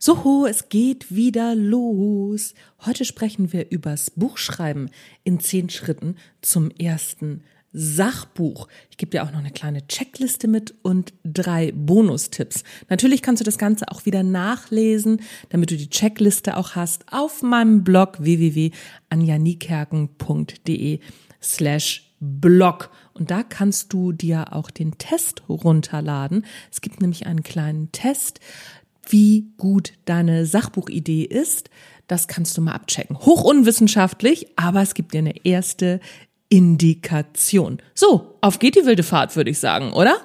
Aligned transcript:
So, 0.00 0.46
es 0.46 0.68
geht 0.68 1.12
wieder 1.12 1.56
los. 1.56 2.54
Heute 2.86 3.04
sprechen 3.04 3.52
wir 3.52 3.72
übers 3.72 4.12
Buchschreiben 4.12 4.90
in 5.24 5.40
zehn 5.40 5.70
Schritten 5.70 6.14
zum 6.40 6.70
ersten 6.70 7.42
Sachbuch. 7.72 8.68
Ich 8.92 8.96
gebe 8.96 9.10
dir 9.10 9.24
auch 9.24 9.32
noch 9.32 9.40
eine 9.40 9.50
kleine 9.50 9.88
Checkliste 9.88 10.46
mit 10.46 10.72
und 10.82 11.14
drei 11.24 11.72
Bonustipps. 11.72 12.62
Natürlich 12.88 13.22
kannst 13.22 13.40
du 13.40 13.44
das 13.44 13.58
Ganze 13.58 13.88
auch 13.88 14.06
wieder 14.06 14.22
nachlesen, 14.22 15.20
damit 15.48 15.72
du 15.72 15.76
die 15.76 15.90
Checkliste 15.90 16.56
auch 16.56 16.76
hast 16.76 17.12
auf 17.12 17.42
meinem 17.42 17.82
Blog 17.82 18.18
www.anjanikerken.de 18.20 21.00
slash 21.42 22.08
Blog. 22.20 22.90
Und 23.14 23.30
da 23.30 23.42
kannst 23.42 23.92
du 23.92 24.12
dir 24.12 24.52
auch 24.52 24.70
den 24.70 24.98
Test 24.98 25.42
runterladen. 25.48 26.44
Es 26.70 26.80
gibt 26.80 27.00
nämlich 27.00 27.26
einen 27.26 27.42
kleinen 27.42 27.92
Test, 27.92 28.40
wie 29.10 29.52
gut 29.56 29.92
deine 30.04 30.46
Sachbuchidee 30.46 31.24
ist. 31.24 31.70
Das 32.06 32.28
kannst 32.28 32.56
du 32.56 32.62
mal 32.62 32.72
abchecken. 32.72 33.18
Hoch 33.18 33.44
unwissenschaftlich, 33.44 34.46
aber 34.56 34.82
es 34.82 34.94
gibt 34.94 35.14
dir 35.14 35.18
eine 35.18 35.44
erste 35.44 36.00
Indikation. 36.48 37.82
So, 37.94 38.38
auf 38.40 38.58
geht 38.58 38.76
die 38.76 38.86
wilde 38.86 39.02
Fahrt, 39.02 39.36
würde 39.36 39.50
ich 39.50 39.58
sagen, 39.58 39.92
oder? 39.92 40.16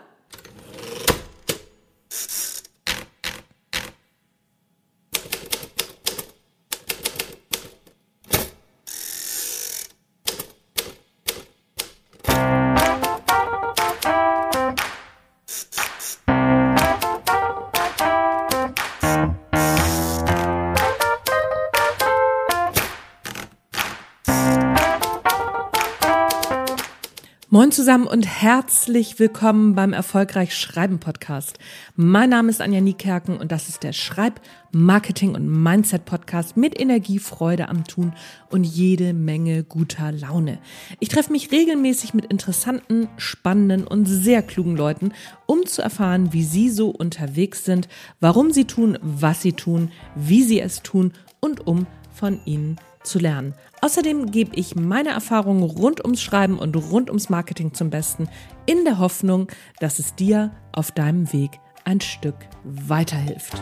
Zusammen 27.83 28.07
und 28.07 28.25
herzlich 28.25 29.19
willkommen 29.19 29.75
beim 29.75 29.91
Erfolgreich 29.91 30.55
Schreiben 30.55 30.99
Podcast. 30.99 31.59
Mein 31.97 32.29
Name 32.29 32.49
ist 32.49 32.61
Anja 32.61 32.79
Niekerken 32.79 33.35
und 33.35 33.51
das 33.51 33.67
ist 33.67 33.83
der 33.83 33.91
Schreib-, 33.91 34.39
Marketing- 34.71 35.35
und 35.35 35.49
Mindset-Podcast 35.49 36.55
mit 36.55 36.79
Energie, 36.79 37.19
Freude 37.19 37.67
am 37.67 37.83
Tun 37.83 38.13
und 38.49 38.63
jede 38.63 39.11
Menge 39.11 39.65
guter 39.65 40.13
Laune. 40.13 40.59
Ich 41.01 41.09
treffe 41.09 41.33
mich 41.33 41.51
regelmäßig 41.51 42.13
mit 42.13 42.27
interessanten, 42.27 43.09
spannenden 43.17 43.85
und 43.85 44.05
sehr 44.05 44.43
klugen 44.43 44.77
Leuten, 44.77 45.11
um 45.45 45.65
zu 45.65 45.81
erfahren, 45.81 46.31
wie 46.31 46.45
sie 46.45 46.69
so 46.69 46.87
unterwegs 46.87 47.65
sind, 47.65 47.89
warum 48.21 48.53
sie 48.53 48.63
tun, 48.63 48.97
was 49.01 49.41
sie 49.41 49.51
tun, 49.51 49.91
wie 50.15 50.43
sie 50.43 50.61
es 50.61 50.83
tun 50.83 51.11
und 51.41 51.67
um 51.67 51.85
von 52.13 52.39
ihnen 52.45 52.77
zu 53.03 53.19
lernen. 53.19 53.53
Außerdem 53.81 54.31
gebe 54.31 54.55
ich 54.55 54.75
meine 54.75 55.09
Erfahrungen 55.09 55.63
rund 55.63 56.03
ums 56.03 56.21
Schreiben 56.21 56.57
und 56.57 56.75
rund 56.75 57.09
ums 57.09 57.29
Marketing 57.29 57.73
zum 57.73 57.89
Besten, 57.89 58.29
in 58.65 58.85
der 58.85 58.99
Hoffnung, 58.99 59.47
dass 59.79 59.99
es 59.99 60.15
dir 60.15 60.51
auf 60.71 60.91
deinem 60.91 61.31
Weg 61.33 61.59
ein 61.85 62.01
Stück 62.01 62.35
weiterhilft. 62.63 63.61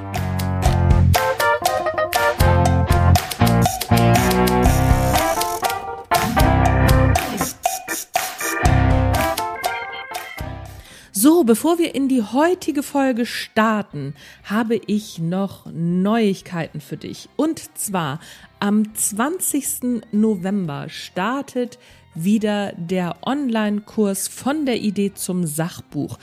So, 11.24 11.44
bevor 11.44 11.78
wir 11.78 11.94
in 11.94 12.08
die 12.08 12.24
heutige 12.24 12.82
Folge 12.82 13.28
starten, 13.28 14.16
habe 14.44 14.82
ich 14.88 15.20
noch 15.20 15.68
Neuigkeiten 15.72 16.82
für 16.82 16.98
dich. 16.98 17.30
Und 17.36 17.78
zwar 17.78 18.20
am 18.60 18.96
20. 18.96 20.02
November 20.12 20.90
startet 20.90 21.78
wieder 22.16 22.74
der 22.76 23.18
Online-Kurs 23.22 24.30
von 24.30 24.66
der 24.66 24.82
Idee 24.82 25.14
zum 25.14 25.46
Sachbuch. 25.46 26.18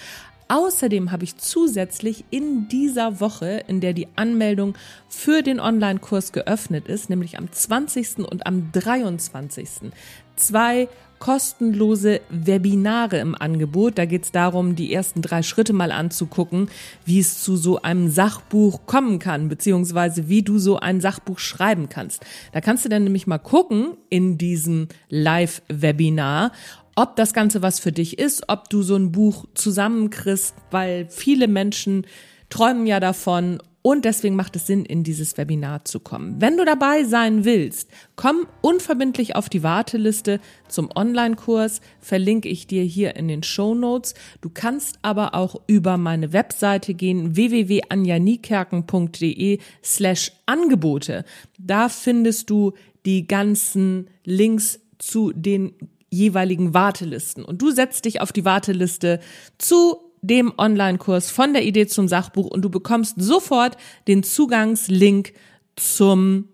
Außerdem 0.49 1.13
habe 1.13 1.23
ich 1.23 1.37
zusätzlich 1.37 2.25
in 2.31 2.67
dieser 2.67 3.21
Woche, 3.21 3.63
in 3.69 3.81
der 3.81 3.93
die 3.93 4.09
Anmeldung 4.17 4.75
für 5.09 5.43
den 5.43 5.61
Online-Kurs 5.61 6.33
geöffnet 6.33 6.89
ist, 6.89 7.09
nämlich 7.09 7.39
am 7.39 7.53
20. 7.53 8.19
und 8.29 8.49
am 8.49 8.73
23. 8.73 9.93
zwei 10.35 10.89
kostenlose 11.19 12.21
Webinare 12.31 13.19
im 13.19 13.35
Angebot. 13.35 13.99
Da 13.99 14.05
geht 14.05 14.25
es 14.25 14.33
darum, 14.33 14.77
die 14.77 14.93
ersten 14.93 15.23
drei 15.23 15.43
Schritte 15.43 15.73
mal 15.73 15.93
anzugucken, 15.93 16.69
wie 17.05 17.19
es 17.19 17.43
zu 17.43 17.57
so 17.57 17.83
einem 17.83 18.09
Sachbuch 18.09 18.87
kommen 18.87 19.19
kann, 19.19 19.49
beziehungsweise 19.49 20.29
wie 20.29 20.43
du 20.43 20.59
so 20.59 20.79
ein 20.79 21.01
Sachbuch 21.01 21.39
schreiben 21.39 21.89
kannst. 21.89 22.25
Da 22.53 22.61
kannst 22.61 22.85
du 22.85 22.89
dann 22.89 23.05
nämlich 23.05 23.27
mal 23.27 23.39
gucken 23.39 23.97
in 24.11 24.39
diesem 24.39 24.89
Live-Webinar, 25.09 26.53
ob 26.97 27.15
das 27.15 27.33
Ganze 27.33 27.63
was 27.63 27.79
für 27.79 27.93
dich 27.93 28.19
ist, 28.19 28.49
ob 28.49 28.69
du 28.71 28.83
so 28.83 28.97
ein 28.97 29.13
Buch 29.13 29.45
zusammenkriegst, 29.55 30.55
weil 30.71 31.07
viele 31.09 31.47
Menschen 31.47 32.07
träumen 32.51 32.87
ja 32.87 32.99
davon 32.99 33.63
und 33.89 34.05
deswegen 34.05 34.37
macht 34.37 34.55
es 34.55 34.67
Sinn, 34.67 34.85
in 34.85 35.03
dieses 35.03 35.39
Webinar 35.39 35.87
zu 35.87 35.99
kommen. 35.99 36.43
Wenn 36.43 36.59
du 36.59 36.67
dabei 36.67 37.05
sein 37.05 37.47
willst, 37.47 37.89
komm 38.17 38.47
unverbindlich 38.61 39.35
auf 39.35 39.49
die 39.49 39.63
Warteliste 39.63 40.41
zum 40.69 40.91
Online-Kurs. 40.95 41.81
Verlinke 41.99 42.51
ich 42.51 42.67
dir 42.67 42.83
hier 42.83 43.17
in 43.17 43.29
den 43.29 43.43
Show 43.43 43.75
Notes. 43.75 44.13
Du 44.43 44.51
kannst 44.53 44.99
aber 45.01 45.35
auch 45.35 45.63
über 45.69 45.97
meine 45.97 46.35
Webseite 46.35 46.93
gehen, 46.93 47.35
www.anjanikerken.de 47.35 49.59
slash 49.83 50.33
Angebote. 50.45 51.25
Da 51.57 51.89
findest 51.89 52.51
du 52.51 52.75
die 53.07 53.27
ganzen 53.27 54.11
Links 54.23 54.81
zu 54.99 55.33
den 55.33 55.73
jeweiligen 56.11 56.75
Wartelisten. 56.75 57.43
Und 57.43 57.63
du 57.63 57.71
setzt 57.71 58.05
dich 58.05 58.21
auf 58.21 58.33
die 58.33 58.45
Warteliste 58.45 59.21
zu 59.57 60.08
dem 60.23 60.53
Online-Kurs 60.57 61.31
von 61.31 61.53
der 61.53 61.65
Idee 61.65 61.87
zum 61.87 62.09
Sachbuch 62.09 62.47
und 62.47 62.63
du 62.63 62.71
bekommst 62.71 63.17
sofort 63.19 63.77
den 64.07 64.23
Zugangslink 64.23 65.33
zum 65.77 66.49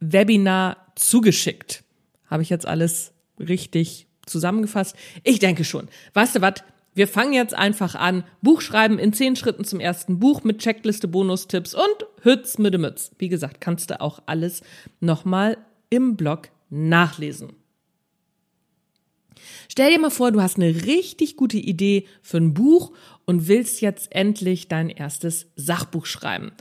Webinar 0.00 0.92
zugeschickt. 0.96 1.84
Habe 2.26 2.42
ich 2.42 2.50
jetzt 2.50 2.66
alles 2.66 3.12
richtig 3.38 4.06
zusammengefasst? 4.26 4.96
Ich 5.22 5.38
denke 5.38 5.64
schon. 5.64 5.88
Weißt 6.14 6.36
du 6.36 6.40
was? 6.40 6.54
Wir 6.94 7.08
fangen 7.08 7.32
jetzt 7.32 7.54
einfach 7.54 7.96
an. 7.96 8.22
Buchschreiben 8.40 9.00
in 9.00 9.12
zehn 9.12 9.34
Schritten 9.34 9.64
zum 9.64 9.80
ersten 9.80 10.20
Buch 10.20 10.44
mit 10.44 10.58
Checkliste, 10.58 11.08
Bonustipps 11.08 11.74
und 11.74 12.06
Hütz 12.22 12.58
mit 12.58 12.72
dem 12.72 12.82
Mütz. 12.82 13.10
Wie 13.18 13.28
gesagt, 13.28 13.60
kannst 13.60 13.90
du 13.90 14.00
auch 14.00 14.22
alles 14.26 14.62
nochmal 15.00 15.58
im 15.90 16.16
Blog 16.16 16.50
nachlesen. 16.70 17.52
Stell 19.68 19.92
dir 19.92 20.00
mal 20.00 20.10
vor, 20.10 20.32
du 20.32 20.40
hast 20.40 20.56
eine 20.56 20.84
richtig 20.84 21.36
gute 21.36 21.58
Idee 21.58 22.06
für 22.22 22.38
ein 22.38 22.54
Buch 22.54 22.92
und 23.24 23.48
willst 23.48 23.80
jetzt 23.80 24.14
endlich 24.14 24.68
dein 24.68 24.90
erstes 24.90 25.46
Sachbuch 25.56 26.06
schreiben. 26.06 26.52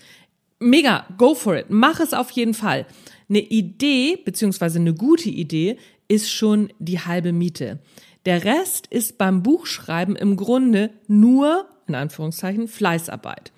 Mega, 0.60 1.06
go 1.18 1.36
for 1.36 1.58
it. 1.58 1.66
Mach 1.70 2.00
es 2.00 2.14
auf 2.14 2.32
jeden 2.32 2.54
Fall. 2.54 2.86
Eine 3.30 3.42
Idee, 3.42 4.18
beziehungsweise 4.24 4.80
eine 4.80 4.94
gute 4.94 5.30
Idee, 5.30 5.78
ist 6.08 6.32
schon 6.32 6.72
die 6.80 7.00
halbe 7.00 7.34
Miete. 7.34 7.80
Der 8.26 8.46
Rest 8.46 8.88
ist 8.88 9.18
beim 9.18 9.44
Buchschreiben 9.44 10.16
im 10.16 10.38
Grunde 10.38 10.92
nur, 11.08 11.68
in 11.88 11.96
Anführungszeichen, 11.96 12.68
Fleißarbeit. 12.68 13.52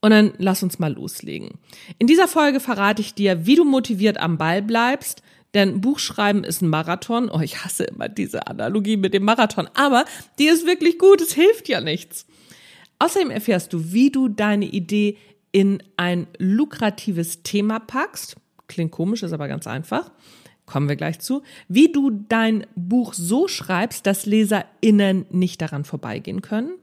Und 0.00 0.10
dann 0.10 0.32
lass 0.38 0.62
uns 0.62 0.78
mal 0.78 0.92
loslegen. 0.92 1.58
In 1.98 2.06
dieser 2.06 2.28
Folge 2.28 2.60
verrate 2.60 3.02
ich 3.02 3.14
dir, 3.14 3.46
wie 3.46 3.54
du 3.56 3.64
motiviert 3.64 4.18
am 4.18 4.38
Ball 4.38 4.62
bleibst, 4.62 5.22
denn 5.54 5.80
Buchschreiben 5.80 6.44
ist 6.44 6.62
ein 6.62 6.68
Marathon. 6.68 7.30
Oh, 7.30 7.40
ich 7.40 7.64
hasse 7.64 7.84
immer 7.84 8.08
diese 8.08 8.46
Analogie 8.46 8.96
mit 8.96 9.14
dem 9.14 9.24
Marathon. 9.24 9.68
Aber 9.74 10.04
die 10.38 10.46
ist 10.46 10.66
wirklich 10.66 10.98
gut. 10.98 11.20
Es 11.20 11.32
hilft 11.32 11.68
ja 11.68 11.80
nichts. 11.80 12.26
Außerdem 12.98 13.30
erfährst 13.30 13.72
du, 13.72 13.92
wie 13.92 14.10
du 14.10 14.28
deine 14.28 14.64
Idee 14.64 15.18
in 15.50 15.82
ein 15.96 16.26
lukratives 16.38 17.42
Thema 17.42 17.80
packst. 17.80 18.36
Klingt 18.68 18.92
komisch, 18.92 19.22
ist 19.22 19.32
aber 19.32 19.48
ganz 19.48 19.66
einfach. 19.66 20.10
Kommen 20.64 20.88
wir 20.88 20.96
gleich 20.96 21.18
zu. 21.18 21.42
Wie 21.68 21.92
du 21.92 22.10
dein 22.10 22.66
Buch 22.74 23.12
so 23.12 23.48
schreibst, 23.48 24.06
dass 24.06 24.24
LeserInnen 24.24 25.26
nicht 25.30 25.60
daran 25.60 25.84
vorbeigehen 25.84 26.40
können. 26.40 26.78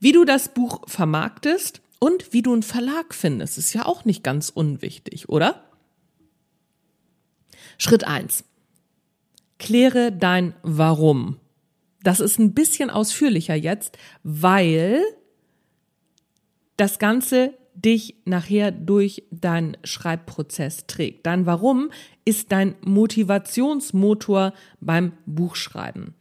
Wie 0.00 0.12
du 0.12 0.24
das 0.24 0.52
Buch 0.52 0.82
vermarktest 0.86 1.80
und 1.98 2.32
wie 2.32 2.42
du 2.42 2.52
einen 2.52 2.64
Verlag 2.64 3.14
findest. 3.14 3.56
Ist 3.56 3.72
ja 3.72 3.86
auch 3.86 4.04
nicht 4.04 4.22
ganz 4.24 4.50
unwichtig, 4.50 5.28
oder? 5.28 5.71
Schritt 7.78 8.04
eins: 8.04 8.44
Kläre 9.58 10.12
dein 10.12 10.54
Warum. 10.62 11.38
Das 12.02 12.20
ist 12.20 12.38
ein 12.38 12.52
bisschen 12.52 12.90
ausführlicher 12.90 13.54
jetzt, 13.54 13.96
weil 14.24 15.02
das 16.76 16.98
Ganze 16.98 17.54
dich 17.74 18.16
nachher 18.24 18.70
durch 18.70 19.24
deinen 19.30 19.76
Schreibprozess 19.84 20.86
trägt. 20.86 21.26
Dein 21.26 21.46
Warum 21.46 21.90
ist 22.24 22.52
dein 22.52 22.74
Motivationsmotor 22.82 24.52
beim 24.80 25.12
Buchschreiben. 25.26 26.14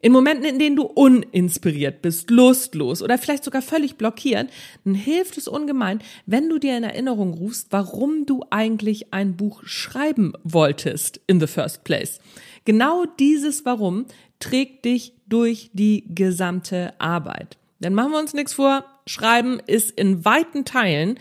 In 0.00 0.12
Momenten, 0.12 0.44
in 0.44 0.58
denen 0.58 0.76
du 0.76 0.84
uninspiriert 0.84 2.02
bist, 2.02 2.30
lustlos 2.30 3.02
oder 3.02 3.18
vielleicht 3.18 3.44
sogar 3.44 3.62
völlig 3.62 3.96
blockiert, 3.96 4.48
dann 4.84 4.94
hilft 4.94 5.36
es 5.38 5.48
ungemein, 5.48 6.00
wenn 6.26 6.48
du 6.48 6.58
dir 6.58 6.76
in 6.76 6.84
Erinnerung 6.84 7.34
rufst, 7.34 7.68
warum 7.70 8.26
du 8.26 8.44
eigentlich 8.50 9.12
ein 9.12 9.36
Buch 9.36 9.62
schreiben 9.64 10.34
wolltest 10.44 11.20
in 11.26 11.40
the 11.40 11.46
first 11.46 11.84
place. 11.84 12.20
Genau 12.64 13.06
dieses 13.18 13.64
Warum 13.64 14.06
trägt 14.38 14.84
dich 14.84 15.14
durch 15.26 15.70
die 15.72 16.04
gesamte 16.14 16.94
Arbeit. 17.00 17.58
Dann 17.80 17.94
machen 17.94 18.12
wir 18.12 18.18
uns 18.18 18.34
nichts 18.34 18.54
vor, 18.54 18.84
Schreiben 19.06 19.60
ist 19.66 19.90
in 19.92 20.24
weiten 20.24 20.64
Teilen 20.64 21.18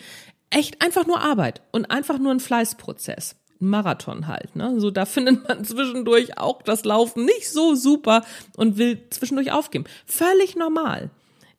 echt 0.50 0.82
einfach 0.82 1.08
nur 1.08 1.22
Arbeit 1.22 1.62
und 1.72 1.86
einfach 1.86 2.20
nur 2.20 2.32
ein 2.32 2.40
Fleißprozess. 2.40 3.36
Marathon 3.60 4.28
halt. 4.28 4.56
Ne? 4.56 4.80
So, 4.80 4.92
da 4.92 5.06
findet 5.06 5.48
man 5.48 5.66
zwischendurch 5.66 6.38
auch 6.38 6.62
das 6.62 6.86
Laufen 6.86 7.26
nicht 7.26 7.50
so 7.50 7.76
super 7.76 8.24
und 8.56 8.78
will 8.78 9.00
zwischendurch 9.10 9.52
aufgeben. 9.52 9.86
Völlig 10.06 10.56
normal. 10.56 11.10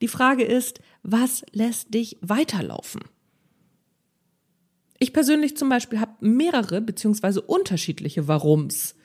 Die 0.00 0.08
Frage 0.08 0.44
ist, 0.44 0.80
was 1.02 1.44
lässt 1.52 1.94
dich 1.94 2.18
weiterlaufen? 2.20 3.02
Ich 4.98 5.12
persönlich 5.12 5.56
zum 5.56 5.68
Beispiel 5.68 6.00
habe 6.00 6.12
mehrere 6.20 6.80
beziehungsweise 6.80 7.40
unterschiedliche 7.40 8.26
Warums. 8.26 8.96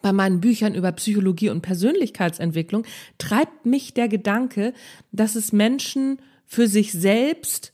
Bei 0.00 0.12
meinen 0.12 0.40
Büchern 0.40 0.76
über 0.76 0.92
Psychologie 0.92 1.50
und 1.50 1.62
Persönlichkeitsentwicklung 1.62 2.86
treibt 3.18 3.66
mich 3.66 3.94
der 3.94 4.06
Gedanke, 4.06 4.72
dass 5.10 5.34
es 5.34 5.52
Menschen 5.52 6.20
für 6.44 6.68
sich 6.68 6.92
selbst 6.92 7.72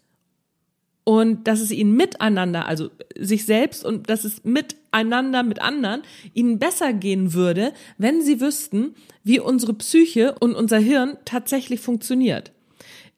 und 1.04 1.48
dass 1.48 1.60
es 1.60 1.70
ihnen 1.70 1.96
miteinander, 1.96 2.66
also 2.66 2.90
sich 3.18 3.44
selbst 3.44 3.84
und 3.84 4.08
dass 4.08 4.24
es 4.24 4.44
miteinander 4.44 5.42
mit 5.42 5.60
anderen 5.60 6.02
ihnen 6.32 6.58
besser 6.58 6.92
gehen 6.92 7.34
würde, 7.34 7.72
wenn 7.98 8.22
sie 8.22 8.40
wüssten, 8.40 8.94
wie 9.24 9.40
unsere 9.40 9.74
Psyche 9.74 10.36
und 10.38 10.54
unser 10.54 10.78
Hirn 10.78 11.16
tatsächlich 11.24 11.80
funktioniert. 11.80 12.52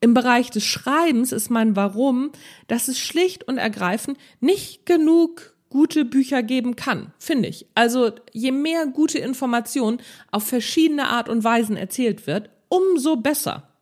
Im 0.00 0.14
Bereich 0.14 0.50
des 0.50 0.64
Schreibens 0.64 1.32
ist 1.32 1.50
mein 1.50 1.76
Warum, 1.76 2.32
dass 2.66 2.88
es 2.88 2.98
schlicht 2.98 3.48
und 3.48 3.58
ergreifend 3.58 4.18
nicht 4.40 4.86
genug 4.86 5.54
gute 5.70 6.04
Bücher 6.04 6.42
geben 6.42 6.76
kann, 6.76 7.12
finde 7.18 7.48
ich. 7.48 7.66
Also 7.74 8.12
je 8.32 8.52
mehr 8.52 8.86
gute 8.86 9.18
Informationen 9.18 9.98
auf 10.30 10.44
verschiedene 10.44 11.08
Art 11.08 11.28
und 11.28 11.42
Weisen 11.42 11.76
erzählt 11.76 12.26
wird, 12.26 12.50
umso 12.68 13.16
besser. 13.16 13.73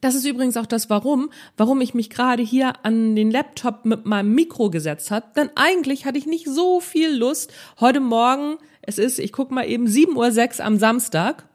Das 0.00 0.14
ist 0.14 0.24
übrigens 0.24 0.56
auch 0.56 0.66
das 0.66 0.88
Warum, 0.90 1.30
warum 1.56 1.80
ich 1.80 1.92
mich 1.92 2.08
gerade 2.08 2.42
hier 2.42 2.84
an 2.84 3.16
den 3.16 3.30
Laptop 3.30 3.84
mit 3.84 4.06
meinem 4.06 4.34
Mikro 4.34 4.70
gesetzt 4.70 5.10
habe. 5.10 5.26
Denn 5.34 5.50
eigentlich 5.56 6.06
hatte 6.06 6.18
ich 6.18 6.26
nicht 6.26 6.46
so 6.46 6.80
viel 6.80 7.10
Lust. 7.10 7.52
Heute 7.80 8.00
Morgen, 8.00 8.58
es 8.82 8.98
ist, 8.98 9.18
ich 9.18 9.32
guck 9.32 9.50
mal 9.50 9.68
eben, 9.68 9.86
7.06 9.86 10.60
Uhr 10.60 10.66
am 10.66 10.78
Samstag. 10.78 11.48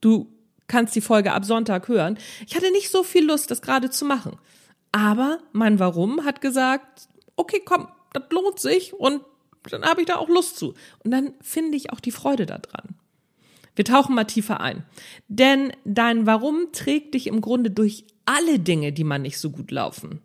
Du 0.00 0.28
kannst 0.68 0.94
die 0.94 1.00
Folge 1.00 1.32
ab 1.32 1.44
Sonntag 1.44 1.88
hören. 1.88 2.16
Ich 2.46 2.54
hatte 2.54 2.70
nicht 2.70 2.90
so 2.90 3.02
viel 3.02 3.26
Lust, 3.26 3.50
das 3.50 3.60
gerade 3.60 3.90
zu 3.90 4.04
machen. 4.04 4.38
Aber 4.92 5.38
mein 5.52 5.80
Warum 5.80 6.24
hat 6.24 6.40
gesagt, 6.40 7.08
okay, 7.34 7.60
komm, 7.64 7.88
das 8.12 8.24
lohnt 8.30 8.60
sich 8.60 8.94
und 8.94 9.22
dann 9.68 9.84
habe 9.84 10.00
ich 10.00 10.06
da 10.06 10.16
auch 10.16 10.28
Lust 10.28 10.58
zu. 10.58 10.74
Und 11.04 11.10
dann 11.10 11.34
finde 11.40 11.76
ich 11.76 11.92
auch 11.92 12.00
die 12.00 12.12
Freude 12.12 12.46
daran. 12.46 12.99
Wir 13.76 13.84
tauchen 13.84 14.14
mal 14.14 14.24
tiefer 14.24 14.60
ein. 14.60 14.84
Denn 15.28 15.72
dein 15.84 16.26
Warum 16.26 16.72
trägt 16.72 17.14
dich 17.14 17.26
im 17.26 17.40
Grunde 17.40 17.70
durch 17.70 18.04
alle 18.24 18.58
Dinge, 18.58 18.92
die 18.92 19.04
man 19.04 19.22
nicht 19.22 19.38
so 19.38 19.50
gut 19.50 19.70
laufen. 19.70 20.20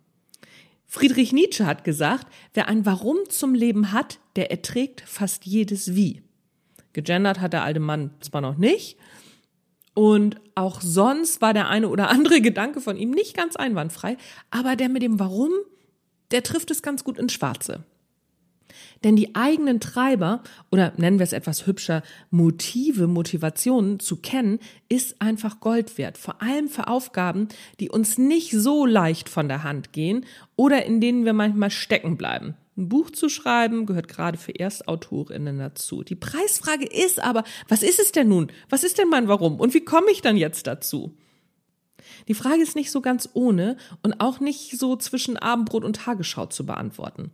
Friedrich 0.85 1.33
Nietzsche 1.33 1.65
hat 1.65 1.83
gesagt, 1.83 2.27
wer 2.53 2.67
ein 2.67 2.85
Warum 2.85 3.17
zum 3.29 3.55
Leben 3.55 3.91
hat, 3.91 4.19
der 4.35 4.51
erträgt 4.51 5.01
fast 5.01 5.45
jedes 5.45 5.95
Wie. 5.95 6.21
Gegendert 6.93 7.41
hat 7.41 7.53
der 7.53 7.63
alte 7.63 7.79
Mann 7.79 8.11
zwar 8.21 8.41
noch 8.41 8.57
nicht, 8.57 8.97
und 9.95 10.35
auch 10.55 10.81
sonst 10.81 11.41
war 11.41 11.53
der 11.53 11.69
eine 11.69 11.89
oder 11.89 12.09
andere 12.09 12.41
Gedanke 12.41 12.81
von 12.81 12.97
ihm 12.97 13.11
nicht 13.11 13.35
ganz 13.35 13.55
einwandfrei, 13.55 14.17
aber 14.51 14.75
der 14.75 14.89
mit 14.89 15.01
dem 15.01 15.19
Warum, 15.19 15.51
der 16.31 16.43
trifft 16.43 16.69
es 16.69 16.81
ganz 16.81 17.03
gut 17.03 17.17
ins 17.17 17.33
Schwarze. 17.33 17.83
Denn 19.03 19.15
die 19.15 19.35
eigenen 19.35 19.79
Treiber 19.79 20.41
oder 20.71 20.93
nennen 20.97 21.19
wir 21.19 21.23
es 21.23 21.33
etwas 21.33 21.67
hübscher, 21.67 22.03
Motive, 22.31 23.07
Motivationen 23.07 23.99
zu 23.99 24.17
kennen, 24.17 24.59
ist 24.89 25.21
einfach 25.21 25.59
Gold 25.59 25.97
wert. 25.97 26.17
Vor 26.17 26.41
allem 26.41 26.67
für 26.67 26.87
Aufgaben, 26.87 27.47
die 27.79 27.89
uns 27.89 28.17
nicht 28.17 28.51
so 28.51 28.85
leicht 28.85 29.29
von 29.29 29.47
der 29.47 29.63
Hand 29.63 29.93
gehen 29.93 30.25
oder 30.55 30.85
in 30.85 31.01
denen 31.01 31.25
wir 31.25 31.33
manchmal 31.33 31.71
stecken 31.71 32.17
bleiben. 32.17 32.55
Ein 32.77 32.89
Buch 32.89 33.09
zu 33.09 33.29
schreiben 33.29 33.85
gehört 33.85 34.09
gerade 34.09 34.37
für 34.37 34.57
Erstautorinnen 34.57 35.59
dazu. 35.59 36.03
Die 36.03 36.15
Preisfrage 36.15 36.85
ist 36.85 37.23
aber, 37.23 37.45
was 37.69 37.83
ist 37.83 37.99
es 37.99 38.11
denn 38.11 38.27
nun? 38.27 38.51
Was 38.69 38.83
ist 38.83 38.97
denn 38.97 39.07
mein 39.07 39.29
Warum? 39.29 39.59
Und 39.59 39.73
wie 39.73 39.85
komme 39.85 40.11
ich 40.11 40.21
dann 40.21 40.35
jetzt 40.35 40.67
dazu? 40.67 41.15
Die 42.27 42.33
Frage 42.33 42.61
ist 42.61 42.75
nicht 42.75 42.91
so 42.91 43.01
ganz 43.01 43.29
ohne 43.33 43.77
und 44.03 44.19
auch 44.19 44.39
nicht 44.39 44.77
so 44.77 44.95
zwischen 44.97 45.37
Abendbrot 45.37 45.85
und 45.85 45.97
Tagesschau 45.97 46.47
zu 46.47 46.65
beantworten. 46.65 47.31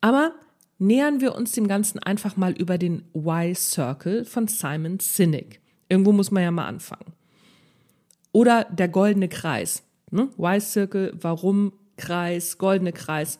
Aber 0.00 0.34
nähern 0.82 1.20
wir 1.20 1.34
uns 1.34 1.52
dem 1.52 1.68
Ganzen 1.68 2.00
einfach 2.00 2.36
mal 2.36 2.52
über 2.52 2.76
den 2.76 3.04
Y-Circle 3.14 4.24
von 4.24 4.48
Simon 4.48 4.98
Sinek. 4.98 5.60
Irgendwo 5.88 6.12
muss 6.12 6.30
man 6.30 6.42
ja 6.42 6.50
mal 6.50 6.66
anfangen. 6.66 7.12
Oder 8.32 8.64
der 8.64 8.88
goldene 8.88 9.28
Kreis. 9.28 9.82
Ne? 10.10 10.28
Y-Circle, 10.38 11.12
warum 11.20 11.72
Kreis, 11.96 12.58
goldene 12.58 12.92
Kreis. 12.92 13.38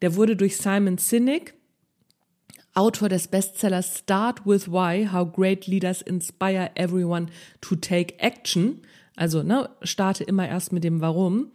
Der 0.00 0.16
wurde 0.16 0.36
durch 0.36 0.56
Simon 0.56 0.96
Sinek, 0.96 1.54
Autor 2.72 3.08
des 3.08 3.28
Bestsellers 3.28 3.98
Start 3.98 4.46
with 4.46 4.68
Why, 4.68 5.08
How 5.12 5.30
Great 5.30 5.66
Leaders 5.66 6.00
Inspire 6.00 6.70
Everyone 6.76 7.26
to 7.60 7.74
Take 7.74 8.18
Action. 8.20 8.80
Also, 9.16 9.42
ne, 9.42 9.68
starte 9.82 10.24
immer 10.24 10.48
erst 10.48 10.72
mit 10.72 10.84
dem 10.84 11.00
Warum 11.00 11.50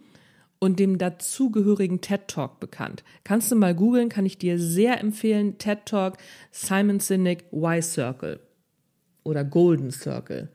und 0.58 0.78
dem 0.78 0.98
dazugehörigen 0.98 2.00
TED 2.00 2.28
Talk 2.28 2.60
bekannt. 2.60 3.04
Kannst 3.24 3.50
du 3.50 3.56
mal 3.56 3.74
googeln, 3.74 4.08
kann 4.08 4.26
ich 4.26 4.38
dir 4.38 4.58
sehr 4.58 5.00
empfehlen. 5.00 5.58
TED 5.58 5.86
Talk 5.86 6.16
Simon 6.50 7.00
Sinek 7.00 7.44
Y 7.52 7.82
Circle 7.82 8.40
oder 9.22 9.44
Golden 9.44 9.90
Circle. 9.90 10.48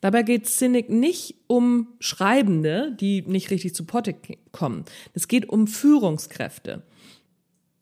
Dabei 0.00 0.22
geht 0.22 0.48
Sinek 0.48 0.90
nicht 0.90 1.36
um 1.46 1.88
Schreibende, 2.00 2.96
die 2.98 3.22
nicht 3.22 3.50
richtig 3.50 3.74
zu 3.74 3.84
Potte 3.84 4.14
kommen. 4.52 4.84
Es 5.14 5.28
geht 5.28 5.48
um 5.48 5.66
Führungskräfte. 5.66 6.82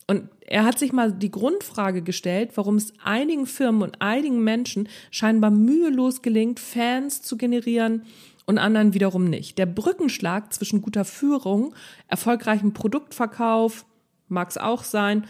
Und 0.06 0.30
er 0.40 0.64
hat 0.64 0.78
sich 0.78 0.92
mal 0.92 1.12
die 1.12 1.30
Grundfrage 1.30 2.00
gestellt, 2.00 2.52
warum 2.54 2.76
es 2.76 2.94
einigen 3.04 3.46
Firmen 3.46 3.82
und 3.82 4.00
einigen 4.00 4.42
Menschen 4.42 4.88
scheinbar 5.10 5.50
mühelos 5.50 6.22
gelingt, 6.22 6.60
Fans 6.60 7.20
zu 7.20 7.36
generieren 7.36 8.04
und 8.48 8.56
anderen 8.56 8.94
wiederum 8.94 9.24
nicht. 9.24 9.58
Der 9.58 9.66
Brückenschlag 9.66 10.54
zwischen 10.54 10.80
guter 10.80 11.04
Führung, 11.04 11.74
erfolgreichem 12.06 12.72
Produktverkauf, 12.72 13.84
mag 14.26 14.48
es 14.48 14.56
auch 14.56 14.84
sein, 14.84 15.26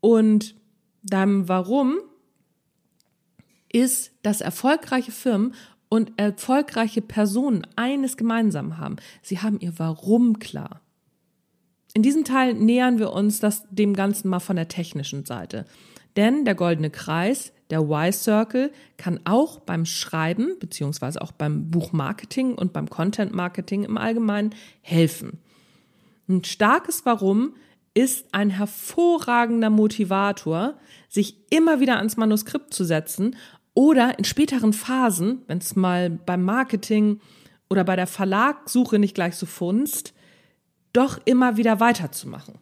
und 0.00 0.56
deinem 1.04 1.48
Warum 1.48 1.98
ist, 3.72 4.10
dass 4.22 4.40
erfolgreiche 4.40 5.12
Firmen 5.12 5.54
und 5.88 6.12
erfolgreiche 6.16 7.02
Personen 7.02 7.64
eines 7.76 8.16
gemeinsam 8.16 8.78
haben. 8.78 8.96
Sie 9.22 9.38
haben 9.38 9.60
ihr 9.60 9.78
Warum 9.78 10.40
klar. 10.40 10.80
In 11.94 12.02
diesem 12.02 12.24
Teil 12.24 12.54
nähern 12.54 12.98
wir 12.98 13.12
uns 13.12 13.38
das, 13.38 13.64
dem 13.70 13.94
Ganzen 13.94 14.28
mal 14.28 14.40
von 14.40 14.56
der 14.56 14.66
technischen 14.66 15.24
Seite. 15.24 15.66
Denn 16.16 16.44
der 16.44 16.56
goldene 16.56 16.90
Kreis 16.90 17.52
der 17.70 17.82
Y-Circle 17.82 18.72
kann 18.96 19.20
auch 19.24 19.60
beim 19.60 19.84
Schreiben 19.84 20.58
beziehungsweise 20.58 21.20
auch 21.20 21.32
beim 21.32 21.70
Buchmarketing 21.70 22.54
und 22.54 22.72
beim 22.72 22.88
Content-Marketing 22.88 23.84
im 23.84 23.98
Allgemeinen 23.98 24.54
helfen. 24.80 25.38
Ein 26.28 26.44
starkes 26.44 27.04
Warum 27.04 27.54
ist 27.94 28.26
ein 28.32 28.50
hervorragender 28.50 29.70
Motivator, 29.70 30.74
sich 31.08 31.36
immer 31.50 31.80
wieder 31.80 31.96
ans 31.96 32.16
Manuskript 32.16 32.72
zu 32.72 32.84
setzen 32.84 33.36
oder 33.74 34.18
in 34.18 34.24
späteren 34.24 34.72
Phasen, 34.72 35.42
wenn 35.46 35.58
es 35.58 35.76
mal 35.76 36.10
beim 36.10 36.42
Marketing 36.42 37.20
oder 37.70 37.84
bei 37.84 37.96
der 37.96 38.06
Verlagssuche 38.06 38.98
nicht 38.98 39.14
gleich 39.14 39.36
so 39.36 39.46
funzt, 39.46 40.14
doch 40.92 41.18
immer 41.24 41.56
wieder 41.56 41.80
weiterzumachen. 41.80 42.54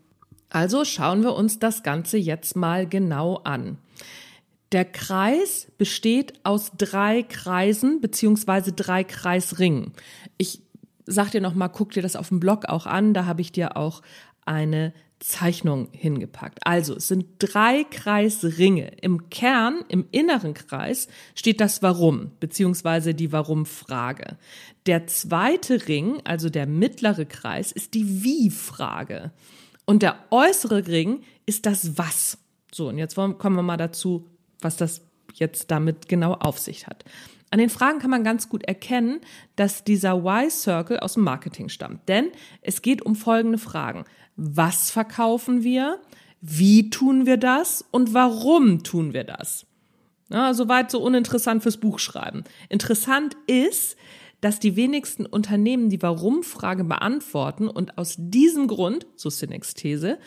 Also 0.48 0.84
schauen 0.84 1.22
wir 1.22 1.34
uns 1.34 1.58
das 1.58 1.82
Ganze 1.82 2.18
jetzt 2.18 2.56
mal 2.56 2.86
genau 2.86 3.36
an. 3.44 3.78
Der 4.72 4.84
Kreis 4.84 5.68
besteht 5.78 6.34
aus 6.44 6.72
drei 6.76 7.22
Kreisen 7.22 8.00
beziehungsweise 8.00 8.72
drei 8.72 9.04
Kreisringen. 9.04 9.92
Ich 10.38 10.62
sag 11.06 11.30
dir 11.30 11.40
noch 11.40 11.54
mal, 11.54 11.68
guck 11.68 11.92
dir 11.92 12.02
das 12.02 12.16
auf 12.16 12.28
dem 12.28 12.40
Blog 12.40 12.66
auch 12.66 12.86
an. 12.86 13.14
Da 13.14 13.26
habe 13.26 13.40
ich 13.40 13.52
dir 13.52 13.76
auch 13.76 14.02
eine 14.44 14.92
Zeichnung 15.18 15.88
hingepackt. 15.92 16.58
Also 16.64 16.96
es 16.96 17.08
sind 17.08 17.26
drei 17.38 17.84
Kreisringe. 17.84 18.92
Im 19.00 19.30
Kern, 19.30 19.84
im 19.88 20.06
inneren 20.10 20.52
Kreis 20.52 21.08
steht 21.34 21.60
das 21.60 21.82
Warum 21.82 22.32
beziehungsweise 22.38 23.14
die 23.14 23.32
Warum-Frage. 23.32 24.36
Der 24.86 25.06
zweite 25.06 25.88
Ring, 25.88 26.20
also 26.24 26.50
der 26.50 26.66
mittlere 26.66 27.24
Kreis, 27.24 27.72
ist 27.72 27.94
die 27.94 28.24
Wie-Frage. 28.24 29.32
Und 29.86 30.02
der 30.02 30.18
äußere 30.30 30.86
Ring 30.86 31.22
ist 31.46 31.64
das 31.64 31.96
Was. 31.96 32.38
So, 32.72 32.88
und 32.88 32.98
jetzt 32.98 33.16
kommen 33.16 33.56
wir 33.56 33.62
mal 33.62 33.76
dazu, 33.76 34.28
was 34.66 34.76
das 34.76 35.00
jetzt 35.34 35.70
damit 35.70 36.08
genau 36.08 36.32
auf 36.34 36.58
sich 36.58 36.88
hat. 36.88 37.04
An 37.50 37.60
den 37.60 37.70
Fragen 37.70 38.00
kann 38.00 38.10
man 38.10 38.24
ganz 38.24 38.48
gut 38.48 38.64
erkennen, 38.64 39.20
dass 39.54 39.84
dieser 39.84 40.16
Y-Circle 40.16 40.98
aus 40.98 41.14
dem 41.14 41.22
Marketing 41.22 41.68
stammt. 41.68 42.08
Denn 42.08 42.30
es 42.60 42.82
geht 42.82 43.02
um 43.02 43.14
folgende 43.14 43.58
Fragen. 43.58 44.04
Was 44.34 44.90
verkaufen 44.90 45.62
wir? 45.62 46.00
Wie 46.40 46.90
tun 46.90 47.26
wir 47.26 47.36
das? 47.36 47.84
Und 47.92 48.12
warum 48.12 48.82
tun 48.82 49.12
wir 49.12 49.22
das? 49.22 49.66
Ja, 50.28 50.52
soweit 50.52 50.90
so 50.90 51.00
uninteressant 51.00 51.62
fürs 51.62 51.76
Buchschreiben. 51.76 52.42
Interessant 52.68 53.36
ist, 53.46 53.96
dass 54.40 54.58
die 54.58 54.74
wenigsten 54.74 55.24
Unternehmen 55.24 55.88
die 55.88 56.02
Warum-Frage 56.02 56.82
beantworten 56.82 57.68
und 57.68 57.96
aus 57.96 58.16
diesem 58.18 58.66
Grund, 58.66 59.06
so 59.14 59.30
Cynics 59.30 59.74
These, 59.74 60.18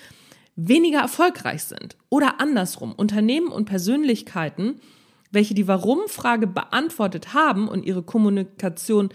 weniger 0.68 1.00
erfolgreich 1.00 1.64
sind. 1.64 1.96
Oder 2.10 2.40
andersrum, 2.40 2.94
Unternehmen 2.94 3.48
und 3.48 3.66
Persönlichkeiten, 3.66 4.80
welche 5.32 5.54
die 5.54 5.68
Warum-Frage 5.68 6.48
beantwortet 6.48 7.34
haben 7.34 7.68
und 7.68 7.86
ihre 7.86 8.04
Kommunikation 8.04 9.10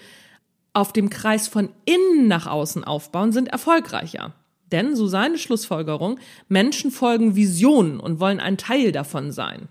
auf 0.73 0.93
dem 0.93 1.11
Kreis 1.11 1.49
von 1.49 1.71
innen 1.85 2.29
nach 2.29 2.47
außen 2.47 2.85
aufbauen, 2.85 3.33
sind 3.33 3.49
erfolgreicher. 3.49 4.33
Denn, 4.73 4.97
so 4.97 5.07
seine 5.07 5.39
Schlussfolgerung, 5.39 6.19
Menschen 6.49 6.91
folgen 6.91 7.37
Visionen 7.37 8.01
und 8.01 8.21
wollen 8.21 8.41
ein 8.41 8.57
Teil 8.57 8.91
davon 8.93 9.31
sein. 9.31 9.69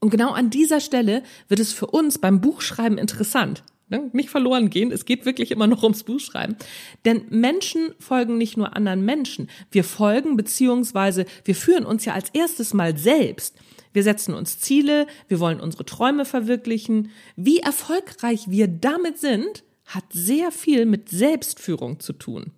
Und 0.00 0.10
genau 0.10 0.32
an 0.32 0.50
dieser 0.50 0.80
Stelle 0.80 1.22
wird 1.48 1.60
es 1.60 1.72
für 1.72 1.86
uns 1.86 2.18
beim 2.18 2.40
Buchschreiben 2.40 2.98
interessant. 2.98 3.62
Ne? 3.90 4.10
Nicht 4.12 4.28
verloren 4.28 4.68
gehen, 4.68 4.92
es 4.92 5.04
geht 5.04 5.24
wirklich 5.24 5.50
immer 5.50 5.66
noch 5.66 5.82
ums 5.82 6.04
Buchschreiben. 6.04 6.56
Denn 7.04 7.22
Menschen 7.30 7.94
folgen 7.98 8.36
nicht 8.36 8.56
nur 8.56 8.76
anderen 8.76 9.04
Menschen, 9.04 9.48
wir 9.70 9.84
folgen 9.84 10.36
beziehungsweise 10.36 11.24
wir 11.44 11.54
führen 11.54 11.86
uns 11.86 12.04
ja 12.04 12.12
als 12.12 12.30
erstes 12.30 12.74
mal 12.74 12.96
selbst. 12.98 13.56
Wir 13.94 14.02
setzen 14.02 14.34
uns 14.34 14.60
Ziele, 14.60 15.06
wir 15.28 15.40
wollen 15.40 15.60
unsere 15.60 15.84
Träume 15.84 16.24
verwirklichen. 16.24 17.10
Wie 17.36 17.60
erfolgreich 17.60 18.50
wir 18.50 18.68
damit 18.68 19.18
sind, 19.18 19.64
hat 19.86 20.04
sehr 20.10 20.52
viel 20.52 20.84
mit 20.84 21.08
Selbstführung 21.08 21.98
zu 21.98 22.12
tun. 22.12 22.52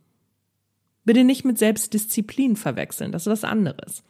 Bitte 1.05 1.25
nicht 1.25 1.45
mit 1.45 1.59
Selbstdisziplin 1.59 2.57
verwechseln, 2.57 3.13
das 3.13 3.23
ist 3.23 3.33
was 3.33 3.45
anderes. 3.45 4.03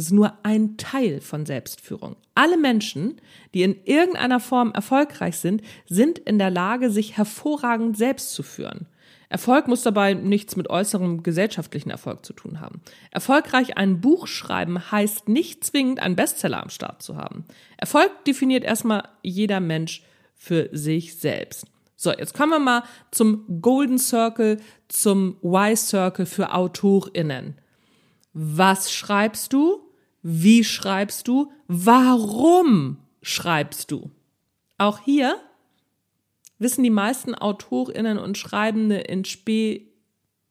Das 0.00 0.06
ist 0.06 0.12
nur 0.12 0.32
ein 0.44 0.78
Teil 0.78 1.20
von 1.20 1.44
Selbstführung. 1.44 2.16
Alle 2.34 2.56
Menschen, 2.56 3.20
die 3.52 3.64
in 3.64 3.76
irgendeiner 3.84 4.40
Form 4.40 4.72
erfolgreich 4.72 5.36
sind, 5.36 5.60
sind 5.90 6.18
in 6.18 6.38
der 6.38 6.48
Lage, 6.48 6.88
sich 6.88 7.18
hervorragend 7.18 7.98
selbst 7.98 8.32
zu 8.32 8.42
führen. 8.42 8.86
Erfolg 9.28 9.68
muss 9.68 9.82
dabei 9.82 10.14
nichts 10.14 10.56
mit 10.56 10.70
äußerem 10.70 11.22
gesellschaftlichen 11.22 11.90
Erfolg 11.90 12.24
zu 12.24 12.32
tun 12.32 12.60
haben. 12.60 12.80
Erfolgreich 13.10 13.76
ein 13.76 14.00
Buch 14.00 14.26
schreiben 14.26 14.90
heißt 14.90 15.28
nicht 15.28 15.64
zwingend 15.64 16.00
einen 16.00 16.16
Bestseller 16.16 16.62
am 16.62 16.70
Start 16.70 17.02
zu 17.02 17.18
haben. 17.18 17.44
Erfolg 17.76 18.24
definiert 18.24 18.64
erstmal 18.64 19.06
jeder 19.20 19.60
Mensch 19.60 20.02
für 20.34 20.70
sich 20.72 21.16
selbst. 21.16 21.66
So, 21.96 22.10
jetzt 22.10 22.32
kommen 22.32 22.52
wir 22.52 22.58
mal 22.58 22.84
zum 23.10 23.60
Golden 23.60 23.98
Circle, 23.98 24.62
zum 24.88 25.36
Y-Circle 25.44 26.24
für 26.24 26.54
AutorInnen. 26.54 27.58
Was 28.32 28.90
schreibst 28.90 29.52
du? 29.52 29.89
Wie 30.22 30.64
schreibst 30.64 31.28
du? 31.28 31.50
Warum 31.66 32.98
schreibst 33.22 33.90
du? 33.90 34.10
Auch 34.78 34.98
hier 34.98 35.36
wissen 36.58 36.82
die 36.82 36.90
meisten 36.90 37.34
AutorInnen 37.34 38.18
und 38.18 38.38
Schreibende 38.38 38.98
in 38.98 39.24
Spee 39.24 39.86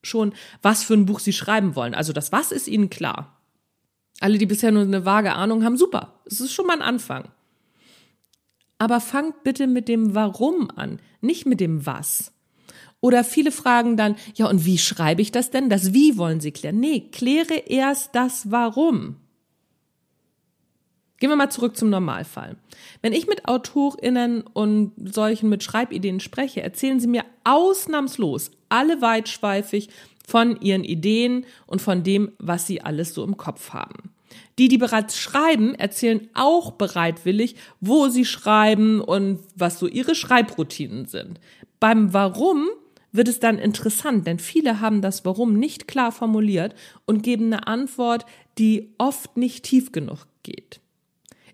schon, 0.02 0.34
was 0.62 0.84
für 0.84 0.94
ein 0.94 1.06
Buch 1.06 1.20
sie 1.20 1.34
schreiben 1.34 1.76
wollen. 1.76 1.94
Also 1.94 2.14
das 2.14 2.32
Was 2.32 2.52
ist 2.52 2.68
ihnen 2.68 2.90
klar. 2.90 3.38
Alle, 4.20 4.38
die 4.38 4.46
bisher 4.46 4.72
nur 4.72 4.84
eine 4.84 5.06
vage 5.06 5.34
Ahnung 5.34 5.64
haben, 5.64 5.78
super. 5.78 6.20
Es 6.26 6.42
ist 6.42 6.52
schon 6.52 6.68
mal 6.68 6.74
ein 6.74 6.82
Anfang. 6.82 7.30
Aber 8.78 9.00
fangt 9.00 9.44
bitte 9.44 9.68
mit 9.68 9.88
dem 9.88 10.16
Warum 10.16 10.70
an, 10.76 11.00
nicht 11.22 11.46
mit 11.46 11.60
dem 11.60 11.86
Was. 11.86 12.34
Oder 13.02 13.24
viele 13.24 13.52
fragen 13.52 13.96
dann, 13.96 14.16
ja, 14.36 14.48
und 14.50 14.66
wie 14.66 14.78
schreibe 14.78 15.22
ich 15.22 15.32
das 15.32 15.52
denn? 15.52 15.70
Das 15.70 15.94
Wie 15.94 16.18
wollen 16.18 16.42
sie 16.42 16.52
klären. 16.52 16.80
Nee, 16.80 17.10
kläre 17.12 17.54
erst 17.54 18.16
das 18.16 18.52
Warum. 18.52 19.18
Gehen 21.20 21.30
wir 21.30 21.36
mal 21.36 21.52
zurück 21.52 21.76
zum 21.76 21.90
Normalfall. 21.90 22.56
Wenn 23.02 23.14
ich 23.14 23.28
mit 23.28 23.48
AutorInnen 23.48 24.42
und 24.42 24.94
solchen 25.14 25.50
mit 25.50 25.64
Schreibideen 25.64 26.22
spreche, 26.22 26.64
erzählen 26.64 27.00
sie 27.00 27.08
mir 27.08 27.26
ausnahmslos 27.44 28.52
alle 28.70 29.02
weitschweifig 29.02 29.90
von 30.26 30.62
ihren 30.62 30.84
Ideen 30.84 31.46
und 31.66 31.82
von 31.82 32.04
dem, 32.04 32.32
was 32.38 32.68
sie 32.68 32.82
alles 32.82 33.14
so 33.14 33.24
im 33.24 33.36
Kopf 33.36 33.72
haben. 33.74 34.12
Die, 34.60 34.68
die 34.68 34.78
bereits 34.78 35.18
schreiben, 35.18 35.76
erzählen 35.76 36.28
auch 36.34 36.72
bereitwillig, 36.72 37.56
wo 37.82 38.08
sie 38.08 38.26
schreiben 38.26 39.02
und 39.02 39.40
was 39.56 39.80
so 39.80 39.88
ihre 39.88 40.16
Schreibroutinen 40.16 41.06
sind. 41.06 41.40
Beim 41.80 42.14
Warum 42.14 42.68
wird 43.12 43.28
es 43.28 43.40
dann 43.40 43.58
interessant, 43.58 44.28
denn 44.28 44.38
viele 44.40 44.82
haben 44.82 45.02
das 45.02 45.26
Warum 45.26 45.54
nicht 45.54 45.88
klar 45.88 46.12
formuliert 46.12 46.76
und 47.06 47.24
geben 47.24 47.46
eine 47.46 47.68
Antwort, 47.68 48.26
die 48.58 48.94
oft 48.98 49.36
nicht 49.36 49.64
tief 49.64 49.92
genug 49.92 50.28
geht. 50.44 50.80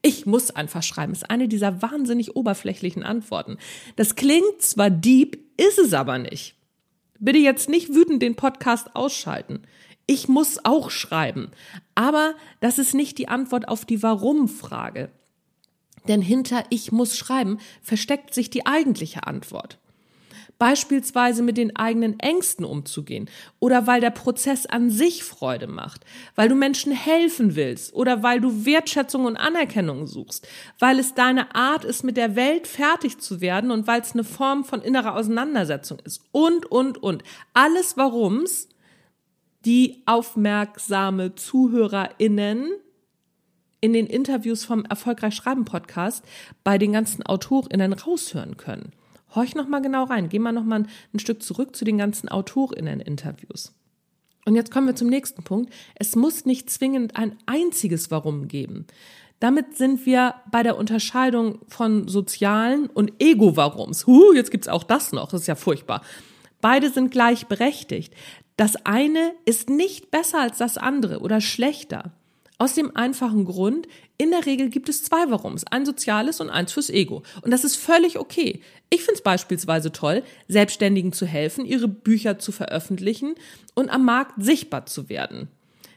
Ich 0.07 0.27
muss 0.27 0.51
einfach 0.51 0.83
schreiben, 0.83 1.13
ist 1.13 1.31
eine 1.31 1.47
dieser 1.47 1.81
wahnsinnig 1.81 2.35
oberflächlichen 2.35 3.01
Antworten. 3.01 3.57
Das 3.95 4.13
klingt 4.13 4.61
zwar 4.61 4.91
deep, 4.91 5.39
ist 5.57 5.79
es 5.79 5.95
aber 5.95 6.19
nicht. 6.19 6.53
Bitte 7.17 7.39
jetzt 7.39 7.69
nicht 7.69 7.89
wütend 7.89 8.21
den 8.21 8.35
Podcast 8.35 8.95
ausschalten. 8.95 9.63
Ich 10.05 10.27
muss 10.27 10.63
auch 10.63 10.91
schreiben. 10.91 11.49
Aber 11.95 12.35
das 12.59 12.77
ist 12.77 12.93
nicht 12.93 13.17
die 13.17 13.29
Antwort 13.29 13.67
auf 13.67 13.83
die 13.83 14.03
Warum-Frage. 14.03 15.09
Denn 16.07 16.21
hinter 16.21 16.63
ich 16.69 16.91
muss 16.91 17.17
schreiben 17.17 17.57
versteckt 17.81 18.35
sich 18.35 18.51
die 18.51 18.67
eigentliche 18.67 19.25
Antwort 19.25 19.79
beispielsweise 20.57 21.43
mit 21.43 21.57
den 21.57 21.75
eigenen 21.75 22.19
Ängsten 22.19 22.65
umzugehen 22.65 23.29
oder 23.59 23.87
weil 23.87 24.01
der 24.01 24.11
Prozess 24.11 24.65
an 24.65 24.89
sich 24.89 25.23
Freude 25.23 25.67
macht, 25.67 26.05
weil 26.35 26.49
du 26.49 26.55
Menschen 26.55 26.91
helfen 26.91 27.55
willst 27.55 27.93
oder 27.93 28.23
weil 28.23 28.39
du 28.39 28.65
Wertschätzung 28.65 29.25
und 29.25 29.37
Anerkennung 29.37 30.07
suchst, 30.07 30.47
weil 30.79 30.99
es 30.99 31.13
deine 31.13 31.55
Art 31.55 31.83
ist, 31.83 32.03
mit 32.03 32.17
der 32.17 32.35
Welt 32.35 32.67
fertig 32.67 33.19
zu 33.19 33.41
werden 33.41 33.71
und 33.71 33.87
weil 33.87 34.01
es 34.01 34.13
eine 34.13 34.23
Form 34.23 34.63
von 34.63 34.81
innerer 34.81 35.15
Auseinandersetzung 35.15 35.99
ist 36.03 36.21
und, 36.31 36.65
und, 36.65 37.01
und. 37.01 37.23
Alles, 37.53 37.97
warum's 37.97 38.69
die 39.65 40.03
aufmerksame 40.05 41.33
ZuhörerInnen 41.35 42.71
in 43.81 43.93
den 43.93 44.07
Interviews 44.07 44.63
vom 44.63 44.85
Erfolgreich 44.85 45.35
Schreiben 45.35 45.65
Podcast 45.65 46.23
bei 46.63 46.77
den 46.77 46.93
ganzen 46.93 47.25
AutorInnen 47.25 47.93
raushören 47.93 48.57
können. 48.57 48.93
Horch 49.35 49.55
noch 49.55 49.67
mal 49.67 49.81
genau 49.81 50.05
rein. 50.05 50.29
Geh 50.29 50.39
mal 50.39 50.51
noch 50.51 50.63
mal 50.63 50.81
ein, 50.81 50.87
ein 51.13 51.19
Stück 51.19 51.43
zurück 51.43 51.75
zu 51.75 51.85
den 51.85 51.97
ganzen 51.97 52.29
AutorInnen-Interviews. 52.29 53.73
Und 54.45 54.55
jetzt 54.55 54.71
kommen 54.71 54.87
wir 54.87 54.95
zum 54.95 55.09
nächsten 55.09 55.43
Punkt. 55.43 55.73
Es 55.95 56.15
muss 56.15 56.45
nicht 56.45 56.69
zwingend 56.69 57.15
ein 57.15 57.35
einziges 57.45 58.11
Warum 58.11 58.47
geben. 58.47 58.85
Damit 59.39 59.75
sind 59.75 60.05
wir 60.05 60.35
bei 60.49 60.63
der 60.63 60.77
Unterscheidung 60.77 61.59
von 61.67 62.07
sozialen 62.07 62.87
und 62.87 63.13
Ego-Warums. 63.19 64.07
Huh, 64.07 64.33
jetzt 64.33 64.51
gibt's 64.51 64.67
auch 64.67 64.83
das 64.83 65.11
noch. 65.11 65.29
Das 65.29 65.41
ist 65.41 65.47
ja 65.47 65.55
furchtbar. 65.55 66.01
Beide 66.61 66.89
sind 66.89 67.11
gleichberechtigt. 67.11 68.13
Das 68.55 68.77
eine 68.85 69.33
ist 69.45 69.69
nicht 69.69 70.11
besser 70.11 70.39
als 70.39 70.59
das 70.59 70.77
andere 70.77 71.19
oder 71.19 71.41
schlechter. 71.41 72.13
Aus 72.57 72.73
dem 72.73 72.95
einfachen 72.95 73.43
Grund, 73.43 73.87
in 74.17 74.31
der 74.31 74.45
Regel 74.45 74.69
gibt 74.69 74.87
es 74.87 75.03
zwei 75.03 75.29
Warums, 75.29 75.65
ein 75.65 75.85
soziales 75.85 76.39
und 76.39 76.49
eins 76.49 76.71
fürs 76.71 76.89
Ego. 76.89 77.23
Und 77.41 77.51
das 77.51 77.65
ist 77.65 77.75
völlig 77.75 78.17
okay. 78.17 78.61
Ich 78.89 79.01
finde 79.01 79.15
es 79.15 79.21
beispielsweise 79.21 79.91
toll, 79.91 80.23
Selbstständigen 80.47 81.11
zu 81.11 81.25
helfen, 81.25 81.65
ihre 81.65 81.89
Bücher 81.89 82.39
zu 82.39 82.53
veröffentlichen 82.53 83.35
und 83.73 83.89
am 83.89 84.05
Markt 84.05 84.35
sichtbar 84.37 84.85
zu 84.85 85.09
werden. 85.09 85.49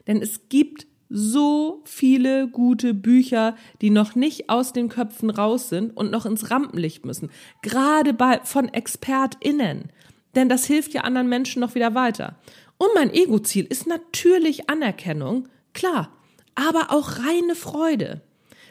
Denn 0.09 0.21
es 0.21 0.49
gibt 0.49 0.87
so 1.09 1.81
viele 1.85 2.49
gute 2.49 2.93
Bücher, 2.93 3.57
die 3.81 3.91
noch 3.91 4.15
nicht 4.15 4.51
aus 4.51 4.73
den 4.73 4.89
Köpfen 4.89 5.31
raus 5.31 5.69
sind 5.69 5.97
und 5.97 6.11
noch 6.11 6.27
ins 6.27 6.51
Rampenlicht 6.51 7.07
müssen. 7.07 7.31
Gerade 7.63 8.13
bei, 8.13 8.41
von 8.43 8.69
ExpertInnen. 8.69 9.91
Denn 10.35 10.49
das 10.49 10.67
hilft 10.67 10.93
ja 10.93 11.03
anderen 11.03 11.29
Menschen 11.29 11.61
noch 11.61 11.75
wieder 11.75 11.95
weiter. 11.95 12.37
Und 12.79 12.91
mein 12.95 13.13
Ego-Ziel 13.13 13.65
ist 13.65 13.87
natürlich 13.87 14.69
Anerkennung. 14.69 15.49
Klar, 15.73 16.11
aber 16.59 16.91
auch 16.91 17.19
reine 17.19 17.55
Freude. 17.55 18.21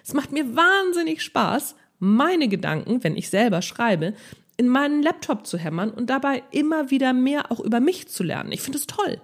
Es 0.03 0.13
macht 0.13 0.32
mir 0.32 0.56
wahnsinnig 0.56 1.24
Spaß, 1.24 1.75
meine 2.00 2.50
Gedanken, 2.50 3.03
wenn 3.03 3.15
ich 3.15 3.29
selber 3.29 3.62
schreibe, 3.62 4.13
in 4.58 4.67
meinen 4.67 5.01
Laptop 5.01 5.48
zu 5.48 5.58
hämmern 5.58 5.91
und 5.91 6.10
dabei 6.10 6.44
immer 6.51 6.91
wieder 6.91 7.13
mehr 7.13 7.51
auch 7.51 7.60
über 7.60 7.79
mich 7.79 8.08
zu 8.10 8.24
lernen. 8.24 8.51
Ich 8.51 8.62
finde 8.62 8.79
es 8.79 8.88
toll. 8.88 9.22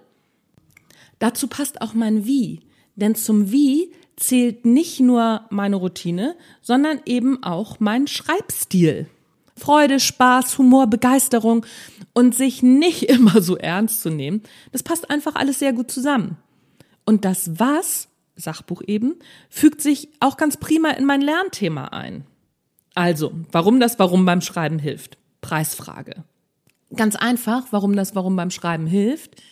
Dazu 1.18 1.46
passt 1.46 1.82
auch 1.82 1.94
mein 1.94 2.24
Wie, 2.24 2.60
denn 2.96 3.14
zum 3.14 3.52
Wie 3.52 3.92
zählt 4.16 4.64
nicht 4.64 5.00
nur 5.00 5.42
meine 5.50 5.76
Routine, 5.76 6.36
sondern 6.62 7.00
eben 7.04 7.42
auch 7.42 7.80
mein 7.80 8.06
Schreibstil. 8.06 9.08
Freude, 9.56 10.00
Spaß, 10.00 10.58
Humor, 10.58 10.86
Begeisterung 10.86 11.66
und 12.12 12.34
sich 12.34 12.62
nicht 12.62 13.02
immer 13.10 13.42
so 13.42 13.56
ernst 13.56 14.00
zu 14.00 14.10
nehmen, 14.10 14.42
das 14.72 14.82
passt 14.82 15.10
einfach 15.10 15.34
alles 15.34 15.58
sehr 15.58 15.72
gut 15.72 15.90
zusammen. 15.90 16.36
Und 17.04 17.24
das 17.24 17.58
Was 17.58 18.08
Sachbuch 18.36 18.82
eben, 18.86 19.14
fügt 19.48 19.80
sich 19.80 20.08
auch 20.20 20.36
ganz 20.36 20.56
prima 20.56 20.90
in 20.90 21.04
mein 21.04 21.20
Lernthema 21.20 21.86
ein. 21.86 22.26
Also, 22.94 23.32
warum 23.50 23.80
das 23.80 23.98
Warum 23.98 24.24
beim 24.24 24.40
Schreiben 24.40 24.78
hilft. 24.78 25.18
Preisfrage. 25.40 26.24
Ganz 26.94 27.16
einfach, 27.16 27.66
warum 27.70 27.96
das 27.96 28.14
Warum 28.14 28.36
beim 28.36 28.50
Schreiben 28.50 28.86
hilft. 28.86 29.42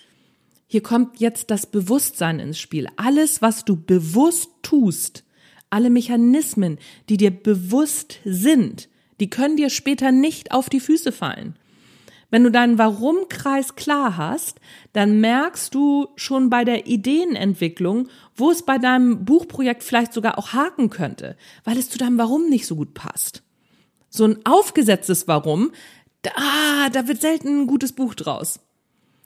Hier 0.66 0.82
kommt 0.82 1.20
jetzt 1.20 1.50
das 1.50 1.66
Bewusstsein 1.66 2.38
ins 2.38 2.58
Spiel. 2.58 2.86
Alles, 2.96 3.42
was 3.42 3.64
du 3.64 3.76
bewusst 3.76 4.48
tust, 4.62 5.24
alle 5.70 5.90
Mechanismen, 5.90 6.78
die 7.08 7.16
dir 7.16 7.30
bewusst 7.30 8.20
sind, 8.24 8.88
die 9.20 9.28
können 9.28 9.56
dir 9.56 9.70
später 9.70 10.12
nicht 10.12 10.52
auf 10.52 10.68
die 10.68 10.80
Füße 10.80 11.12
fallen. 11.12 11.56
Wenn 12.32 12.44
du 12.44 12.50
deinen 12.50 12.78
Warum-Kreis 12.78 13.76
klar 13.76 14.16
hast, 14.16 14.58
dann 14.94 15.20
merkst 15.20 15.74
du 15.74 16.08
schon 16.16 16.48
bei 16.48 16.64
der 16.64 16.86
Ideenentwicklung, 16.86 18.08
wo 18.34 18.50
es 18.50 18.62
bei 18.62 18.78
deinem 18.78 19.26
Buchprojekt 19.26 19.82
vielleicht 19.82 20.14
sogar 20.14 20.38
auch 20.38 20.54
haken 20.54 20.88
könnte, 20.88 21.36
weil 21.64 21.76
es 21.76 21.90
zu 21.90 21.98
deinem 21.98 22.16
Warum 22.16 22.48
nicht 22.48 22.66
so 22.66 22.74
gut 22.74 22.94
passt. 22.94 23.42
So 24.08 24.24
ein 24.24 24.38
aufgesetztes 24.46 25.28
Warum, 25.28 25.72
da, 26.22 26.88
da 26.90 27.06
wird 27.06 27.20
selten 27.20 27.64
ein 27.64 27.66
gutes 27.66 27.92
Buch 27.92 28.14
draus. 28.14 28.60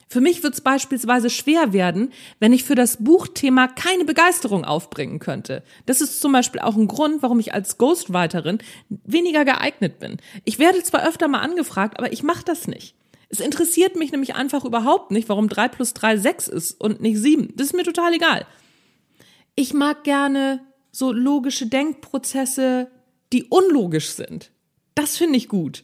Für 0.08 0.20
mich 0.20 0.42
wird 0.44 0.54
es 0.54 0.60
beispielsweise 0.60 1.30
schwer 1.30 1.72
werden, 1.72 2.12
wenn 2.38 2.52
ich 2.52 2.62
für 2.62 2.76
das 2.76 3.02
Buchthema 3.02 3.66
keine 3.66 4.04
Begeisterung 4.04 4.64
aufbringen 4.64 5.18
könnte. 5.18 5.64
Das 5.84 6.00
ist 6.00 6.20
zum 6.20 6.32
Beispiel 6.32 6.60
auch 6.60 6.76
ein 6.76 6.86
Grund, 6.86 7.22
warum 7.22 7.40
ich 7.40 7.52
als 7.54 7.76
Ghostwriterin 7.76 8.58
weniger 8.88 9.44
geeignet 9.44 9.98
bin. 9.98 10.18
Ich 10.44 10.60
werde 10.60 10.82
zwar 10.82 11.06
öfter 11.06 11.26
mal 11.26 11.40
angefragt, 11.40 11.98
aber 11.98 12.12
ich 12.12 12.22
mache 12.22 12.44
das 12.44 12.68
nicht. 12.68 12.94
Es 13.28 13.40
interessiert 13.40 13.96
mich 13.96 14.12
nämlich 14.12 14.36
einfach 14.36 14.64
überhaupt 14.64 15.10
nicht, 15.10 15.28
warum 15.28 15.48
drei 15.48 15.66
plus 15.66 15.92
drei 15.92 16.16
sechs 16.16 16.46
ist 16.46 16.80
und 16.80 17.00
nicht 17.00 17.18
sieben. 17.18 17.52
Das 17.56 17.68
ist 17.68 17.74
mir 17.74 17.82
total 17.82 18.14
egal. 18.14 18.46
Ich 19.56 19.74
mag 19.74 20.04
gerne 20.04 20.60
so 20.92 21.10
logische 21.10 21.66
Denkprozesse, 21.66 22.90
die 23.32 23.44
unlogisch 23.44 24.10
sind. 24.10 24.52
Das 24.94 25.16
finde 25.16 25.36
ich 25.36 25.48
gut. 25.48 25.82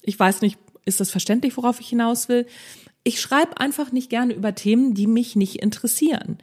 Ich 0.00 0.18
weiß 0.18 0.40
nicht, 0.40 0.58
ist 0.84 1.00
das 1.00 1.10
verständlich, 1.10 1.56
worauf 1.56 1.80
ich 1.80 1.88
hinaus 1.88 2.28
will? 2.28 2.46
Ich 3.04 3.20
schreibe 3.20 3.58
einfach 3.58 3.92
nicht 3.92 4.10
gerne 4.10 4.34
über 4.34 4.54
Themen, 4.54 4.94
die 4.94 5.06
mich 5.06 5.36
nicht 5.36 5.56
interessieren. 5.56 6.38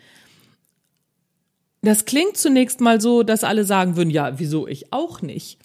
Das 1.81 2.05
klingt 2.05 2.35
zunächst 2.35 2.81
mal 2.81 2.99
so, 2.99 3.23
dass 3.23 3.43
alle 3.45 3.63
sagen 3.63 3.95
würden, 3.95 4.09
ja, 4.09 4.37
wieso 4.39 4.67
ich 4.67 4.91
auch 4.91 5.21
nicht. 5.21 5.57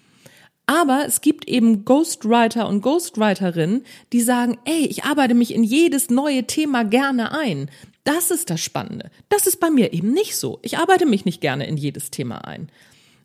Aber 0.67 1.05
es 1.07 1.21
gibt 1.21 1.47
eben 1.47 1.85
Ghostwriter 1.85 2.69
und 2.69 2.81
Ghostwriterinnen, 2.81 3.85
die 4.13 4.21
sagen, 4.21 4.59
ey, 4.65 4.87
ich 4.87 5.05
arbeite 5.05 5.35
mich 5.35 5.53
in 5.53 5.63
jedes 5.63 6.09
neue 6.09 6.47
Thema 6.47 6.85
gerne 6.85 7.33
ein. 7.33 7.71
Das 8.05 8.31
ist 8.31 8.51
das 8.51 8.61
Spannende. 8.61 9.11
Das 9.29 9.47
ist 9.47 9.61
bei 9.61 9.71
mir 9.71 9.93
eben 9.93 10.13
nicht 10.13 10.37
so. 10.37 10.59
Ich 10.63 10.79
arbeite 10.79 11.07
mich 11.07 11.25
nicht 11.25 11.41
gerne 11.41 11.67
in 11.67 11.77
jedes 11.77 12.11
Thema 12.11 12.45
ein. 12.45 12.69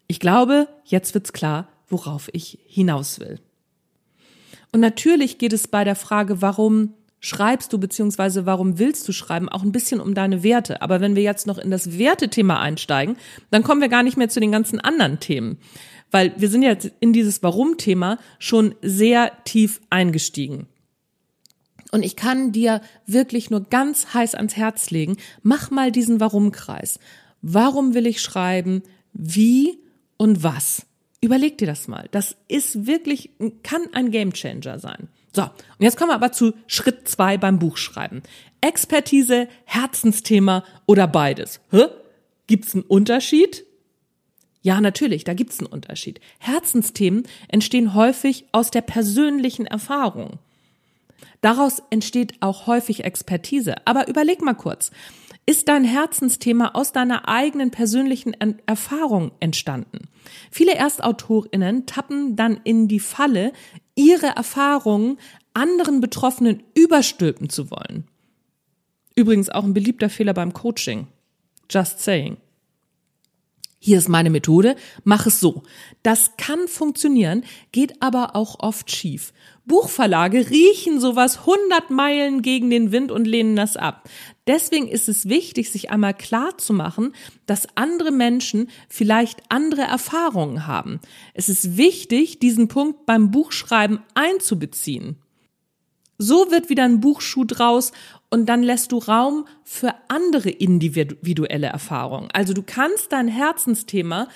Ich 0.07 0.19
glaube, 0.19 0.67
jetzt 0.85 1.13
wird's 1.13 1.31
klar, 1.31 1.69
worauf 1.87 2.29
ich 2.33 2.59
hinaus 2.65 3.19
will. 3.19 3.39
Und 4.71 4.81
natürlich 4.81 5.37
geht 5.37 5.53
es 5.53 5.67
bei 5.67 5.83
der 5.83 5.95
Frage, 5.95 6.41
warum 6.41 6.93
schreibst 7.19 7.73
du 7.73 7.77
beziehungsweise 7.77 8.45
warum 8.45 8.79
willst 8.79 9.07
du 9.07 9.11
schreiben, 9.11 9.49
auch 9.49 9.63
ein 9.63 9.71
bisschen 9.71 9.99
um 9.99 10.13
deine 10.13 10.43
Werte. 10.43 10.81
Aber 10.81 11.01
wenn 11.01 11.15
wir 11.15 11.23
jetzt 11.23 11.47
noch 11.47 11.57
in 11.57 11.71
das 11.71 11.97
Wertethema 11.97 12.59
einsteigen, 12.59 13.17
dann 13.51 13.63
kommen 13.63 13.81
wir 13.81 13.89
gar 13.89 14.03
nicht 14.03 14.17
mehr 14.17 14.29
zu 14.29 14.39
den 14.39 14.51
ganzen 14.51 14.79
anderen 14.79 15.19
Themen. 15.19 15.57
Weil 16.11 16.33
wir 16.37 16.49
sind 16.49 16.63
jetzt 16.63 16.91
in 16.99 17.13
dieses 17.13 17.43
Warum-Thema 17.43 18.17
schon 18.39 18.73
sehr 18.81 19.31
tief 19.43 19.81
eingestiegen. 19.89 20.67
Und 21.91 22.03
ich 22.03 22.15
kann 22.15 22.51
dir 22.51 22.81
wirklich 23.05 23.49
nur 23.49 23.61
ganz 23.61 24.13
heiß 24.13 24.35
ans 24.35 24.55
Herz 24.55 24.91
legen, 24.91 25.17
mach 25.41 25.71
mal 25.71 25.91
diesen 25.91 26.19
Warum-Kreis. 26.19 26.99
Warum 27.41 27.93
will 27.93 28.05
ich 28.05 28.21
schreiben? 28.21 28.83
Wie 29.13 29.79
und 30.17 30.43
was? 30.43 30.85
Überleg 31.21 31.57
dir 31.57 31.67
das 31.67 31.87
mal. 31.87 32.07
Das 32.11 32.37
ist 32.47 32.85
wirklich, 32.85 33.31
kann 33.63 33.81
ein 33.93 34.11
Gamechanger 34.11 34.79
sein. 34.79 35.09
So, 35.33 35.43
und 35.43 35.51
jetzt 35.79 35.97
kommen 35.97 36.09
wir 36.09 36.15
aber 36.15 36.31
zu 36.31 36.53
Schritt 36.67 37.07
zwei 37.07 37.37
beim 37.37 37.59
Buchschreiben. 37.59 38.23
Expertise, 38.61 39.47
Herzensthema 39.65 40.63
oder 40.85 41.07
beides. 41.07 41.61
Hä? 41.71 41.85
Gibt's 42.47 42.73
einen 42.73 42.83
Unterschied? 42.83 43.65
Ja, 44.61 44.81
natürlich, 44.81 45.23
da 45.23 45.33
gibt's 45.33 45.59
einen 45.59 45.67
Unterschied. 45.67 46.19
Herzensthemen 46.39 47.23
entstehen 47.47 47.93
häufig 47.93 48.45
aus 48.51 48.71
der 48.71 48.81
persönlichen 48.81 49.65
Erfahrung. 49.65 50.39
Daraus 51.41 51.81
entsteht 51.89 52.33
auch 52.41 52.67
häufig 52.67 53.05
Expertise. 53.05 53.75
Aber 53.85 54.07
überleg 54.07 54.41
mal 54.41 54.55
kurz. 54.55 54.91
Ist 55.45 55.67
dein 55.67 55.83
Herzensthema 55.83 56.71
aus 56.73 56.91
deiner 56.91 57.27
eigenen 57.27 57.71
persönlichen 57.71 58.35
Erfahrung 58.67 59.31
entstanden? 59.39 60.07
Viele 60.51 60.75
Erstautorinnen 60.75 61.85
tappen 61.85 62.35
dann 62.35 62.59
in 62.63 62.87
die 62.87 62.99
Falle, 62.99 63.53
ihre 63.99 64.27
Erfahrungen 64.27 65.19
anderen 65.53 65.99
Betroffenen 65.99 66.63
überstülpen 66.73 67.49
zu 67.49 67.69
wollen. 67.69 68.07
Übrigens 69.15 69.49
auch 69.49 69.65
ein 69.65 69.73
beliebter 69.73 70.09
Fehler 70.09 70.33
beim 70.33 70.53
Coaching. 70.53 71.07
Just 71.69 71.99
saying. 71.99 72.37
Hier 73.81 73.97
ist 73.97 74.09
meine 74.09 74.29
Methode, 74.29 74.75
mach 75.05 75.25
es 75.25 75.39
so. 75.39 75.63
Das 76.03 76.35
kann 76.35 76.67
funktionieren, 76.67 77.45
geht 77.71 78.01
aber 78.01 78.35
auch 78.35 78.59
oft 78.59 78.91
schief. 78.91 79.31
Buchverlage 79.65 80.49
riechen 80.49 80.99
sowas 80.99 81.39
100 81.39 81.89
Meilen 81.89 82.41
gegen 82.41 82.69
den 82.69 82.91
Wind 82.91 83.09
und 83.09 83.25
lehnen 83.25 83.55
das 83.55 83.77
ab. 83.77 84.09
Deswegen 84.47 84.89
ist 84.89 85.07
es 85.07 85.29
wichtig, 85.29 85.71
sich 85.71 85.91
einmal 85.91 86.13
klar 86.13 86.57
zu 86.57 86.73
machen, 86.73 87.13
dass 87.45 87.67
andere 87.75 88.11
Menschen 88.11 88.69
vielleicht 88.89 89.43
andere 89.47 89.83
Erfahrungen 89.83 90.67
haben. 90.67 90.99
Es 91.33 91.47
ist 91.47 91.77
wichtig, 91.77 92.39
diesen 92.39 92.67
Punkt 92.67 93.05
beim 93.05 93.31
Buchschreiben 93.31 93.99
einzubeziehen. 94.13 95.17
So 96.17 96.51
wird 96.51 96.69
wieder 96.69 96.83
ein 96.83 96.99
Buchschuh 96.99 97.45
draus 97.45 97.93
und 98.29 98.47
dann 98.47 98.63
lässt 98.63 98.91
du 98.91 98.97
Raum 98.97 99.45
für 99.63 99.93
andere 100.07 100.49
individuelle 100.49 101.67
Erfahrungen. 101.67 102.29
Also 102.31 102.53
du 102.53 102.63
kannst 102.63 103.11
dein 103.11 103.27
Herzensthema 103.27 104.27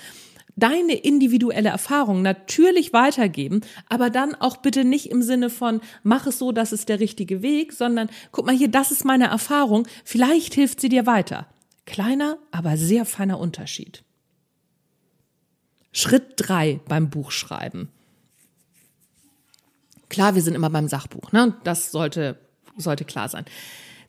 deine 0.56 0.94
individuelle 0.94 1.70
Erfahrung 1.70 2.22
natürlich 2.22 2.92
weitergeben, 2.92 3.62
aber 3.88 4.10
dann 4.10 4.34
auch 4.34 4.58
bitte 4.58 4.84
nicht 4.84 5.10
im 5.10 5.22
Sinne 5.22 5.50
von, 5.50 5.80
mach 6.02 6.26
es 6.26 6.38
so, 6.38 6.52
das 6.52 6.72
ist 6.72 6.88
der 6.88 7.00
richtige 7.00 7.42
Weg, 7.42 7.72
sondern 7.72 8.08
guck 8.30 8.46
mal 8.46 8.54
hier, 8.54 8.68
das 8.68 8.90
ist 8.90 9.04
meine 9.04 9.26
Erfahrung, 9.26 9.86
vielleicht 10.04 10.54
hilft 10.54 10.80
sie 10.80 10.88
dir 10.88 11.06
weiter. 11.06 11.48
Kleiner, 11.86 12.38
aber 12.50 12.76
sehr 12.76 13.04
feiner 13.04 13.38
Unterschied. 13.38 14.04
Schritt 15.92 16.34
drei 16.36 16.80
beim 16.88 17.10
Buchschreiben. 17.10 17.88
Klar, 20.08 20.34
wir 20.34 20.42
sind 20.42 20.54
immer 20.54 20.70
beim 20.70 20.88
Sachbuch, 20.88 21.32
ne? 21.32 21.56
Das 21.64 21.90
sollte, 21.90 22.38
sollte 22.76 23.04
klar 23.04 23.28
sein. 23.28 23.44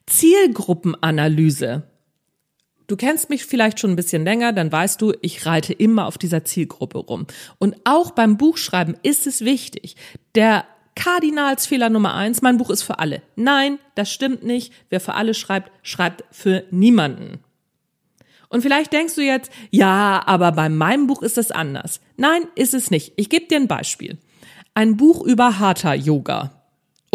Zielgruppenanalyse. 0.06 1.82
Du 2.86 2.96
kennst 2.96 3.30
mich 3.30 3.44
vielleicht 3.44 3.80
schon 3.80 3.90
ein 3.90 3.96
bisschen 3.96 4.24
länger, 4.24 4.52
dann 4.52 4.70
weißt 4.70 5.02
du, 5.02 5.12
ich 5.20 5.44
reite 5.44 5.72
immer 5.72 6.06
auf 6.06 6.18
dieser 6.18 6.44
Zielgruppe 6.44 6.98
rum. 6.98 7.26
Und 7.58 7.76
auch 7.84 8.12
beim 8.12 8.36
Buchschreiben 8.36 8.96
ist 9.02 9.26
es 9.26 9.44
wichtig. 9.44 9.96
Der 10.36 10.64
Kardinalsfehler 10.94 11.90
Nummer 11.90 12.14
eins, 12.14 12.42
mein 12.42 12.58
Buch 12.58 12.70
ist 12.70 12.82
für 12.82 13.00
alle. 13.00 13.22
Nein, 13.34 13.78
das 13.96 14.10
stimmt 14.10 14.44
nicht. 14.44 14.72
Wer 14.88 15.00
für 15.00 15.14
alle 15.14 15.34
schreibt, 15.34 15.70
schreibt 15.82 16.24
für 16.30 16.64
niemanden. 16.70 17.40
Und 18.48 18.62
vielleicht 18.62 18.92
denkst 18.92 19.16
du 19.16 19.22
jetzt, 19.22 19.50
ja, 19.70 20.22
aber 20.24 20.52
bei 20.52 20.68
meinem 20.68 21.08
Buch 21.08 21.22
ist 21.22 21.38
es 21.38 21.50
anders. 21.50 22.00
Nein, 22.16 22.42
ist 22.54 22.74
es 22.74 22.90
nicht. 22.90 23.12
Ich 23.16 23.28
gebe 23.28 23.46
dir 23.46 23.56
ein 23.56 23.68
Beispiel. 23.68 24.18
Ein 24.74 24.96
Buch 24.96 25.24
über 25.24 25.58
Hatha 25.58 25.94
Yoga. 25.94 26.55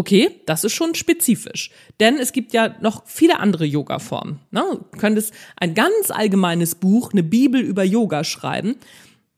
Okay, 0.02 0.42
das 0.48 0.64
ist 0.64 0.74
schon 0.74 0.96
spezifisch, 0.96 1.70
denn 2.00 2.18
es 2.18 2.34
gibt 2.34 2.54
ja 2.54 2.76
noch 2.82 3.04
viele 3.06 3.38
andere 3.38 3.66
Yoga-Formen. 3.66 4.40
Ne? 4.50 4.64
Du 4.92 4.98
könntest 4.98 5.32
ein 5.58 5.76
ganz 5.76 6.10
allgemeines 6.10 6.74
Buch, 6.74 7.12
eine 7.14 7.22
Bibel 7.22 7.62
über 7.62 7.84
Yoga 7.84 8.24
schreiben. 8.24 8.78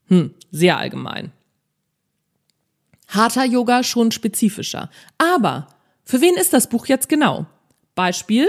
Hm, 0.06 0.32
sehr 0.50 0.78
allgemein. 0.78 1.32
Hatha 3.08 3.44
Yoga 3.44 3.82
schon 3.82 4.10
spezifischer. 4.10 4.88
Aber 5.18 5.68
für 6.02 6.22
wen 6.22 6.36
ist 6.36 6.54
das 6.54 6.70
Buch 6.70 6.86
jetzt 6.86 7.10
genau? 7.10 7.44
Beispiel? 7.94 8.48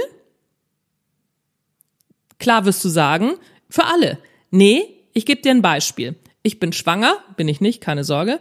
Klar 2.39 2.63
wirst 2.63 2.81
du 2.85 2.87
sagen, 2.87 3.33
für 3.69 3.87
alle. 3.87 4.19
Nee, 4.51 4.85
ich 5.11 5.25
gebe 5.25 5.41
dir 5.41 5.51
ein 5.51 5.61
Beispiel. 5.61 6.15
Ich 6.43 6.61
bin 6.61 6.71
schwanger, 6.71 7.17
bin 7.35 7.49
ich 7.49 7.59
nicht, 7.59 7.81
keine 7.81 8.05
Sorge. 8.05 8.39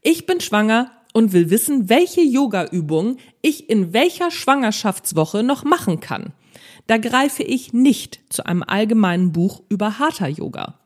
Ich 0.00 0.26
bin 0.26 0.40
schwanger 0.40 0.92
und 1.16 1.32
will 1.32 1.48
wissen, 1.48 1.88
welche 1.88 2.20
Yoga-Übungen 2.20 3.18
ich 3.40 3.70
in 3.70 3.94
welcher 3.94 4.30
Schwangerschaftswoche 4.30 5.42
noch 5.42 5.64
machen 5.64 6.00
kann. 6.00 6.34
Da 6.88 6.98
greife 6.98 7.42
ich 7.42 7.72
nicht 7.72 8.20
zu 8.28 8.44
einem 8.44 8.62
allgemeinen 8.62 9.32
Buch 9.32 9.62
über 9.70 9.98
Hatha 9.98 10.26
Yoga. 10.26 10.78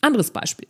Anderes 0.00 0.30
Beispiel. 0.30 0.68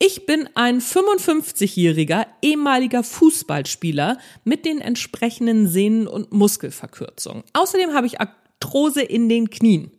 Ich 0.00 0.26
bin 0.26 0.48
ein 0.56 0.80
55-jähriger 0.80 2.26
ehemaliger 2.42 3.04
Fußballspieler 3.04 4.18
mit 4.42 4.64
den 4.64 4.80
entsprechenden 4.80 5.68
Sehnen- 5.68 6.08
und 6.08 6.32
Muskelverkürzungen. 6.32 7.44
Außerdem 7.52 7.94
habe 7.94 8.08
ich 8.08 8.20
Arthrose 8.20 9.02
in 9.02 9.28
den 9.28 9.48
Knien. 9.48 9.92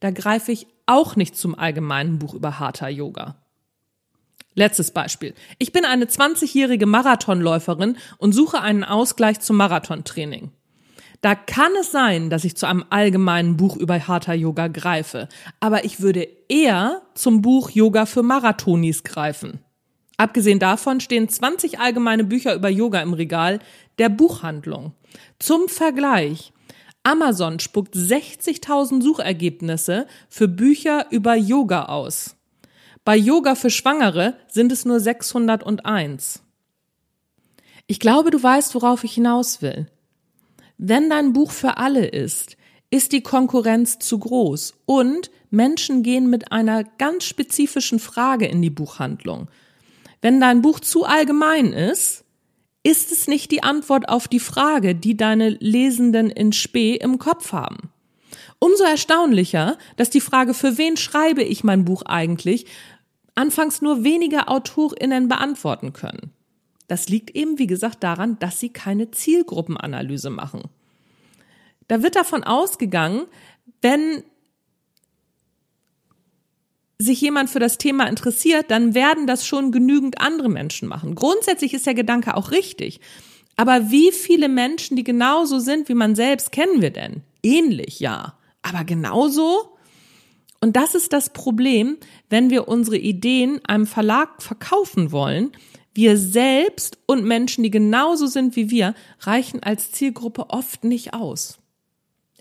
Da 0.00 0.10
greife 0.10 0.52
ich 0.52 0.66
auch 0.86 1.16
nicht 1.16 1.36
zum 1.36 1.54
allgemeinen 1.54 2.18
Buch 2.18 2.32
über 2.32 2.58
Hatha 2.58 2.88
Yoga. 2.88 3.36
Letztes 4.60 4.90
Beispiel. 4.90 5.32
Ich 5.58 5.72
bin 5.72 5.86
eine 5.86 6.04
20-jährige 6.04 6.84
Marathonläuferin 6.84 7.96
und 8.18 8.32
suche 8.32 8.60
einen 8.60 8.84
Ausgleich 8.84 9.40
zum 9.40 9.56
Marathontraining. 9.56 10.50
Da 11.22 11.34
kann 11.34 11.72
es 11.80 11.90
sein, 11.90 12.28
dass 12.28 12.44
ich 12.44 12.58
zu 12.58 12.66
einem 12.66 12.84
allgemeinen 12.90 13.56
Buch 13.56 13.78
über 13.78 14.06
Hatha 14.06 14.34
Yoga 14.34 14.68
greife, 14.68 15.30
aber 15.60 15.86
ich 15.86 16.02
würde 16.02 16.28
eher 16.50 17.00
zum 17.14 17.40
Buch 17.40 17.70
Yoga 17.70 18.04
für 18.04 18.22
Marathonis 18.22 19.02
greifen. 19.02 19.60
Abgesehen 20.18 20.58
davon 20.58 21.00
stehen 21.00 21.30
20 21.30 21.80
allgemeine 21.80 22.24
Bücher 22.24 22.54
über 22.54 22.68
Yoga 22.68 23.00
im 23.00 23.14
Regal 23.14 23.60
der 23.98 24.10
Buchhandlung. 24.10 24.92
Zum 25.38 25.70
Vergleich. 25.70 26.52
Amazon 27.02 27.60
spuckt 27.60 27.94
60.000 27.94 29.00
Suchergebnisse 29.00 30.06
für 30.28 30.48
Bücher 30.48 31.06
über 31.08 31.34
Yoga 31.34 31.86
aus. 31.86 32.36
Bei 33.04 33.16
Yoga 33.16 33.54
für 33.54 33.70
Schwangere 33.70 34.36
sind 34.48 34.72
es 34.72 34.84
nur 34.84 35.00
601. 35.00 36.42
Ich 37.86 37.98
glaube, 37.98 38.30
du 38.30 38.42
weißt, 38.42 38.74
worauf 38.74 39.04
ich 39.04 39.14
hinaus 39.14 39.62
will. 39.62 39.86
Wenn 40.76 41.10
dein 41.10 41.32
Buch 41.32 41.50
für 41.50 41.78
alle 41.78 42.06
ist, 42.06 42.56
ist 42.90 43.12
die 43.12 43.22
Konkurrenz 43.22 43.98
zu 43.98 44.18
groß 44.18 44.74
und 44.84 45.30
Menschen 45.50 46.02
gehen 46.02 46.28
mit 46.28 46.52
einer 46.52 46.84
ganz 46.84 47.24
spezifischen 47.24 47.98
Frage 47.98 48.46
in 48.46 48.62
die 48.62 48.70
Buchhandlung. 48.70 49.48
Wenn 50.20 50.40
dein 50.40 50.60
Buch 50.60 50.80
zu 50.80 51.04
allgemein 51.04 51.72
ist, 51.72 52.24
ist 52.82 53.12
es 53.12 53.28
nicht 53.28 53.50
die 53.50 53.62
Antwort 53.62 54.08
auf 54.08 54.28
die 54.28 54.40
Frage, 54.40 54.94
die 54.94 55.16
deine 55.16 55.48
Lesenden 55.48 56.30
in 56.30 56.52
Spee 56.52 56.96
im 56.96 57.18
Kopf 57.18 57.52
haben. 57.52 57.90
Umso 58.60 58.84
erstaunlicher, 58.84 59.78
dass 59.96 60.10
die 60.10 60.20
Frage, 60.20 60.54
für 60.54 60.78
wen 60.78 60.96
schreibe 60.96 61.42
ich 61.42 61.64
mein 61.64 61.84
Buch 61.84 62.02
eigentlich, 62.02 62.66
anfangs 63.34 63.80
nur 63.80 64.04
wenige 64.04 64.48
AutorInnen 64.48 65.28
beantworten 65.28 65.92
können. 65.92 66.32
Das 66.86 67.08
liegt 67.08 67.30
eben, 67.30 67.58
wie 67.58 67.66
gesagt, 67.66 68.02
daran, 68.02 68.38
dass 68.38 68.60
sie 68.60 68.68
keine 68.68 69.10
Zielgruppenanalyse 69.10 70.28
machen. 70.28 70.62
Da 71.88 72.02
wird 72.02 72.16
davon 72.16 72.44
ausgegangen, 72.44 73.26
wenn 73.80 74.22
sich 76.98 77.20
jemand 77.20 77.48
für 77.48 77.60
das 77.60 77.78
Thema 77.78 78.06
interessiert, 78.08 78.70
dann 78.70 78.94
werden 78.94 79.26
das 79.26 79.46
schon 79.46 79.72
genügend 79.72 80.20
andere 80.20 80.50
Menschen 80.50 80.86
machen. 80.86 81.14
Grundsätzlich 81.14 81.72
ist 81.72 81.86
der 81.86 81.94
Gedanke 81.94 82.36
auch 82.36 82.50
richtig. 82.50 83.00
Aber 83.56 83.90
wie 83.90 84.12
viele 84.12 84.48
Menschen, 84.48 84.96
die 84.96 85.04
genauso 85.04 85.60
sind 85.60 85.88
wie 85.88 85.94
man 85.94 86.14
selbst, 86.14 86.52
kennen 86.52 86.82
wir 86.82 86.90
denn? 86.90 87.22
Ähnlich, 87.42 88.00
ja. 88.00 88.34
Aber 88.62 88.84
genauso? 88.84 89.76
Und 90.60 90.76
das 90.76 90.94
ist 90.94 91.12
das 91.12 91.30
Problem, 91.30 91.96
wenn 92.28 92.50
wir 92.50 92.68
unsere 92.68 92.98
Ideen 92.98 93.60
einem 93.64 93.86
Verlag 93.86 94.42
verkaufen 94.42 95.10
wollen, 95.10 95.52
wir 95.94 96.16
selbst 96.16 96.98
und 97.06 97.24
Menschen, 97.24 97.64
die 97.64 97.70
genauso 97.70 98.26
sind 98.26 98.56
wie 98.56 98.70
wir, 98.70 98.94
reichen 99.20 99.62
als 99.62 99.90
Zielgruppe 99.90 100.50
oft 100.50 100.84
nicht 100.84 101.14
aus. 101.14 101.58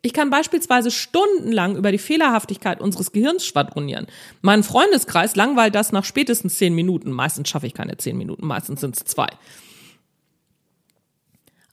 Ich 0.02 0.14
kann 0.14 0.30
beispielsweise 0.30 0.92
stundenlang 0.92 1.76
über 1.76 1.92
die 1.92 1.98
Fehlerhaftigkeit 1.98 2.80
unseres 2.80 3.12
Gehirns 3.12 3.46
schwadronieren. 3.46 4.08
Mein 4.42 4.64
Freundeskreis 4.64 5.36
langweilt 5.36 5.76
das 5.76 5.92
nach 5.92 6.06
spätestens 6.06 6.58
zehn 6.58 6.74
Minuten. 6.74 7.12
Meistens 7.12 7.50
schaffe 7.50 7.68
ich 7.68 7.74
keine 7.74 7.98
zehn 7.98 8.18
Minuten, 8.18 8.46
meistens 8.48 8.82
sind 8.82 8.96
es 8.96 9.04
zwei. 9.04 9.28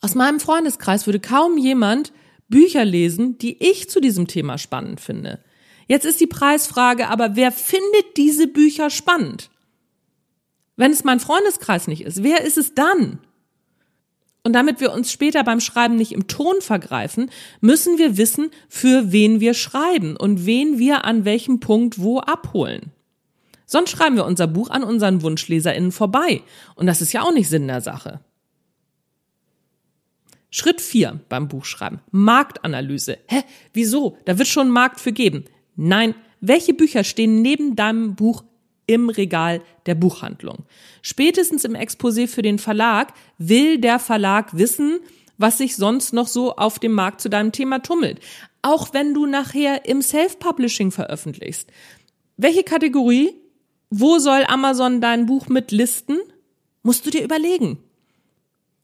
Aus 0.01 0.15
meinem 0.15 0.41
Freundeskreis 0.41 1.07
würde 1.07 1.21
kaum 1.21 1.57
jemand 1.59 2.13
Bücher 2.49 2.85
lesen, 2.85 3.39
die 3.39 3.63
ich 3.63 3.89
zu 3.91 4.01
diesem 4.01 4.27
Thema 4.27 4.59
spannend 4.59 5.01
finde. 5.01 5.41
Jetzt 5.89 6.05
ist 6.05 6.21
die 6.21 6.27
Preisfrage 6.27 7.09
aber, 7.09 7.37
wer 7.37 7.53
findet 7.53 8.17
diese 8.17 8.47
Bücher 8.47 8.91
spannend? 8.91 9.51
Wenn 10.77 10.93
es 10.93 11.05
mein 11.05 11.21
Freundeskreis 11.21 11.89
nicht 11.89 12.03
ist, 12.03 12.23
wer 12.23 12.43
ist 12.45 12.59
es 12.59 12.75
dann? 12.75 13.19
Und 14.43 14.53
damit 14.53 14.81
wir 14.81 14.93
uns 14.93 15.11
später 15.11 15.43
beim 15.43 15.59
Schreiben 15.59 15.97
nicht 15.97 16.13
im 16.13 16.29
Ton 16.29 16.61
vergreifen, 16.61 17.31
müssen 17.61 17.99
wir 17.99 18.17
wissen, 18.17 18.51
für 18.69 19.11
wen 19.11 19.41
wir 19.41 19.55
schreiben 19.55 20.17
und 20.17 20.47
wen 20.47 20.79
wir 20.79 21.05
an 21.05 21.25
welchem 21.25 21.59
Punkt 21.59 21.99
wo 21.99 22.21
abholen. 22.21 22.93
Sonst 23.65 23.91
schreiben 23.91 24.15
wir 24.15 24.25
unser 24.25 24.47
Buch 24.47 24.71
an 24.71 24.85
unseren 24.85 25.23
WunschleserInnen 25.23 25.91
vorbei. 25.91 26.43
Und 26.77 26.87
das 26.87 27.03
ist 27.03 27.13
ja 27.13 27.23
auch 27.23 27.33
nicht 27.33 27.49
Sinn 27.49 27.67
der 27.67 27.81
Sache. 27.81 28.21
Schritt 30.57 30.81
vier 30.81 31.21
beim 31.29 31.49
Buchschreiben. 31.49 32.01
Marktanalyse. 32.13 33.19
Hä? 33.27 33.43
Wieso? 33.75 34.17
Da 34.25 34.39
wird 34.39 34.49
schon 34.49 34.71
Markt 34.71 35.01
für 35.01 35.13
geben. 35.13 35.45
Nein. 35.77 36.15
Welche 36.41 36.73
Bücher 36.73 37.05
stehen 37.05 37.43
neben 37.43 37.77
deinem 37.77 38.15
Buch 38.15 38.43
im 38.87 39.11
Regal 39.11 39.61
der 39.85 39.95
Buchhandlung. 39.95 40.65
Spätestens 41.03 41.67
im 41.67 41.75
Exposé 41.75 42.27
für 42.27 42.41
den 42.41 42.59
Verlag 42.59 43.13
will 43.37 43.77
der 43.77 43.99
Verlag 43.99 44.57
wissen, 44.57 45.01
was 45.37 45.59
sich 45.59 45.77
sonst 45.77 46.15
noch 46.15 46.27
so 46.27 46.57
auf 46.57 46.79
dem 46.79 46.93
Markt 46.93 47.21
zu 47.21 47.29
deinem 47.29 47.53
Thema 47.53 47.81
tummelt. 47.81 48.21
Auch 48.63 48.95
wenn 48.95 49.13
du 49.13 49.27
nachher 49.27 49.85
im 49.85 50.01
Self-Publishing 50.01 50.91
veröffentlichst. 50.91 51.71
Welche 52.39 52.63
Kategorie? 52.63 53.35
Wo 53.91 54.19
soll 54.19 54.45
Amazon 54.49 55.03
dein 55.03 55.27
Buch 55.27 55.49
mit 55.49 55.71
listen? 55.71 56.17
Musst 56.83 57.05
du 57.05 57.11
dir 57.11 57.23
überlegen. 57.23 57.79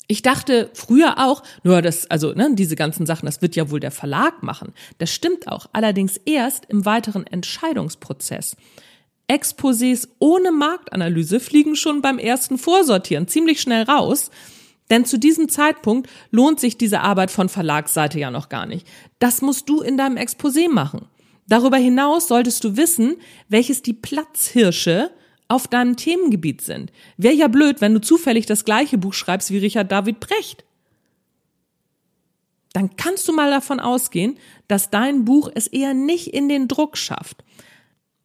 Ich 0.09 0.23
dachte 0.23 0.71
früher 0.75 1.19
auch, 1.19 1.43
nur 1.63 1.81
das, 1.81 2.11
also 2.11 2.33
ne, 2.33 2.51
diese 2.55 2.77
ganzen 2.77 3.07
Sachen, 3.07 3.27
das 3.27 3.41
wird 3.41 3.57
ja 3.57 3.71
wohl 3.71 3.81
der 3.81 3.91
Verlag 3.91 4.43
machen. 4.43 4.73
Das 4.99 5.13
stimmt 5.13 5.49
auch, 5.49 5.67
allerdings 5.73 6.19
erst 6.25 6.67
im 6.67 6.85
weiteren 6.85 7.27
Entscheidungsprozess. 7.27 8.57
Exposés 9.29 10.09
ohne 10.19 10.51
Marktanalyse 10.53 11.41
fliegen 11.41 11.77
schon 11.77 12.03
beim 12.03 12.19
ersten 12.19 12.59
Vorsortieren 12.59 13.29
ziemlich 13.29 13.61
schnell 13.61 13.85
raus. 13.85 14.31
Denn 14.91 15.07
zu 15.07 15.19
diesem 15.19 15.49
Zeitpunkt 15.49 16.11
lohnt 16.31 16.61
sich 16.61 16.77
diese 16.77 17.01
Arbeit 17.01 17.31
von 17.31 17.49
Verlagsseite 17.49 18.19
ja 18.19 18.31
noch 18.31 18.51
gar 18.51 18.67
nicht. 18.67 18.87
Das 19.21 19.41
musst 19.41 19.69
du 19.69 19.81
in 19.81 19.97
deinem 19.97 20.17
Exposé 20.17 20.69
machen. 20.69 21.07
Darüber 21.49 21.79
hinaus 21.79 22.29
solltest 22.29 22.63
du 22.65 22.77
wissen, 22.77 23.17
welches 23.49 23.81
die 23.83 23.95
Platzhirsche 23.95 25.11
auf 25.53 25.69
deinem 25.69 25.97
Themengebiet 25.97 26.63
sind. 26.63 26.93
Wäre 27.19 27.35
ja 27.35 27.47
blöd, 27.47 27.83
wenn 27.83 27.93
du 27.93 28.01
zufällig 28.01 28.47
das 28.47 28.65
gleiche 28.65 28.97
Buch 28.97 29.13
schreibst 29.13 29.51
wie 29.51 29.59
Richard 29.59 29.93
David 29.93 30.19
Brecht. 30.19 30.65
Dann 32.73 32.97
kannst 32.97 33.29
du 33.29 33.35
mal 33.35 33.51
davon 33.51 33.79
ausgehen, 33.79 34.39
dass 34.67 34.89
dein 34.89 35.27
Buch 35.27 35.51
es 35.55 35.67
eher 35.67 35.93
nicht 35.93 36.29
in 36.29 36.49
den 36.49 36.69
Druck 36.69 36.97
schafft. 36.97 37.45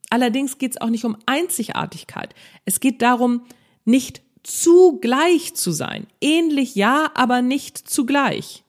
Allerdings 0.08 0.56
geht 0.56 0.70
es 0.70 0.80
auch 0.80 0.88
nicht 0.88 1.04
um 1.04 1.18
Einzigartigkeit. 1.26 2.34
Es 2.64 2.80
geht 2.80 3.02
darum, 3.02 3.42
nicht 3.84 4.22
zugleich 4.42 5.54
zu 5.54 5.70
sein. 5.70 6.06
Ähnlich 6.22 6.76
ja, 6.76 7.10
aber 7.12 7.42
nicht 7.42 7.76
zugleich. 7.76 8.64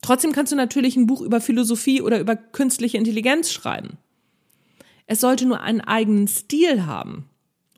Trotzdem 0.00 0.32
kannst 0.32 0.52
du 0.52 0.56
natürlich 0.56 0.96
ein 0.96 1.06
Buch 1.06 1.20
über 1.20 1.42
Philosophie 1.42 2.00
oder 2.00 2.18
über 2.18 2.34
künstliche 2.34 2.96
Intelligenz 2.96 3.52
schreiben. 3.52 3.98
Es 5.08 5.20
sollte 5.20 5.46
nur 5.46 5.60
einen 5.62 5.80
eigenen 5.80 6.28
Stil 6.28 6.84
haben 6.86 7.28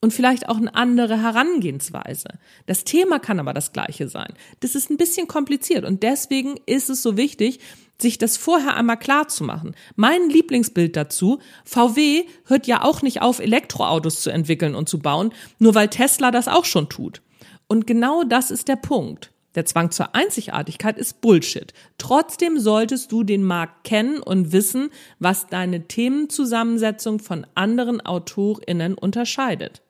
und 0.01 0.13
vielleicht 0.13 0.49
auch 0.49 0.57
eine 0.57 0.75
andere 0.75 1.23
Herangehensweise. 1.23 2.29
Das 2.67 2.83
Thema 2.85 3.21
kann 3.21 3.39
aber 3.39 3.55
das 3.55 3.73
gleiche 3.73 4.09
sein. 4.09 4.35
Das 4.59 4.75
ist 4.75 4.91
ein 4.91 4.97
bisschen 4.97 5.29
kompliziert 5.29 5.85
und 5.85 6.03
deswegen 6.03 6.57
ist 6.67 6.91
es 6.91 7.03
so 7.03 7.17
wichtig, 7.17 7.61
sich 8.03 8.19
das 8.19 8.37
vorher 8.37 8.77
einmal 8.77 8.99
klar 8.99 9.29
zu 9.29 9.45
machen. 9.45 9.77
Mein 9.95 10.29
Lieblingsbild 10.29 10.97
dazu, 10.97 11.39
VW 11.65 12.25
hört 12.47 12.67
ja 12.67 12.83
auch 12.83 13.03
nicht 13.03 13.23
auf, 13.23 13.39
Elektroautos 13.39 14.23
zu 14.23 14.31
entwickeln 14.31 14.75
und 14.75 14.89
zu 14.89 14.99
bauen, 14.99 15.33
nur 15.59 15.77
weil 15.77 15.89
Tesla 15.89 16.33
das 16.33 16.49
auch 16.49 16.65
schon 16.65 16.89
tut. 16.89 17.23
Und 17.69 17.87
genau 17.87 18.25
das 18.25 18.51
ist 18.51 18.67
der 18.67 18.77
Punkt. 18.77 19.33
Der 19.55 19.65
Zwang 19.67 19.91
zur 19.91 20.15
Einzigartigkeit 20.15 20.97
ist 20.97 21.21
Bullshit. 21.21 21.73
Trotzdem 21.99 22.61
solltest 22.61 23.11
du 23.11 23.25
den 23.25 23.43
Markt 23.43 23.85
kennen 23.85 24.21
und 24.21 24.53
wissen, 24.53 24.91
was 25.19 25.49
deine 25.49 25.89
Themenzusammensetzung 25.89 27.19
von 27.19 27.47
anderen 27.55 28.01
AutorInnen 28.05 28.95
unterscheidet. 28.95 29.83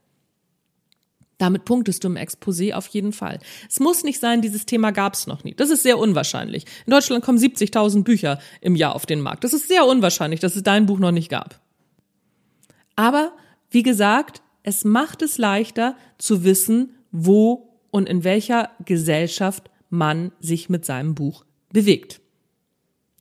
Damit 1.37 1.65
punktest 1.65 2.05
du 2.05 2.09
im 2.09 2.17
Exposé 2.17 2.75
auf 2.75 2.87
jeden 2.89 3.13
Fall. 3.13 3.39
Es 3.69 3.81
muss 3.81 4.05
nicht 4.05 4.21
sein, 4.21 4.43
dieses 4.43 4.67
Thema 4.67 4.91
gab 4.91 5.15
es 5.15 5.27
noch 5.27 5.43
nie. 5.43 5.55
Das 5.55 5.71
ist 5.71 5.83
sehr 5.83 5.99
unwahrscheinlich. 5.99 6.67
In 6.85 6.91
Deutschland 6.91 7.25
kommen 7.25 7.39
70.000 7.39 8.05
Bücher 8.05 8.39
im 8.61 8.77
Jahr 8.77 8.95
auf 8.95 9.07
den 9.07 9.23
Markt. 9.23 9.45
Das 9.45 9.55
ist 9.55 9.67
sehr 9.67 9.87
unwahrscheinlich, 9.87 10.41
dass 10.41 10.55
es 10.55 10.63
dein 10.63 10.85
Buch 10.85 10.99
noch 10.99 11.13
nicht 11.13 11.31
gab. 11.31 11.59
Aber, 12.95 13.33
wie 13.71 13.83
gesagt, 13.83 14.43
es 14.63 14.85
macht 14.85 15.23
es 15.23 15.39
leichter 15.39 15.97
zu 16.19 16.45
wissen, 16.45 16.95
wo 17.11 17.70
und 17.91 18.09
in 18.09 18.25
welcher 18.25 18.71
Gesellschaft 18.85 19.71
man 19.89 20.33
sich 20.41 20.69
mit 20.69 20.85
seinem 20.85 21.15
Buch 21.15 21.45
bewegt. 21.73 22.21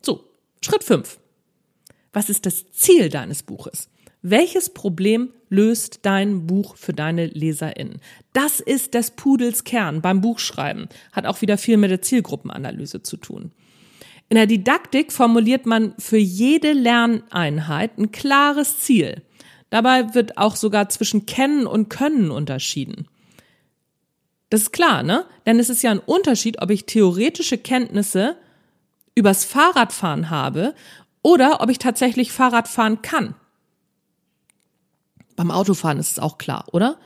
So, 0.02 0.24
Schritt 0.62 0.84
5. 0.84 1.20
Was 2.14 2.30
ist 2.30 2.46
das 2.46 2.72
Ziel 2.72 3.10
deines 3.10 3.44
Buches? 3.44 3.90
Welches 4.22 4.74
Problem 4.74 5.30
löst 5.50 6.00
dein 6.02 6.46
Buch 6.46 6.76
für 6.76 6.94
deine 6.94 7.28
LeserInnen? 7.28 8.02
Das 8.34 8.60
ist 8.60 8.94
des 8.94 9.12
Pudels 9.12 9.64
Kern 9.64 10.02
beim 10.02 10.22
Buchschreiben. 10.22 10.90
Hat 11.14 11.26
auch 11.26 11.42
wieder 11.42 11.58
viel 11.58 11.78
mit 11.78 11.90
der 11.90 12.02
Zielgruppenanalyse 12.02 13.02
zu 13.02 13.18
tun. 13.18 13.52
In 14.28 14.36
der 14.36 14.46
Didaktik 14.46 15.12
formuliert 15.12 15.66
man 15.66 15.94
für 15.98 16.18
jede 16.18 16.74
Lerneinheit 16.74 17.98
ein 17.98 18.12
klares 18.12 18.80
Ziel. 18.80 19.24
Dabei 19.70 20.14
wird 20.14 20.38
auch 20.38 20.56
sogar 20.56 20.90
zwischen 20.90 21.26
Kennen 21.26 21.66
und 21.66 21.90
Können 21.90 22.30
unterschieden. 22.30 23.08
Das 24.50 24.62
ist 24.62 24.74
klar, 24.74 25.04
ne? 25.04 25.26
Denn 25.46 25.60
es 25.60 25.70
ist 25.70 25.84
ja 25.84 25.92
ein 25.92 26.00
Unterschied, 26.00 26.62
ob 26.62 26.72
ich 26.72 26.86
theoretische 26.86 27.58
Kenntnisse 27.58 28.36
übers 29.16 29.46
Fahrradfahren 29.46 30.30
habe 30.30 30.74
oder 31.22 31.62
ob 31.62 31.70
ich 31.70 31.78
tatsächlich 31.78 32.32
Fahrrad 32.32 32.68
fahren 32.68 33.02
kann. 33.02 33.36
Beim 35.36 35.52
Autofahren 35.52 36.00
ist 36.00 36.12
es 36.12 36.20
auch 36.20 36.38
klar, 36.38 36.66
oder? 36.72 36.98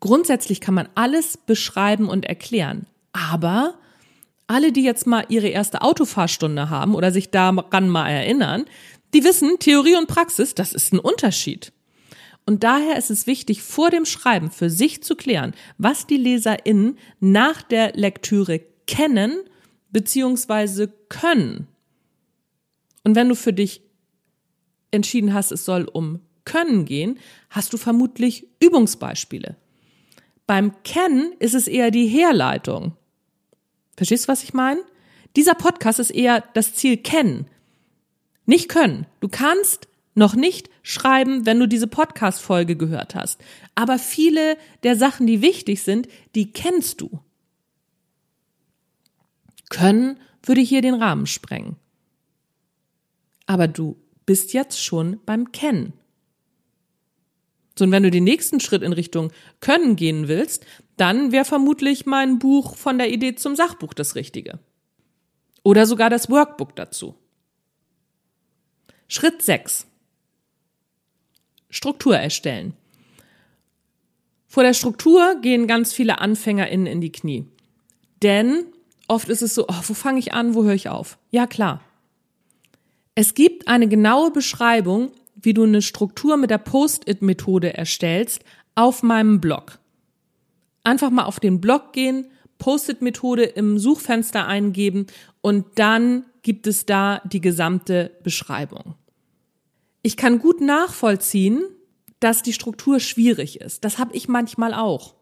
Grundsätzlich 0.00 0.60
kann 0.60 0.74
man 0.74 0.88
alles 0.94 1.36
beschreiben 1.36 2.08
und 2.08 2.26
erklären. 2.26 2.86
Aber 3.12 3.74
alle, 4.46 4.72
die 4.72 4.82
jetzt 4.82 5.06
mal 5.06 5.24
ihre 5.28 5.48
erste 5.48 5.82
Autofahrstunde 5.82 6.70
haben 6.70 6.94
oder 6.94 7.12
sich 7.12 7.30
daran 7.30 7.88
mal 7.88 8.08
erinnern, 8.08 8.64
die 9.14 9.24
wissen, 9.24 9.58
Theorie 9.58 9.96
und 9.96 10.08
Praxis, 10.08 10.54
das 10.54 10.72
ist 10.72 10.92
ein 10.92 10.98
Unterschied. 10.98 11.72
Und 12.46 12.62
daher 12.62 12.96
ist 12.96 13.10
es 13.10 13.26
wichtig, 13.26 13.62
vor 13.62 13.90
dem 13.90 14.04
Schreiben 14.04 14.50
für 14.50 14.70
sich 14.70 15.02
zu 15.02 15.16
klären, 15.16 15.52
was 15.78 16.06
die 16.06 16.16
LeserInnen 16.16 16.96
nach 17.18 17.60
der 17.62 17.92
Lektüre 17.94 18.60
kennen 18.86 19.40
bzw. 19.90 20.86
können. 21.08 21.66
Und 23.02 23.16
wenn 23.16 23.28
du 23.28 23.34
für 23.34 23.52
dich 23.52 23.82
entschieden 24.92 25.34
hast, 25.34 25.50
es 25.50 25.64
soll 25.64 25.84
um 25.84 26.20
Können 26.44 26.84
gehen, 26.84 27.18
hast 27.50 27.72
du 27.72 27.76
vermutlich 27.76 28.46
Übungsbeispiele. 28.60 29.56
Beim 30.46 30.80
Kennen 30.84 31.32
ist 31.40 31.54
es 31.54 31.66
eher 31.66 31.90
die 31.90 32.06
Herleitung. 32.06 32.96
Verstehst 33.96 34.24
du, 34.24 34.28
was 34.28 34.44
ich 34.44 34.54
meine? 34.54 34.80
Dieser 35.34 35.54
Podcast 35.54 35.98
ist 35.98 36.10
eher 36.10 36.44
das 36.54 36.74
Ziel 36.74 36.96
kennen, 36.96 37.48
nicht 38.44 38.68
können. 38.68 39.06
Du 39.20 39.28
kannst 39.28 39.88
noch 40.16 40.34
nicht 40.34 40.70
schreiben, 40.82 41.46
wenn 41.46 41.60
du 41.60 41.68
diese 41.68 41.86
Podcast-Folge 41.86 42.76
gehört 42.76 43.14
hast. 43.14 43.40
Aber 43.74 43.98
viele 43.98 44.56
der 44.82 44.96
Sachen, 44.96 45.26
die 45.26 45.42
wichtig 45.42 45.82
sind, 45.82 46.08
die 46.34 46.52
kennst 46.52 47.00
du. 47.00 47.20
Können 49.68 50.18
würde 50.42 50.60
hier 50.60 50.80
den 50.80 50.94
Rahmen 50.94 51.26
sprengen. 51.26 51.76
Aber 53.46 53.68
du 53.68 53.96
bist 54.24 54.52
jetzt 54.52 54.82
schon 54.82 55.20
beim 55.26 55.52
Kennen. 55.52 55.92
So, 57.78 57.84
und 57.84 57.92
wenn 57.92 58.02
du 58.02 58.10
den 58.10 58.24
nächsten 58.24 58.58
Schritt 58.58 58.82
in 58.82 58.92
Richtung 58.92 59.32
Können 59.60 59.96
gehen 59.96 60.28
willst, 60.28 60.64
dann 60.96 61.30
wäre 61.30 61.44
vermutlich 61.44 62.06
mein 62.06 62.38
Buch 62.38 62.76
von 62.76 62.96
der 62.96 63.12
Idee 63.12 63.34
zum 63.34 63.54
Sachbuch 63.54 63.92
das 63.92 64.14
Richtige. 64.14 64.58
Oder 65.62 65.84
sogar 65.84 66.08
das 66.08 66.30
Workbook 66.30 66.74
dazu. 66.74 67.16
Schritt 69.08 69.42
6. 69.42 69.86
Struktur 71.70 72.16
erstellen. 72.16 72.74
Vor 74.46 74.62
der 74.62 74.74
Struktur 74.74 75.36
gehen 75.42 75.66
ganz 75.66 75.92
viele 75.92 76.18
AnfängerInnen 76.18 76.86
in 76.86 77.00
die 77.00 77.12
Knie. 77.12 77.46
Denn 78.22 78.66
oft 79.08 79.28
ist 79.28 79.42
es 79.42 79.54
so, 79.54 79.66
oh, 79.68 79.82
wo 79.82 79.94
fange 79.94 80.18
ich 80.18 80.32
an, 80.32 80.54
wo 80.54 80.64
höre 80.64 80.74
ich 80.74 80.88
auf? 80.88 81.18
Ja, 81.30 81.46
klar. 81.46 81.82
Es 83.14 83.34
gibt 83.34 83.68
eine 83.68 83.88
genaue 83.88 84.30
Beschreibung, 84.30 85.10
wie 85.34 85.54
du 85.54 85.64
eine 85.64 85.82
Struktur 85.82 86.36
mit 86.36 86.50
der 86.50 86.58
Post-it-Methode 86.58 87.74
erstellst 87.74 88.44
auf 88.74 89.02
meinem 89.02 89.40
Blog. 89.40 89.78
Einfach 90.84 91.10
mal 91.10 91.24
auf 91.24 91.40
den 91.40 91.60
Blog 91.60 91.92
gehen, 91.92 92.26
Post-it-Methode 92.58 93.44
im 93.44 93.78
Suchfenster 93.78 94.46
eingeben 94.46 95.06
und 95.40 95.66
dann 95.76 96.24
gibt 96.42 96.66
es 96.66 96.86
da 96.86 97.20
die 97.24 97.40
gesamte 97.40 98.12
Beschreibung. 98.22 98.94
Ich 100.06 100.16
kann 100.16 100.38
gut 100.38 100.60
nachvollziehen, 100.60 101.64
dass 102.20 102.44
die 102.44 102.52
Struktur 102.52 103.00
schwierig 103.00 103.60
ist. 103.60 103.82
Das 103.82 103.98
habe 103.98 104.14
ich 104.14 104.28
manchmal 104.28 104.72
auch. 104.72 105.16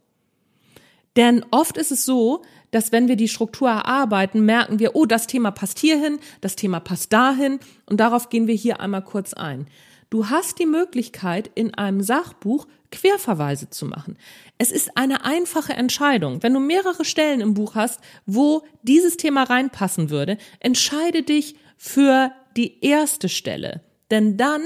Denn 1.17 1.43
oft 1.51 1.79
ist 1.79 1.91
es 1.91 2.05
so, 2.05 2.43
dass 2.71 2.93
wenn 2.93 3.09
wir 3.09 3.17
die 3.17 3.29
Struktur 3.29 3.71
erarbeiten, 3.71 4.45
merken 4.45 4.81
wir, 4.81 4.95
oh, 4.95 5.07
das 5.07 5.27
Thema 5.27 5.53
passt 5.53 5.79
hierhin, 5.79 6.19
das 6.43 6.55
Thema 6.55 6.81
passt 6.81 7.15
dahin 7.15 7.61
und 7.87 7.99
darauf 7.99 8.29
gehen 8.29 8.47
wir 8.47 8.55
hier 8.55 8.81
einmal 8.81 9.03
kurz 9.03 9.33
ein. 9.33 9.69
Du 10.11 10.29
hast 10.29 10.59
die 10.59 10.67
Möglichkeit, 10.67 11.51
in 11.55 11.73
einem 11.73 12.03
Sachbuch 12.03 12.67
Querverweise 12.91 13.71
zu 13.71 13.87
machen. 13.87 14.19
Es 14.59 14.71
ist 14.71 14.99
eine 14.99 15.25
einfache 15.25 15.73
Entscheidung. 15.73 16.43
Wenn 16.43 16.53
du 16.53 16.61
mehrere 16.61 17.07
Stellen 17.07 17.41
im 17.41 17.55
Buch 17.55 17.75
hast, 17.75 18.01
wo 18.27 18.65
dieses 18.83 19.17
Thema 19.17 19.45
reinpassen 19.45 20.11
würde, 20.11 20.37
entscheide 20.61 21.23
dich 21.23 21.57
für 21.79 22.33
die 22.55 22.85
erste 22.85 23.31
Stelle. 23.31 23.81
Denn 24.11 24.37
dann 24.37 24.63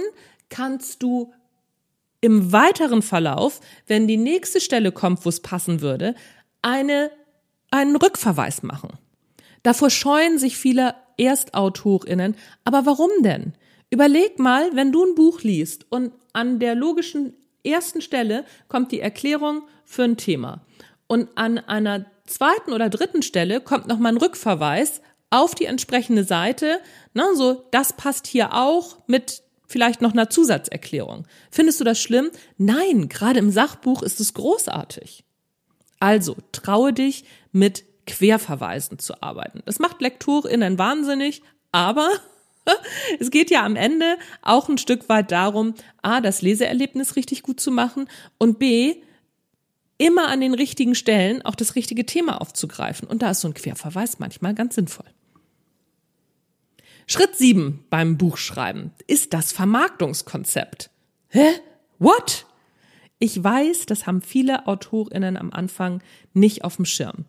kannst 0.48 1.02
du 1.02 1.32
im 2.20 2.52
weiteren 2.52 3.02
Verlauf, 3.02 3.60
wenn 3.86 4.08
die 4.08 4.16
nächste 4.16 4.60
Stelle 4.60 4.92
kommt, 4.92 5.24
wo 5.24 5.28
es 5.28 5.40
passen 5.40 5.80
würde, 5.80 6.14
eine, 6.62 7.10
einen 7.70 7.96
Rückverweis 7.96 8.62
machen. 8.62 8.90
Davor 9.62 9.90
scheuen 9.90 10.38
sich 10.38 10.56
viele 10.56 10.94
ErstautorInnen. 11.16 12.36
Aber 12.64 12.86
warum 12.86 13.10
denn? 13.20 13.52
Überleg 13.90 14.38
mal, 14.38 14.70
wenn 14.74 14.92
du 14.92 15.04
ein 15.04 15.14
Buch 15.14 15.42
liest 15.42 15.86
und 15.90 16.12
an 16.32 16.58
der 16.58 16.74
logischen 16.74 17.34
ersten 17.64 18.00
Stelle 18.00 18.44
kommt 18.68 18.92
die 18.92 19.00
Erklärung 19.00 19.62
für 19.84 20.04
ein 20.04 20.16
Thema 20.16 20.64
und 21.06 21.28
an 21.36 21.58
einer 21.58 22.06
zweiten 22.26 22.72
oder 22.72 22.88
dritten 22.88 23.22
Stelle 23.22 23.60
kommt 23.60 23.88
nochmal 23.88 24.12
ein 24.12 24.18
Rückverweis 24.18 25.00
auf 25.30 25.54
die 25.54 25.66
entsprechende 25.66 26.24
Seite, 26.24 26.80
ne, 27.14 27.24
so 27.34 27.64
das 27.70 27.92
passt 27.92 28.26
hier 28.26 28.54
auch 28.54 28.98
mit 29.06 29.42
vielleicht 29.66 30.00
noch 30.00 30.12
einer 30.12 30.30
Zusatzerklärung. 30.30 31.26
Findest 31.50 31.80
du 31.80 31.84
das 31.84 32.00
schlimm? 32.00 32.30
Nein, 32.56 33.08
gerade 33.08 33.38
im 33.38 33.50
Sachbuch 33.50 34.02
ist 34.02 34.20
es 34.20 34.34
großartig. 34.34 35.24
Also 36.00 36.36
traue 36.52 36.92
dich 36.92 37.24
mit 37.52 37.84
Querverweisen 38.06 38.98
zu 38.98 39.22
arbeiten. 39.22 39.62
Das 39.66 39.78
macht 39.78 40.00
LektorInnen 40.00 40.78
wahnsinnig, 40.78 41.42
aber 41.70 42.08
es 43.20 43.30
geht 43.30 43.50
ja 43.50 43.64
am 43.64 43.76
Ende 43.76 44.16
auch 44.40 44.68
ein 44.68 44.78
Stück 44.78 45.08
weit 45.10 45.30
darum, 45.30 45.74
A, 46.00 46.22
das 46.22 46.40
Leseerlebnis 46.40 47.16
richtig 47.16 47.42
gut 47.42 47.60
zu 47.60 47.70
machen 47.70 48.08
und 48.38 48.58
B, 48.58 48.96
immer 49.98 50.28
an 50.28 50.40
den 50.40 50.54
richtigen 50.54 50.94
Stellen 50.94 51.44
auch 51.44 51.56
das 51.56 51.74
richtige 51.74 52.06
Thema 52.06 52.40
aufzugreifen. 52.40 53.08
Und 53.08 53.22
da 53.22 53.32
ist 53.32 53.40
so 53.40 53.48
ein 53.48 53.54
Querverweis 53.54 54.20
manchmal 54.20 54.54
ganz 54.54 54.76
sinnvoll. 54.76 55.06
Schritt 57.10 57.36
sieben 57.36 57.86
beim 57.88 58.18
Buchschreiben 58.18 58.92
ist 59.06 59.32
das 59.32 59.50
Vermarktungskonzept. 59.50 60.90
Hä? 61.28 61.46
What? 61.98 62.44
Ich 63.18 63.42
weiß, 63.42 63.86
das 63.86 64.06
haben 64.06 64.20
viele 64.20 64.66
AutorInnen 64.66 65.38
am 65.38 65.50
Anfang 65.50 66.02
nicht 66.34 66.64
auf 66.64 66.76
dem 66.76 66.84
Schirm. 66.84 67.24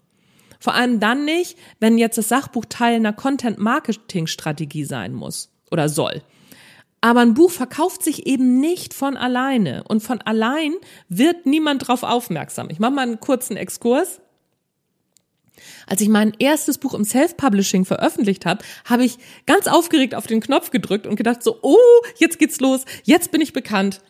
Vor 0.60 0.74
allem 0.74 1.00
dann 1.00 1.24
nicht, 1.24 1.58
wenn 1.80 1.98
jetzt 1.98 2.18
das 2.18 2.28
Sachbuch 2.28 2.66
Teil 2.68 2.96
einer 2.96 3.14
Content-Marketing-Strategie 3.14 4.84
sein 4.84 5.14
muss 5.14 5.50
oder 5.72 5.88
soll. 5.88 6.24
Aber 7.00 7.22
ein 7.22 7.34
Buch 7.34 7.50
verkauft 7.50 8.04
sich 8.04 8.28
eben 8.28 8.60
nicht 8.60 8.94
von 8.94 9.16
alleine 9.16 9.86
und 9.86 10.04
von 10.04 10.20
allein 10.22 10.74
wird 11.08 11.46
niemand 11.46 11.88
drauf 11.88 12.04
aufmerksam. 12.04 12.70
Ich 12.70 12.80
mache 12.80 12.92
mal 12.92 13.04
einen 13.04 13.22
kurzen 13.22 13.56
Exkurs. 13.56 14.20
Als 15.90 16.02
ich 16.02 16.08
mein 16.08 16.34
erstes 16.38 16.78
Buch 16.78 16.94
im 16.94 17.04
Self-Publishing 17.04 17.84
veröffentlicht 17.84 18.46
habe, 18.46 18.64
habe 18.86 19.04
ich 19.04 19.18
ganz 19.48 19.66
aufgeregt 19.66 20.14
auf 20.14 20.28
den 20.28 20.40
Knopf 20.40 20.70
gedrückt 20.70 21.08
und 21.08 21.16
gedacht 21.16 21.42
so, 21.42 21.58
oh, 21.64 21.78
jetzt 22.18 22.38
geht's 22.38 22.60
los, 22.60 22.86
jetzt 23.04 23.32
bin 23.32 23.42
ich 23.42 23.54
bekannt. 23.54 24.02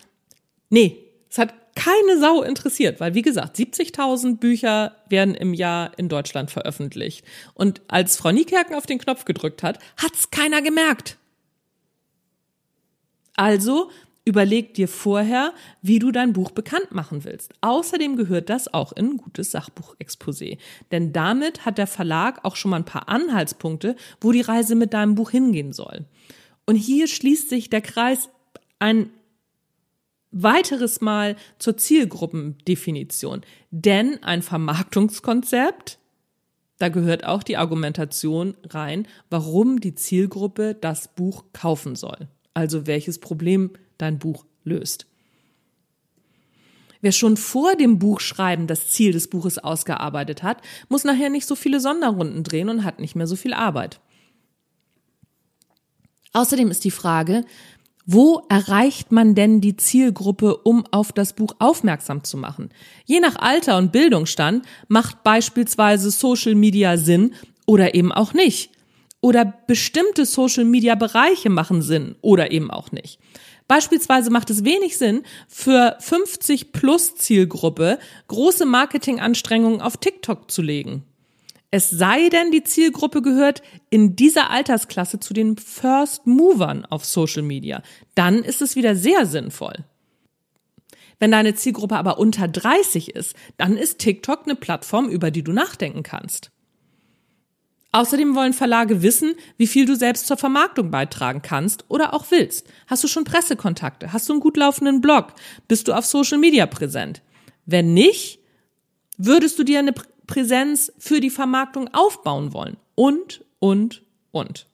Nee, 0.70 0.98
es 1.30 1.38
hat 1.38 1.54
keine 1.76 2.20
Sau 2.20 2.44
interessiert, 2.44 3.00
weil 3.00 3.14
wie 3.14 3.22
gesagt, 3.22 3.56
70.000 3.56 4.40
Bücher 4.40 4.98
werden 5.08 5.36
im 5.36 5.54
Jahr 5.54 5.98
in 5.98 6.10
Deutschland 6.10 6.52
veröffentlicht. 6.52 7.24
Und 7.54 7.82
als 7.88 8.18
Frau 8.18 8.34
Niekerken 8.34 8.76
auf 8.76 8.86
den 8.86 9.00
Knopf 9.00 9.24
gedrückt 9.24 9.64
hat, 9.64 9.80
hat's 9.96 10.32
keiner 10.32 10.62
gemerkt. 10.62 11.16
Also 13.38 13.90
überleg 14.26 14.74
dir 14.74 14.88
vorher, 14.88 15.54
wie 15.82 16.00
du 16.00 16.12
dein 16.12 16.34
Buch 16.34 16.52
bekannt 16.52 16.92
machen 16.92 17.24
willst. 17.24 17.54
Außerdem 17.62 18.16
gehört 18.16 18.50
das 18.50 18.74
auch 18.74 18.92
in 18.92 19.12
ein 19.12 19.18
gutes 19.18 19.52
Sachbuchexposé. 19.54 20.58
Denn 20.92 21.14
damit 21.14 21.66
hat 21.66 21.78
der 21.78 21.88
Verlag 21.88 22.46
auch 22.46 22.56
schon 22.56 22.72
mal 22.72 22.78
ein 22.78 22.86
paar 22.86 23.10
Anhaltspunkte, 23.10 23.96
wo 24.22 24.32
die 24.32 24.42
Reise 24.42 24.76
mit 24.76 24.94
deinem 24.94 25.16
Buch 25.16 25.32
hingehen 25.32 25.74
soll. 25.74 26.06
Und 26.66 26.76
hier 26.76 27.08
schließt 27.08 27.50
sich 27.50 27.70
der 27.70 27.82
Kreis 27.82 28.30
ein 28.78 29.10
weiteres 30.32 31.02
Mal 31.02 31.36
zur 31.58 31.78
Zielgruppendefinition. 31.78 33.42
Denn 33.72 34.24
ein 34.24 34.42
Vermarktungskonzept, 34.42 35.98
da 36.78 36.90
gehört 36.90 37.26
auch 37.26 37.44
die 37.44 37.58
Argumentation 37.58 38.56
rein, 38.70 39.08
warum 39.30 39.80
die 39.80 39.96
Zielgruppe 39.96 40.76
das 40.76 41.08
Buch 41.10 41.46
kaufen 41.52 41.96
soll. 41.96 42.28
Also 42.54 42.88
welches 42.88 43.20
Problem 43.20 43.72
dein 44.00 44.18
Buch 44.18 44.46
löst. 44.64 45.06
Wer 47.02 47.12
schon 47.12 47.38
vor 47.38 47.76
dem 47.76 47.98
Buchschreiben 47.98 48.68
das 48.68 48.90
Ziel 48.90 49.14
des 49.14 49.30
Buches 49.30 49.58
ausgearbeitet 49.58 50.44
hat, 50.44 50.62
muss 50.90 51.06
nachher 51.06 51.30
nicht 51.30 51.46
so 51.46 51.56
viele 51.56 51.80
Sonderrunden 51.80 52.44
drehen 52.44 52.70
und 52.70 52.84
hat 52.84 53.00
nicht 53.00 53.16
mehr 53.16 53.28
so 53.28 53.36
viel 53.38 53.54
Arbeit. 53.54 54.02
Außerdem 56.34 56.70
ist 56.70 56.84
die 56.84 56.92
Frage, 56.92 57.46
wo 58.06 58.44
erreicht 58.50 59.12
man 59.12 59.36
denn 59.36 59.62
die 59.62 59.78
Zielgruppe, 59.78 60.58
um 60.58 60.84
auf 60.92 61.12
das 61.12 61.34
Buch 61.34 61.56
aufmerksam 61.60 62.24
zu 62.24 62.38
machen? 62.38 62.70
Je 63.06 63.20
nach 63.20 63.36
Alter 63.36 63.78
und 63.78 63.92
Bildungsstand 63.92 64.66
macht 64.88 65.24
beispielsweise 65.24 66.10
Social 66.12 66.56
Media 66.56 66.98
Sinn 66.98 67.36
oder 67.66 67.94
eben 67.94 68.12
auch 68.12 68.34
nicht. 68.34 68.72
Oder 69.22 69.46
bestimmte 69.68 70.26
Social 70.26 70.66
Media 70.66 70.96
Bereiche 70.96 71.50
machen 71.50 71.82
Sinn 71.82 72.16
oder 72.22 72.52
eben 72.52 72.72
auch 72.72 72.92
nicht. 72.92 73.20
Beispielsweise 73.70 74.32
macht 74.32 74.50
es 74.50 74.66
wenig 74.66 74.98
Sinn, 74.98 75.22
für 75.48 75.96
50 76.00 76.72
plus 76.72 77.16
Zielgruppe 77.16 78.00
große 78.28 78.66
Marketinganstrengungen 78.66 79.80
auf 79.80 79.96
TikTok 79.96 80.50
zu 80.50 80.64
legen. 80.64 81.06
Es 81.70 81.92
sei 81.92 82.30
denn, 82.30 82.52
die 82.52 82.64
Zielgruppe 82.64 83.22
gehört 83.22 83.62
in 83.92 84.16
dieser 84.16 84.50
Altersklasse 84.50 85.20
zu 85.20 85.36
den 85.36 85.56
First 85.56 86.26
Movern 86.26 86.84
auf 86.86 87.06
Social 87.06 87.44
Media. 87.44 87.84
Dann 88.16 88.44
ist 88.44 88.64
es 88.64 88.76
wieder 88.76 88.96
sehr 88.96 89.28
sinnvoll. 89.28 89.86
Wenn 91.20 91.30
deine 91.30 91.54
Zielgruppe 91.54 91.98
aber 91.98 92.18
unter 92.18 92.48
30 92.48 93.16
ist, 93.16 93.36
dann 93.58 93.78
ist 93.78 94.00
TikTok 94.00 94.46
eine 94.46 94.56
Plattform, 94.56 95.10
über 95.10 95.30
die 95.30 95.44
du 95.44 95.52
nachdenken 95.52 96.02
kannst. 96.02 96.50
Außerdem 97.92 98.36
wollen 98.36 98.54
Verlage 98.54 99.02
wissen, 99.02 99.36
wie 99.58 99.66
viel 99.66 99.86
du 99.86 99.96
selbst 99.96 100.28
zur 100.28 100.38
Vermarktung 100.38 100.92
beitragen 100.92 101.42
kannst 101.42 101.86
oder 101.88 102.14
auch 102.14 102.30
willst. 102.30 102.68
Hast 102.86 103.04
du 103.04 103.08
schon 103.08 103.24
Pressekontakte? 103.24 104.14
Hast 104.14 104.30
du 104.30 104.34
einen 104.34 104.42
gut 104.42 104.58
laufenden 104.58 105.02
Blog? 105.02 105.34
Bist 105.68 105.88
du 105.88 105.94
auf 105.94 106.06
Social 106.06 106.38
Media 106.38 106.68
präsent? 106.68 107.24
Wenn 107.66 107.94
nicht, 107.96 108.40
würdest 109.18 109.58
du 109.58 109.64
dir 109.64 109.80
eine 109.80 109.94
Präsenz 110.28 110.92
für 111.00 111.20
die 111.20 111.32
Vermarktung 111.32 111.92
aufbauen 111.94 112.54
wollen? 112.54 112.78
Und, 112.94 113.44
und, 113.58 114.04
und. 114.32 114.68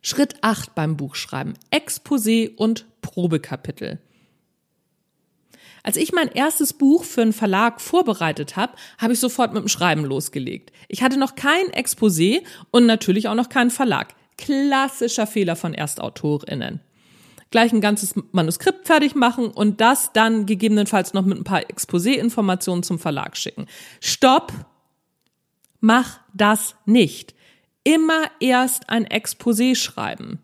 Schritt 0.00 0.36
8 0.40 0.74
beim 0.74 0.96
Buchschreiben. 0.96 1.54
Exposé 1.70 2.56
und 2.56 2.86
Probekapitel. 3.02 3.98
Als 5.82 5.96
ich 5.96 6.12
mein 6.12 6.28
erstes 6.28 6.72
Buch 6.72 7.04
für 7.04 7.22
einen 7.22 7.32
Verlag 7.32 7.80
vorbereitet 7.80 8.56
habe, 8.56 8.74
habe 8.98 9.12
ich 9.12 9.20
sofort 9.20 9.52
mit 9.52 9.62
dem 9.62 9.68
Schreiben 9.68 10.04
losgelegt. 10.04 10.72
Ich 10.88 11.02
hatte 11.02 11.18
noch 11.18 11.34
kein 11.34 11.66
Exposé 11.72 12.42
und 12.70 12.86
natürlich 12.86 13.28
auch 13.28 13.34
noch 13.34 13.48
keinen 13.48 13.70
Verlag. 13.70 14.14
Klassischer 14.36 15.26
Fehler 15.26 15.56
von 15.56 15.74
Erstautorinnen. 15.74 16.80
Gleich 17.50 17.72
ein 17.72 17.80
ganzes 17.80 18.14
Manuskript 18.30 18.86
fertig 18.86 19.14
machen 19.14 19.48
und 19.48 19.80
das 19.80 20.12
dann 20.12 20.46
gegebenenfalls 20.46 21.14
noch 21.14 21.24
mit 21.24 21.38
ein 21.38 21.44
paar 21.44 21.62
Exposé-Informationen 21.62 22.82
zum 22.82 22.98
Verlag 22.98 23.36
schicken. 23.36 23.66
Stopp! 24.00 24.52
Mach 25.80 26.20
das 26.34 26.76
nicht. 26.84 27.34
Immer 27.82 28.30
erst 28.38 28.88
ein 28.90 29.06
Exposé 29.06 29.74
schreiben. 29.74 30.40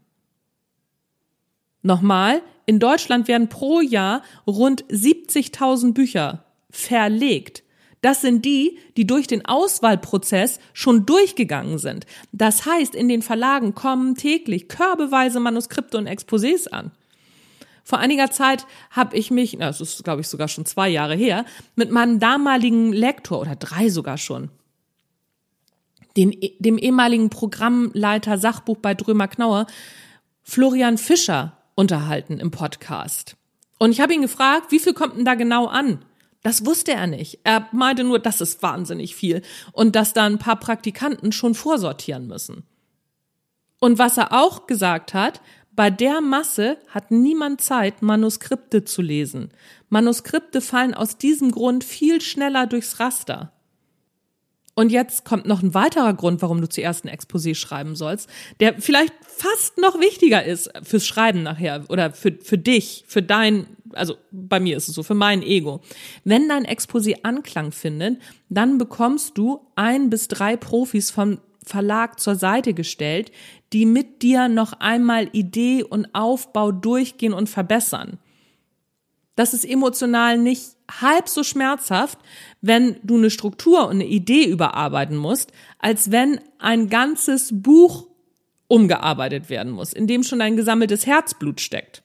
Nochmal, 1.86 2.42
in 2.66 2.80
Deutschland 2.80 3.28
werden 3.28 3.48
pro 3.48 3.80
Jahr 3.80 4.22
rund 4.44 4.84
70.000 4.86 5.94
Bücher 5.94 6.44
verlegt. 6.68 7.62
Das 8.02 8.22
sind 8.22 8.44
die, 8.44 8.78
die 8.96 9.06
durch 9.06 9.28
den 9.28 9.44
Auswahlprozess 9.46 10.58
schon 10.72 11.06
durchgegangen 11.06 11.78
sind. 11.78 12.04
Das 12.32 12.66
heißt, 12.66 12.96
in 12.96 13.08
den 13.08 13.22
Verlagen 13.22 13.76
kommen 13.76 14.16
täglich 14.16 14.66
körbeweise 14.66 15.38
Manuskripte 15.38 15.96
und 15.96 16.08
Exposés 16.08 16.68
an. 16.68 16.90
Vor 17.84 18.00
einiger 18.00 18.32
Zeit 18.32 18.66
habe 18.90 19.16
ich 19.16 19.30
mich, 19.30 19.56
das 19.56 19.80
ist 19.80 20.02
glaube 20.02 20.22
ich 20.22 20.28
sogar 20.28 20.48
schon 20.48 20.66
zwei 20.66 20.88
Jahre 20.88 21.14
her, 21.14 21.44
mit 21.76 21.92
meinem 21.92 22.18
damaligen 22.18 22.92
Lektor 22.92 23.40
oder 23.40 23.54
drei 23.54 23.90
sogar 23.90 24.18
schon, 24.18 24.50
den, 26.16 26.34
dem 26.58 26.78
ehemaligen 26.78 27.30
Programmleiter 27.30 28.38
Sachbuch 28.38 28.78
bei 28.78 28.94
Drömer 28.94 29.28
Knauer, 29.28 29.68
Florian 30.42 30.98
Fischer, 30.98 31.55
unterhalten 31.76 32.40
im 32.40 32.50
Podcast. 32.50 33.36
Und 33.78 33.92
ich 33.92 34.00
habe 34.00 34.14
ihn 34.14 34.22
gefragt, 34.22 34.72
wie 34.72 34.80
viel 34.80 34.94
kommt 34.94 35.16
denn 35.16 35.24
da 35.24 35.34
genau 35.34 35.66
an? 35.66 36.04
Das 36.42 36.66
wusste 36.66 36.92
er 36.92 37.06
nicht. 37.06 37.40
Er 37.44 37.68
meinte 37.72 38.02
nur, 38.02 38.18
das 38.18 38.40
ist 38.40 38.62
wahnsinnig 38.62 39.14
viel 39.14 39.42
und 39.72 39.94
dass 39.94 40.12
da 40.12 40.24
ein 40.24 40.38
paar 40.38 40.56
Praktikanten 40.56 41.32
schon 41.32 41.54
vorsortieren 41.54 42.26
müssen. 42.26 42.64
Und 43.78 43.98
was 43.98 44.16
er 44.16 44.32
auch 44.32 44.66
gesagt 44.66 45.12
hat, 45.12 45.40
bei 45.74 45.90
der 45.90 46.22
Masse 46.22 46.78
hat 46.88 47.10
niemand 47.10 47.60
Zeit, 47.60 48.00
Manuskripte 48.00 48.84
zu 48.84 49.02
lesen. 49.02 49.50
Manuskripte 49.90 50.62
fallen 50.62 50.94
aus 50.94 51.18
diesem 51.18 51.50
Grund 51.50 51.84
viel 51.84 52.22
schneller 52.22 52.66
durchs 52.66 52.98
Raster. 52.98 53.52
Und 54.78 54.92
jetzt 54.92 55.24
kommt 55.24 55.46
noch 55.46 55.62
ein 55.62 55.72
weiterer 55.72 56.12
Grund, 56.12 56.42
warum 56.42 56.60
du 56.60 56.68
zuerst 56.68 57.04
ein 57.04 57.08
Exposé 57.08 57.54
schreiben 57.54 57.96
sollst, 57.96 58.28
der 58.60 58.78
vielleicht 58.78 59.14
fast 59.22 59.78
noch 59.78 59.98
wichtiger 60.00 60.44
ist 60.44 60.70
fürs 60.82 61.06
Schreiben 61.06 61.42
nachher 61.42 61.84
oder 61.88 62.12
für, 62.12 62.32
für 62.32 62.58
dich, 62.58 63.04
für 63.08 63.22
dein, 63.22 63.66
also 63.94 64.16
bei 64.30 64.60
mir 64.60 64.76
ist 64.76 64.88
es 64.88 64.94
so, 64.94 65.02
für 65.02 65.14
mein 65.14 65.42
Ego. 65.42 65.80
Wenn 66.24 66.46
dein 66.50 66.66
Exposé 66.66 67.22
Anklang 67.22 67.72
findet, 67.72 68.20
dann 68.50 68.76
bekommst 68.76 69.38
du 69.38 69.66
ein 69.76 70.10
bis 70.10 70.28
drei 70.28 70.58
Profis 70.58 71.10
vom 71.10 71.38
Verlag 71.64 72.20
zur 72.20 72.34
Seite 72.34 72.74
gestellt, 72.74 73.32
die 73.72 73.86
mit 73.86 74.20
dir 74.20 74.48
noch 74.48 74.74
einmal 74.74 75.30
Idee 75.32 75.84
und 75.84 76.14
Aufbau 76.14 76.70
durchgehen 76.70 77.32
und 77.32 77.48
verbessern. 77.48 78.18
Das 79.36 79.54
ist 79.54 79.64
emotional 79.64 80.36
nicht 80.36 80.75
halb 81.00 81.28
so 81.28 81.42
schmerzhaft, 81.42 82.18
wenn 82.60 82.96
du 83.02 83.16
eine 83.16 83.30
Struktur 83.30 83.84
und 83.86 83.96
eine 83.96 84.06
Idee 84.06 84.44
überarbeiten 84.44 85.16
musst, 85.16 85.52
als 85.78 86.10
wenn 86.10 86.40
ein 86.58 86.88
ganzes 86.88 87.50
Buch 87.52 88.06
umgearbeitet 88.68 89.48
werden 89.48 89.72
muss, 89.72 89.92
in 89.92 90.06
dem 90.06 90.22
schon 90.22 90.40
ein 90.40 90.56
gesammeltes 90.56 91.06
Herzblut 91.06 91.60
steckt. 91.60 92.02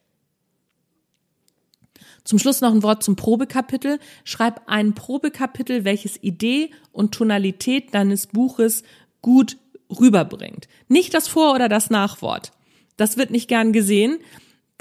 Zum 2.24 2.38
Schluss 2.38 2.62
noch 2.62 2.72
ein 2.72 2.84
Wort 2.84 3.04
zum 3.04 3.16
Probekapitel. 3.16 4.00
Schreib 4.24 4.62
ein 4.68 4.94
Probekapitel, 4.94 5.86
welches 5.86 6.22
Idee 6.22 6.70
und 6.92 7.14
Tonalität 7.14 7.94
deines 7.94 8.28
Buches 8.28 8.84
gut 9.22 9.58
rüberbringt. 9.90 10.68
Nicht 10.88 11.14
das 11.14 11.28
Vor- 11.28 11.56
oder 11.56 11.68
das 11.68 11.90
Nachwort. 11.90 12.52
Das 12.96 13.18
wird 13.18 13.32
nicht 13.32 13.48
gern 13.48 13.74
gesehen, 13.74 14.20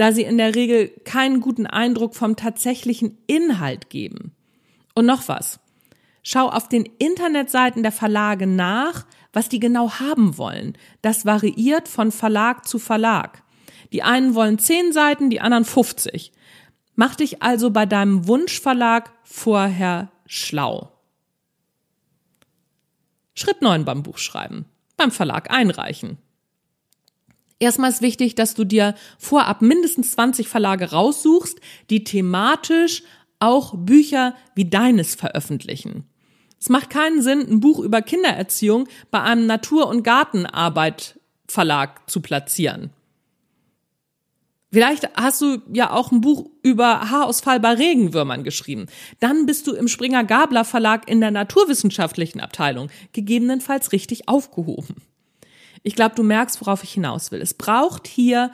da 0.00 0.12
sie 0.12 0.22
in 0.22 0.38
der 0.38 0.54
Regel 0.54 0.88
keinen 1.04 1.42
guten 1.42 1.66
Eindruck 1.66 2.14
vom 2.14 2.34
tatsächlichen 2.34 3.18
Inhalt 3.26 3.90
geben. 3.90 4.34
Und 4.94 5.04
noch 5.04 5.28
was. 5.28 5.60
Schau 6.22 6.48
auf 6.48 6.70
den 6.70 6.86
Internetseiten 6.98 7.82
der 7.82 7.92
Verlage 7.92 8.46
nach, 8.46 9.04
was 9.34 9.50
die 9.50 9.60
genau 9.60 9.92
haben 10.00 10.38
wollen. 10.38 10.78
Das 11.02 11.26
variiert 11.26 11.86
von 11.86 12.12
Verlag 12.12 12.66
zu 12.66 12.78
Verlag. 12.78 13.42
Die 13.92 14.02
einen 14.02 14.34
wollen 14.34 14.58
zehn 14.58 14.94
Seiten, 14.94 15.28
die 15.28 15.42
anderen 15.42 15.66
50. 15.66 16.32
Mach 16.94 17.14
dich 17.14 17.42
also 17.42 17.70
bei 17.70 17.84
deinem 17.84 18.26
Wunschverlag 18.26 19.12
vorher 19.22 20.10
schlau. 20.24 20.92
Schritt 23.34 23.60
9 23.60 23.84
beim 23.84 24.02
Buchschreiben. 24.02 24.64
Beim 24.96 25.10
Verlag 25.10 25.50
einreichen. 25.50 26.16
Erstmal 27.60 27.90
ist 27.90 28.02
wichtig, 28.02 28.34
dass 28.34 28.54
du 28.54 28.64
dir 28.64 28.94
vorab 29.18 29.60
mindestens 29.60 30.12
20 30.12 30.48
Verlage 30.48 30.90
raussuchst, 30.90 31.60
die 31.90 32.04
thematisch 32.04 33.02
auch 33.38 33.74
Bücher 33.76 34.34
wie 34.54 34.68
deines 34.68 35.14
veröffentlichen. 35.14 36.04
Es 36.58 36.70
macht 36.70 36.90
keinen 36.90 37.22
Sinn, 37.22 37.40
ein 37.40 37.60
Buch 37.60 37.78
über 37.78 38.02
Kindererziehung 38.02 38.88
bei 39.10 39.20
einem 39.22 39.46
Natur- 39.46 39.88
und 39.88 40.02
Gartenarbeit 40.02 41.20
Verlag 41.46 42.08
zu 42.08 42.20
platzieren. 42.20 42.90
Vielleicht 44.72 45.08
hast 45.16 45.40
du 45.40 45.58
ja 45.72 45.90
auch 45.90 46.12
ein 46.12 46.20
Buch 46.20 46.48
über 46.62 47.10
Haarausfall 47.10 47.58
bei 47.60 47.74
Regenwürmern 47.74 48.44
geschrieben. 48.44 48.86
Dann 49.18 49.44
bist 49.44 49.66
du 49.66 49.72
im 49.72 49.88
Springer 49.88 50.22
Gabler 50.22 50.64
Verlag 50.64 51.10
in 51.10 51.20
der 51.20 51.32
naturwissenschaftlichen 51.32 52.40
Abteilung 52.40 52.88
gegebenenfalls 53.12 53.90
richtig 53.92 54.28
aufgehoben. 54.28 55.09
Ich 55.82 55.94
glaube, 55.94 56.14
du 56.14 56.22
merkst, 56.22 56.60
worauf 56.60 56.84
ich 56.84 56.92
hinaus 56.92 57.32
will. 57.32 57.40
Es 57.40 57.54
braucht 57.54 58.06
hier 58.06 58.50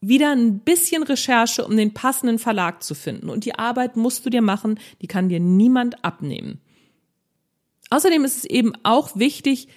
wieder 0.00 0.30
ein 0.30 0.60
bisschen 0.60 1.02
Recherche, 1.02 1.66
um 1.66 1.76
den 1.76 1.92
passenden 1.92 2.38
Verlag 2.38 2.82
zu 2.82 2.94
finden. 2.94 3.30
Und 3.30 3.44
die 3.44 3.56
Arbeit 3.56 3.96
musst 3.96 4.24
du 4.24 4.30
dir 4.30 4.42
machen, 4.42 4.78
die 5.02 5.08
kann 5.08 5.28
dir 5.28 5.40
niemand 5.40 6.04
abnehmen. 6.04 6.60
Außerdem 7.90 8.24
ist 8.24 8.36
es 8.36 8.44
eben 8.44 8.72
auch 8.84 9.16
wichtig, 9.16 9.68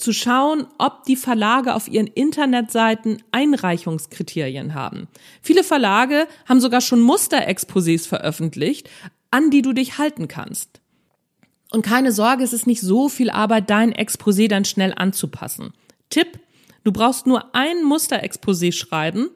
zu 0.00 0.12
schauen, 0.14 0.66
ob 0.78 1.04
die 1.04 1.16
Verlage 1.16 1.74
auf 1.74 1.86
ihren 1.86 2.06
Internetseiten 2.06 3.22
Einreichungskriterien 3.32 4.72
haben. 4.72 5.08
Viele 5.42 5.62
Verlage 5.62 6.26
haben 6.48 6.60
sogar 6.60 6.80
schon 6.80 7.02
Musterexposés 7.02 8.08
veröffentlicht, 8.08 8.88
an 9.30 9.50
die 9.50 9.60
du 9.60 9.74
dich 9.74 9.98
halten 9.98 10.26
kannst. 10.26 10.80
Und 11.70 11.82
keine 11.82 12.12
Sorge, 12.12 12.42
es 12.42 12.52
ist 12.52 12.66
nicht 12.66 12.80
so 12.80 13.08
viel 13.08 13.30
Arbeit, 13.30 13.70
dein 13.70 13.92
Exposé 13.92 14.48
dann 14.48 14.64
schnell 14.64 14.94
anzupassen. 14.96 15.72
Tipp, 16.10 16.38
du 16.84 16.92
brauchst 16.92 17.26
nur 17.26 17.54
ein 17.54 17.84
Musterexposé 17.84 18.72
schreiben 18.72 19.30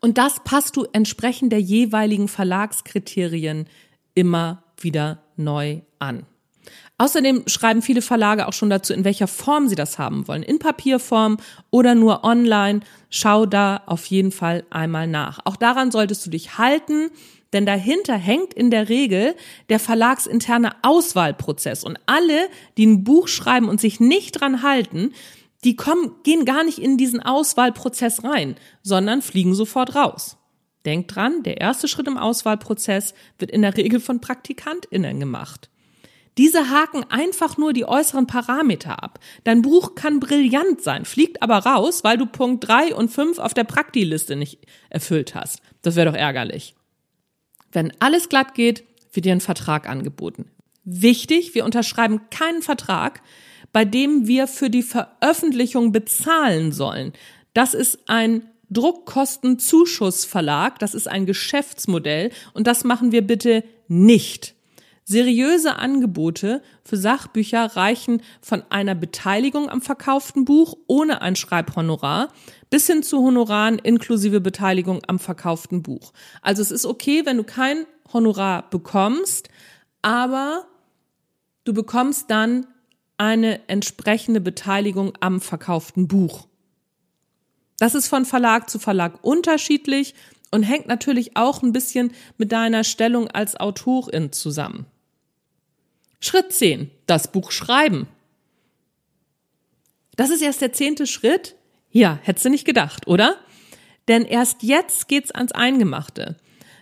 und 0.00 0.16
das 0.16 0.42
passt 0.44 0.76
du 0.76 0.86
entsprechend 0.92 1.52
der 1.52 1.60
jeweiligen 1.60 2.28
Verlagskriterien 2.28 3.66
immer 4.14 4.62
wieder 4.80 5.22
neu 5.36 5.80
an. 5.98 6.24
Außerdem 6.98 7.44
schreiben 7.46 7.80
viele 7.80 8.02
Verlage 8.02 8.48
auch 8.48 8.52
schon 8.52 8.70
dazu, 8.70 8.92
in 8.92 9.04
welcher 9.04 9.28
Form 9.28 9.68
sie 9.68 9.76
das 9.76 9.98
haben 9.98 10.26
wollen. 10.26 10.42
In 10.42 10.58
Papierform 10.58 11.36
oder 11.70 11.94
nur 11.94 12.24
online. 12.24 12.80
Schau 13.08 13.46
da 13.46 13.82
auf 13.86 14.06
jeden 14.06 14.32
Fall 14.32 14.64
einmal 14.70 15.06
nach. 15.06 15.38
Auch 15.44 15.56
daran 15.56 15.92
solltest 15.92 16.26
du 16.26 16.30
dich 16.30 16.58
halten, 16.58 17.10
denn 17.52 17.64
dahinter 17.64 18.14
hängt 18.14 18.52
in 18.52 18.70
der 18.70 18.88
Regel 18.88 19.34
der 19.68 19.78
verlagsinterne 19.78 20.72
Auswahlprozess. 20.82 21.84
Und 21.84 21.98
alle, 22.06 22.48
die 22.76 22.86
ein 22.86 23.04
Buch 23.04 23.28
schreiben 23.28 23.68
und 23.68 23.80
sich 23.80 24.00
nicht 24.00 24.32
dran 24.32 24.62
halten, 24.62 25.12
die 25.64 25.76
kommen, 25.76 26.12
gehen 26.22 26.44
gar 26.44 26.64
nicht 26.64 26.78
in 26.78 26.96
diesen 26.96 27.20
Auswahlprozess 27.20 28.24
rein, 28.24 28.56
sondern 28.82 29.22
fliegen 29.22 29.54
sofort 29.54 29.94
raus. 29.94 30.36
Denk 30.84 31.08
dran, 31.08 31.42
der 31.42 31.60
erste 31.60 31.88
Schritt 31.88 32.06
im 32.06 32.16
Auswahlprozess 32.16 33.14
wird 33.38 33.50
in 33.50 33.62
der 33.62 33.76
Regel 33.76 34.00
von 34.00 34.20
PraktikantInnen 34.20 35.18
gemacht. 35.18 35.68
Diese 36.38 36.70
haken 36.70 37.04
einfach 37.10 37.58
nur 37.58 37.72
die 37.72 37.84
äußeren 37.84 38.28
Parameter 38.28 39.02
ab. 39.02 39.18
Dein 39.42 39.60
Buch 39.60 39.96
kann 39.96 40.20
brillant 40.20 40.80
sein, 40.80 41.04
fliegt 41.04 41.42
aber 41.42 41.58
raus, 41.58 42.04
weil 42.04 42.16
du 42.16 42.26
Punkt 42.26 42.68
3 42.68 42.94
und 42.94 43.10
5 43.10 43.40
auf 43.40 43.54
der 43.54 43.64
Praktiliste 43.64 44.36
nicht 44.36 44.60
erfüllt 44.88 45.34
hast. 45.34 45.60
Das 45.82 45.96
wäre 45.96 46.12
doch 46.12 46.16
ärgerlich. 46.16 46.76
Wenn 47.72 47.92
alles 47.98 48.28
glatt 48.28 48.54
geht, 48.54 48.84
wird 49.12 49.26
dir 49.26 49.32
ein 49.32 49.40
Vertrag 49.40 49.88
angeboten. 49.88 50.48
Wichtig, 50.84 51.56
wir 51.56 51.64
unterschreiben 51.64 52.30
keinen 52.30 52.62
Vertrag, 52.62 53.20
bei 53.72 53.84
dem 53.84 54.26
wir 54.26 54.46
für 54.46 54.70
die 54.70 54.82
Veröffentlichung 54.82 55.92
bezahlen 55.92 56.72
sollen. 56.72 57.12
Das 57.54 57.74
ist 57.74 57.98
ein 58.06 58.42
Druckkostenzuschussverlag, 58.70 60.78
das 60.78 60.94
ist 60.94 61.08
ein 61.08 61.26
Geschäftsmodell 61.26 62.30
und 62.52 62.66
das 62.66 62.84
machen 62.84 63.12
wir 63.12 63.26
bitte 63.26 63.64
nicht. 63.88 64.54
Seriöse 65.04 65.76
Angebote 65.76 66.62
für 66.84 66.98
Sachbücher 66.98 67.76
reichen 67.76 68.20
von 68.42 68.62
einer 68.68 68.94
Beteiligung 68.94 69.70
am 69.70 69.80
verkauften 69.80 70.44
Buch 70.44 70.76
ohne 70.86 71.22
ein 71.22 71.34
Schreibhonorar 71.34 72.28
bis 72.68 72.88
hin 72.88 73.02
zu 73.02 73.24
Honoraren 73.24 73.78
inklusive 73.78 74.42
Beteiligung 74.42 75.00
am 75.06 75.18
verkauften 75.18 75.82
Buch. 75.82 76.12
Also 76.42 76.60
es 76.60 76.70
ist 76.70 76.84
okay, 76.84 77.24
wenn 77.24 77.38
du 77.38 77.44
kein 77.44 77.86
Honorar 78.12 78.68
bekommst, 78.68 79.48
aber 80.02 80.66
du 81.64 81.72
bekommst 81.72 82.30
dann 82.30 82.66
eine 83.18 83.68
entsprechende 83.68 84.40
Beteiligung 84.40 85.12
am 85.20 85.40
verkauften 85.40 86.08
Buch. 86.08 86.46
Das 87.78 87.94
ist 87.94 88.08
von 88.08 88.24
Verlag 88.24 88.70
zu 88.70 88.78
Verlag 88.78 89.22
unterschiedlich 89.22 90.14
und 90.50 90.62
hängt 90.62 90.86
natürlich 90.86 91.36
auch 91.36 91.62
ein 91.62 91.72
bisschen 91.72 92.12
mit 92.38 92.52
deiner 92.52 92.84
Stellung 92.84 93.28
als 93.28 93.58
Autorin 93.58 94.32
zusammen. 94.32 94.86
Schritt 96.20 96.52
10. 96.52 96.90
Das 97.06 97.30
Buch 97.30 97.52
schreiben. 97.52 98.08
Das 100.16 100.30
ist 100.30 100.42
erst 100.42 100.60
der 100.60 100.72
zehnte 100.72 101.06
Schritt. 101.06 101.54
Ja, 101.90 102.18
hättest 102.22 102.46
du 102.46 102.50
nicht 102.50 102.64
gedacht, 102.64 103.06
oder? 103.06 103.36
Denn 104.08 104.24
erst 104.24 104.62
jetzt 104.62 105.06
geht's 105.06 105.30
ans 105.30 105.52
Eingemachte. 105.52 106.36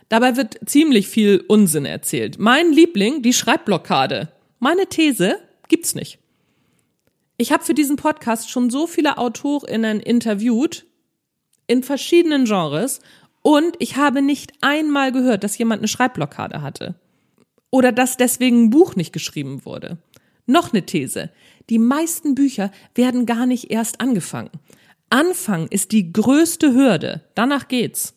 Dabei 0.09 0.37
wird 0.37 0.59
ziemlich 0.65 1.09
viel 1.09 1.45
Unsinn 1.49 1.85
erzählt. 1.85 2.39
Mein 2.39 2.73
Liebling, 2.73 3.23
die 3.23 3.33
Schreibblockade. 3.33 4.33
Meine 4.59 4.87
These 4.87 5.39
gibt's 5.69 5.95
nicht. 5.95 6.19
Ich 7.39 7.53
habe 7.53 7.65
für 7.65 7.75
diesen 7.75 7.97
Podcast 7.97 8.51
schon 8.51 8.71
so 8.71 8.87
viele 8.87 9.19
AutorInnen 9.19 10.01
interviewt 10.01 10.87
in 11.67 11.83
verschiedenen 11.83 12.47
Genres 12.47 13.01
und 13.43 13.77
ich 13.79 13.97
habe 13.97 14.23
nicht 14.23 14.53
einmal 14.63 15.13
gehört, 15.13 15.45
dass 15.45 15.59
jemand 15.59 15.81
eine 15.81 15.89
Schreibblockade 15.89 16.63
hatte 16.63 16.95
oder 17.71 17.93
dass 17.93 18.17
deswegen 18.17 18.65
ein 18.65 18.71
Buch 18.71 18.97
nicht 18.97 19.13
geschrieben 19.13 19.65
wurde. 19.67 19.99
Noch 20.47 20.73
eine 20.73 20.87
These. 20.87 21.31
Die 21.69 21.79
meisten 21.79 22.35
Bücher 22.35 22.71
werden 22.95 23.27
gar 23.27 23.47
nicht 23.47 23.71
erst 23.71 24.01
angefangen. 24.01 24.51
Anfang 25.11 25.67
ist 25.69 25.93
die 25.93 26.13
größte 26.13 26.73
Hürde. 26.73 27.23
Danach 27.35 27.69
geht's. 27.69 28.15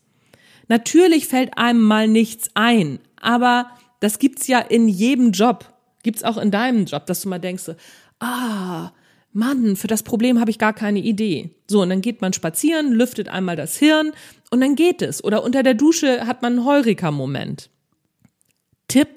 Natürlich 0.70 1.28
fällt 1.28 1.58
einem 1.58 1.82
mal 1.82 2.08
nichts 2.08 2.52
ein, 2.54 3.00
aber 3.20 3.70
das 4.00 4.20
gibt's 4.20 4.48
ja 4.48 4.60
in 4.60 4.88
jedem 4.88 5.32
Job. 5.32 5.74
Gibt's 6.04 6.24
auch 6.24 6.38
in 6.38 6.52
deinem 6.52 6.86
Job, 6.86 7.06
dass 7.08 7.22
du 7.22 7.30
mal 7.30 7.40
denkst, 7.40 7.72
ah, 8.20 8.92
Mann, 9.40 9.76
für 9.76 9.88
das 9.88 10.04
Problem 10.04 10.40
habe 10.40 10.52
ich 10.52 10.60
gar 10.60 10.74
keine 10.74 11.00
Idee. 11.00 11.56
So, 11.68 11.82
und 11.82 11.90
dann 11.90 12.02
geht 12.02 12.22
man 12.22 12.34
spazieren, 12.34 12.92
lüftet 12.94 13.30
einmal 13.30 13.56
das 13.56 13.78
Hirn 13.78 14.12
und 14.52 14.62
dann 14.62 14.76
geht 14.76 15.02
es. 15.02 15.24
Oder 15.24 15.44
unter 15.44 15.64
der 15.64 15.74
Dusche 15.74 16.28
hat 16.28 16.42
man 16.44 16.54
einen 16.54 16.66
Heureka-Moment. 16.66 17.72
Tipp, 18.88 19.08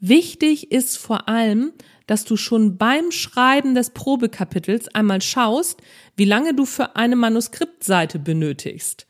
Wichtig 0.00 0.70
ist 0.72 0.98
vor 0.98 1.28
allem, 1.28 1.72
dass 2.06 2.24
du 2.24 2.36
schon 2.36 2.76
beim 2.76 3.10
Schreiben 3.10 3.74
des 3.74 3.90
Probekapitels 3.90 4.88
einmal 4.94 5.22
schaust, 5.22 5.80
wie 6.16 6.26
lange 6.26 6.54
du 6.54 6.66
für 6.66 6.96
eine 6.96 7.16
Manuskriptseite 7.16 8.18
benötigst. 8.18 9.06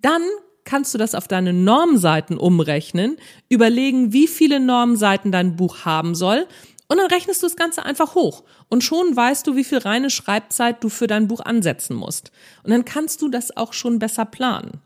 Dann 0.00 0.22
kannst 0.64 0.94
du 0.94 0.98
das 0.98 1.14
auf 1.14 1.28
deine 1.28 1.52
Normseiten 1.52 2.38
umrechnen, 2.38 3.16
überlegen, 3.48 4.12
wie 4.12 4.26
viele 4.26 4.58
Normseiten 4.58 5.32
dein 5.32 5.56
Buch 5.56 5.84
haben 5.84 6.14
soll 6.14 6.46
und 6.92 6.98
dann 6.98 7.06
rechnest 7.06 7.42
du 7.42 7.46
das 7.46 7.56
Ganze 7.56 7.86
einfach 7.86 8.14
hoch 8.14 8.44
und 8.68 8.84
schon 8.84 9.16
weißt 9.16 9.46
du, 9.46 9.56
wie 9.56 9.64
viel 9.64 9.78
reine 9.78 10.10
Schreibzeit 10.10 10.84
du 10.84 10.90
für 10.90 11.06
dein 11.06 11.26
Buch 11.26 11.40
ansetzen 11.40 11.96
musst. 11.96 12.32
Und 12.64 12.70
dann 12.70 12.84
kannst 12.84 13.22
du 13.22 13.30
das 13.30 13.56
auch 13.56 13.72
schon 13.72 13.98
besser 13.98 14.26
planen. 14.26 14.82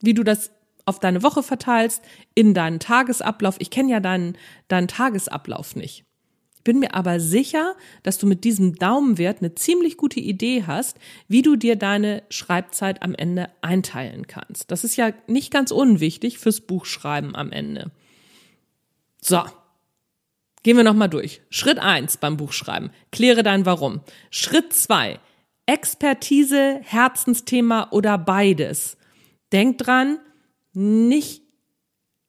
Wie 0.00 0.14
du 0.14 0.22
das 0.22 0.52
auf 0.84 1.00
deine 1.00 1.24
Woche 1.24 1.42
verteilst, 1.42 2.00
in 2.36 2.54
deinen 2.54 2.78
Tagesablauf. 2.78 3.56
Ich 3.58 3.70
kenne 3.70 3.90
ja 3.90 3.98
deinen, 3.98 4.38
deinen 4.68 4.86
Tagesablauf 4.86 5.74
nicht. 5.74 6.04
Bin 6.62 6.78
mir 6.78 6.94
aber 6.94 7.18
sicher, 7.18 7.74
dass 8.04 8.18
du 8.18 8.28
mit 8.28 8.44
diesem 8.44 8.76
Daumenwert 8.76 9.38
eine 9.40 9.56
ziemlich 9.56 9.96
gute 9.96 10.20
Idee 10.20 10.62
hast, 10.64 10.96
wie 11.26 11.42
du 11.42 11.56
dir 11.56 11.74
deine 11.74 12.22
Schreibzeit 12.28 13.02
am 13.02 13.16
Ende 13.16 13.48
einteilen 13.62 14.28
kannst. 14.28 14.70
Das 14.70 14.84
ist 14.84 14.94
ja 14.94 15.10
nicht 15.26 15.50
ganz 15.50 15.72
unwichtig 15.72 16.38
fürs 16.38 16.60
Buchschreiben 16.60 17.34
am 17.34 17.50
Ende. 17.50 17.90
So. 19.20 19.42
Gehen 20.62 20.76
wir 20.76 20.84
nochmal 20.84 21.08
durch. 21.08 21.42
Schritt 21.50 21.78
eins 21.78 22.16
beim 22.16 22.36
Buchschreiben. 22.36 22.90
Kläre 23.10 23.42
dein 23.42 23.66
Warum. 23.66 24.00
Schritt 24.30 24.72
zwei 24.72 25.18
Expertise, 25.66 26.80
Herzensthema 26.82 27.88
oder 27.90 28.18
beides. 28.18 28.96
Denk 29.52 29.78
dran, 29.78 30.18
nicht 30.72 31.42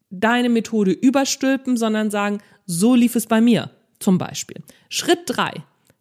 deine 0.10 0.50
Methode 0.50 0.92
überstülpen, 0.92 1.78
sondern 1.78 2.12
sagen, 2.12 2.42
so 2.66 2.96
lief 2.96 3.16
es 3.16 3.26
bei 3.28 3.42
mir 3.42 3.72
zum 4.00 4.18
Beispiel. 4.18 4.62
Schritt 4.90 5.22
drei 5.26 5.52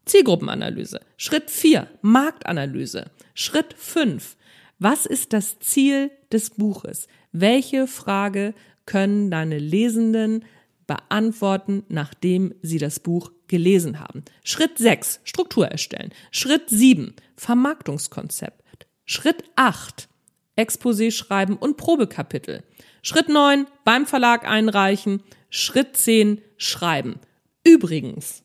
Zielgruppenanalyse. 0.05 1.01
Schritt 1.17 1.51
vier 1.51 1.89
Marktanalyse. 2.03 3.11
Schritt 3.35 3.75
fünf 3.77 4.37
Was 4.79 5.07
ist 5.07 5.33
das 5.33 5.59
Ziel 5.61 6.11
des 6.33 6.51
Buches? 6.51 7.07
Welche 7.31 7.87
Frage 7.87 8.55
können 8.85 9.31
deine 9.31 9.59
Lesenden 9.59 10.45
beantworten, 10.87 11.85
nachdem 11.89 12.55
sie 12.63 12.79
das 12.79 13.01
Buch 13.01 13.33
gelesen 13.49 14.01
haben? 14.01 14.25
Schritt 14.45 14.79
sechs 14.79 15.21
Struktur 15.25 15.69
erstellen. 15.69 16.13
Schritt 16.31 16.69
sieben 16.69 17.15
Vermarktungskonzept. 17.37 18.87
Schritt 19.05 19.45
acht 19.57 20.09
Exposé 20.57 21.11
schreiben 21.11 21.57
und 21.57 21.77
Probekapitel. 21.77 22.63
Schritt 23.03 23.29
9, 23.29 23.67
beim 23.85 24.07
Verlag 24.07 24.47
einreichen. 24.47 25.23
Schritt 25.51 25.97
10, 25.97 26.41
schreiben. 26.57 27.19
Übrigens, 27.65 28.43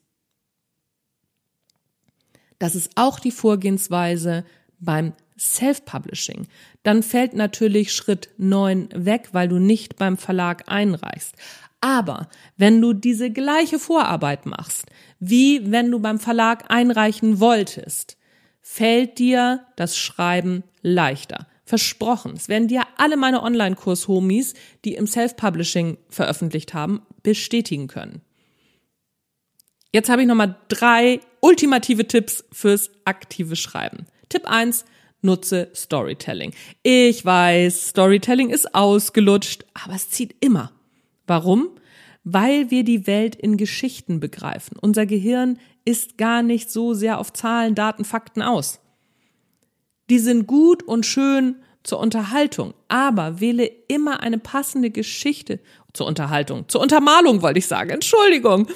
das 2.59 2.75
ist 2.75 2.91
auch 2.95 3.19
die 3.19 3.31
Vorgehensweise 3.31 4.45
beim 4.79 5.13
Self-Publishing. 5.37 6.47
Dann 6.83 7.03
fällt 7.03 7.33
natürlich 7.33 7.93
Schritt 7.93 8.29
9 8.37 8.89
weg, 8.95 9.29
weil 9.33 9.47
du 9.47 9.59
nicht 9.59 9.97
beim 9.97 10.17
Verlag 10.17 10.63
einreichst. 10.67 11.35
Aber 11.81 12.29
wenn 12.57 12.81
du 12.81 12.93
diese 12.93 13.31
gleiche 13.31 13.79
Vorarbeit 13.79 14.45
machst, 14.45 14.85
wie 15.19 15.71
wenn 15.71 15.91
du 15.91 15.99
beim 15.99 16.19
Verlag 16.19 16.65
einreichen 16.69 17.39
wolltest, 17.39 18.17
fällt 18.61 19.19
dir 19.19 19.65
das 19.75 19.97
Schreiben 19.97 20.63
leichter. 20.81 21.47
Versprochen. 21.63 22.33
Es 22.35 22.47
werden 22.47 22.67
dir 22.69 22.83
alle 22.95 23.17
meine 23.17 23.43
Online-Kurs-Homies, 23.43 24.53
die 24.85 24.95
im 24.95 25.05
Self-Publishing 25.05 25.97
veröffentlicht 26.09 26.73
haben, 26.73 27.01
bestätigen 27.23 27.87
können. 27.87 28.21
Jetzt 29.93 30.09
habe 30.09 30.21
ich 30.21 30.27
nochmal 30.27 30.55
drei 30.69 31.19
ultimative 31.41 32.07
Tipps 32.07 32.45
fürs 32.51 32.91
aktive 33.05 33.55
Schreiben. 33.55 34.05
Tipp 34.29 34.45
eins: 34.45 34.85
nutze 35.21 35.69
Storytelling. 35.75 36.53
Ich 36.83 37.25
weiß, 37.25 37.89
Storytelling 37.89 38.49
ist 38.49 38.73
ausgelutscht, 38.73 39.65
aber 39.73 39.95
es 39.95 40.09
zieht 40.09 40.35
immer. 40.39 40.71
Warum? 41.27 41.69
Weil 42.23 42.71
wir 42.71 42.83
die 42.83 43.05
Welt 43.05 43.35
in 43.35 43.57
Geschichten 43.57 44.19
begreifen. 44.19 44.77
Unser 44.81 45.05
Gehirn 45.05 45.59
ist 45.85 46.17
gar 46.17 46.41
nicht 46.41 46.71
so 46.71 46.93
sehr 46.93 47.19
auf 47.19 47.31
Zahlen, 47.31 47.75
Daten, 47.75 48.03
Fakten 48.03 48.41
aus 48.41 48.81
die 50.09 50.19
sind 50.19 50.47
gut 50.47 50.83
und 50.83 51.05
schön 51.05 51.55
zur 51.83 51.99
Unterhaltung, 51.99 52.73
aber 52.89 53.39
wähle 53.39 53.65
immer 53.87 54.21
eine 54.21 54.37
passende 54.37 54.89
Geschichte 54.89 55.59
zur 55.93 56.05
Unterhaltung, 56.05 56.67
zur 56.67 56.81
Untermalung 56.81 57.41
wollte 57.41 57.59
ich 57.59 57.67
sagen, 57.67 57.91
Entschuldigung, 57.91 58.67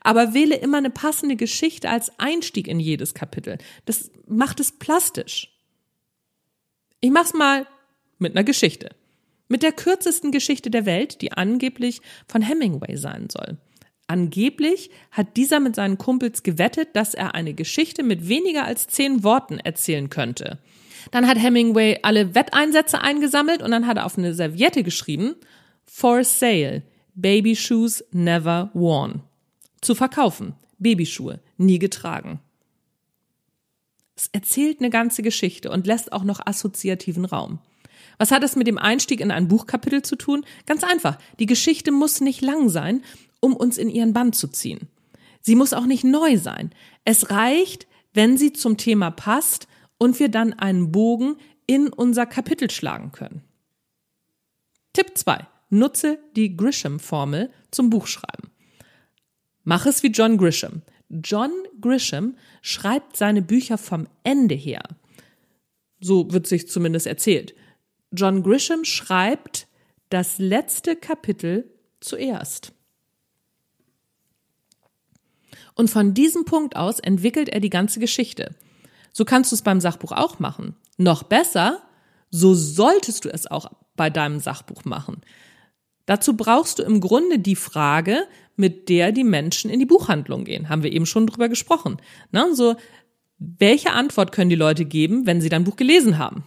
aber 0.00 0.34
wähle 0.34 0.56
immer 0.56 0.78
eine 0.78 0.90
passende 0.90 1.36
Geschichte 1.36 1.88
als 1.88 2.18
Einstieg 2.18 2.68
in 2.68 2.78
jedes 2.78 3.14
Kapitel. 3.14 3.58
Das 3.86 4.10
macht 4.26 4.60
es 4.60 4.72
plastisch. 4.72 5.50
Ich 7.00 7.10
mach's 7.10 7.32
mal 7.32 7.66
mit 8.18 8.32
einer 8.32 8.44
Geschichte. 8.44 8.90
Mit 9.48 9.62
der 9.62 9.72
kürzesten 9.72 10.30
Geschichte 10.30 10.70
der 10.70 10.86
Welt, 10.86 11.20
die 11.22 11.32
angeblich 11.32 12.00
von 12.26 12.42
Hemingway 12.42 12.96
sein 12.96 13.28
soll. 13.30 13.56
Angeblich 14.06 14.90
hat 15.10 15.36
dieser 15.36 15.60
mit 15.60 15.74
seinen 15.74 15.98
Kumpels 15.98 16.42
gewettet, 16.42 16.90
dass 16.94 17.14
er 17.14 17.34
eine 17.34 17.54
Geschichte 17.54 18.02
mit 18.02 18.28
weniger 18.28 18.64
als 18.64 18.86
zehn 18.86 19.22
Worten 19.22 19.58
erzählen 19.58 20.08
könnte. 20.08 20.58
Dann 21.10 21.26
hat 21.26 21.38
Hemingway 21.38 21.98
alle 22.02 22.34
Wetteinsätze 22.34 23.00
eingesammelt 23.00 23.62
und 23.62 23.70
dann 23.70 23.86
hat 23.86 23.98
er 23.98 24.06
auf 24.06 24.18
eine 24.18 24.34
Serviette 24.34 24.82
geschrieben, 24.82 25.34
For 25.86 26.24
sale, 26.24 26.82
Baby 27.14 27.56
Shoes 27.56 28.04
never 28.12 28.70
worn. 28.74 29.22
Zu 29.80 29.94
verkaufen, 29.94 30.54
Babyschuhe, 30.78 31.40
nie 31.56 31.78
getragen. 31.78 32.40
Es 34.16 34.28
erzählt 34.32 34.80
eine 34.80 34.90
ganze 34.90 35.22
Geschichte 35.22 35.70
und 35.70 35.86
lässt 35.86 36.12
auch 36.12 36.24
noch 36.24 36.44
assoziativen 36.44 37.24
Raum. 37.24 37.60
Was 38.18 38.30
hat 38.30 38.42
es 38.42 38.56
mit 38.56 38.66
dem 38.66 38.78
Einstieg 38.78 39.20
in 39.20 39.30
ein 39.30 39.48
Buchkapitel 39.48 40.02
zu 40.02 40.16
tun? 40.16 40.44
Ganz 40.66 40.82
einfach. 40.84 41.18
Die 41.38 41.46
Geschichte 41.46 41.92
muss 41.92 42.20
nicht 42.20 42.42
lang 42.42 42.68
sein, 42.68 43.02
um 43.40 43.54
uns 43.54 43.78
in 43.78 43.88
ihren 43.88 44.12
Band 44.12 44.34
zu 44.34 44.48
ziehen. 44.48 44.88
Sie 45.40 45.54
muss 45.54 45.72
auch 45.72 45.86
nicht 45.86 46.04
neu 46.04 46.36
sein. 46.36 46.72
Es 47.04 47.30
reicht, 47.30 47.86
wenn 48.12 48.36
sie 48.36 48.52
zum 48.52 48.76
Thema 48.76 49.10
passt 49.10 49.68
und 49.98 50.18
wir 50.18 50.28
dann 50.28 50.52
einen 50.52 50.90
Bogen 50.90 51.36
in 51.66 51.88
unser 51.88 52.26
Kapitel 52.26 52.70
schlagen 52.70 53.12
können. 53.12 53.42
Tipp 54.92 55.12
2. 55.14 55.46
Nutze 55.70 56.18
die 56.34 56.56
Grisham-Formel 56.56 57.50
zum 57.70 57.90
Buchschreiben. 57.90 58.50
Mach 59.64 59.86
es 59.86 60.02
wie 60.02 60.08
John 60.08 60.38
Grisham. 60.38 60.82
John 61.10 61.50
Grisham 61.80 62.36
schreibt 62.62 63.16
seine 63.16 63.42
Bücher 63.42 63.78
vom 63.78 64.08
Ende 64.24 64.54
her. 64.54 64.82
So 66.00 66.32
wird 66.32 66.46
sich 66.46 66.68
zumindest 66.68 67.06
erzählt. 67.06 67.54
John 68.12 68.42
Grisham 68.42 68.84
schreibt 68.84 69.66
das 70.10 70.38
letzte 70.38 70.96
Kapitel 70.96 71.70
zuerst. 72.00 72.72
Und 75.74 75.90
von 75.90 76.14
diesem 76.14 76.44
Punkt 76.44 76.76
aus 76.76 76.98
entwickelt 76.98 77.48
er 77.48 77.60
die 77.60 77.70
ganze 77.70 78.00
Geschichte. 78.00 78.54
So 79.12 79.24
kannst 79.24 79.52
du 79.52 79.54
es 79.54 79.62
beim 79.62 79.80
Sachbuch 79.80 80.12
auch 80.12 80.38
machen. 80.38 80.74
Noch 80.96 81.22
besser, 81.22 81.82
so 82.30 82.54
solltest 82.54 83.24
du 83.24 83.32
es 83.32 83.46
auch 83.46 83.70
bei 83.94 84.10
deinem 84.10 84.40
Sachbuch 84.40 84.84
machen. 84.84 85.20
Dazu 86.06 86.36
brauchst 86.36 86.78
du 86.78 86.82
im 86.82 87.00
Grunde 87.00 87.38
die 87.38 87.56
Frage, 87.56 88.26
mit 88.56 88.88
der 88.88 89.12
die 89.12 89.24
Menschen 89.24 89.70
in 89.70 89.78
die 89.78 89.86
Buchhandlung 89.86 90.44
gehen. 90.44 90.68
Haben 90.68 90.82
wir 90.82 90.92
eben 90.92 91.06
schon 91.06 91.26
drüber 91.26 91.48
gesprochen. 91.48 91.98
Ne? 92.32 92.54
So, 92.54 92.76
welche 93.38 93.92
Antwort 93.92 94.32
können 94.32 94.50
die 94.50 94.56
Leute 94.56 94.84
geben, 94.84 95.26
wenn 95.26 95.40
sie 95.40 95.48
dein 95.48 95.64
Buch 95.64 95.76
gelesen 95.76 96.18
haben? 96.18 96.44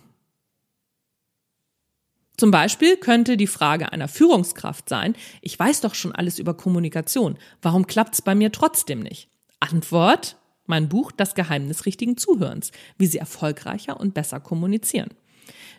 Zum 2.41 2.49
Beispiel 2.49 2.97
könnte 2.97 3.37
die 3.37 3.45
Frage 3.45 3.91
einer 3.91 4.07
Führungskraft 4.07 4.89
sein, 4.89 5.13
ich 5.41 5.59
weiß 5.59 5.81
doch 5.81 5.93
schon 5.93 6.11
alles 6.11 6.39
über 6.39 6.55
Kommunikation, 6.55 7.37
warum 7.61 7.85
klappt's 7.85 8.23
bei 8.23 8.33
mir 8.33 8.51
trotzdem 8.51 9.01
nicht? 9.01 9.29
Antwort, 9.59 10.37
mein 10.65 10.89
Buch 10.89 11.11
Das 11.11 11.35
Geheimnis 11.35 11.85
richtigen 11.85 12.17
Zuhörens, 12.17 12.71
wie 12.97 13.05
sie 13.05 13.19
erfolgreicher 13.19 13.99
und 13.99 14.15
besser 14.15 14.39
kommunizieren. 14.39 15.11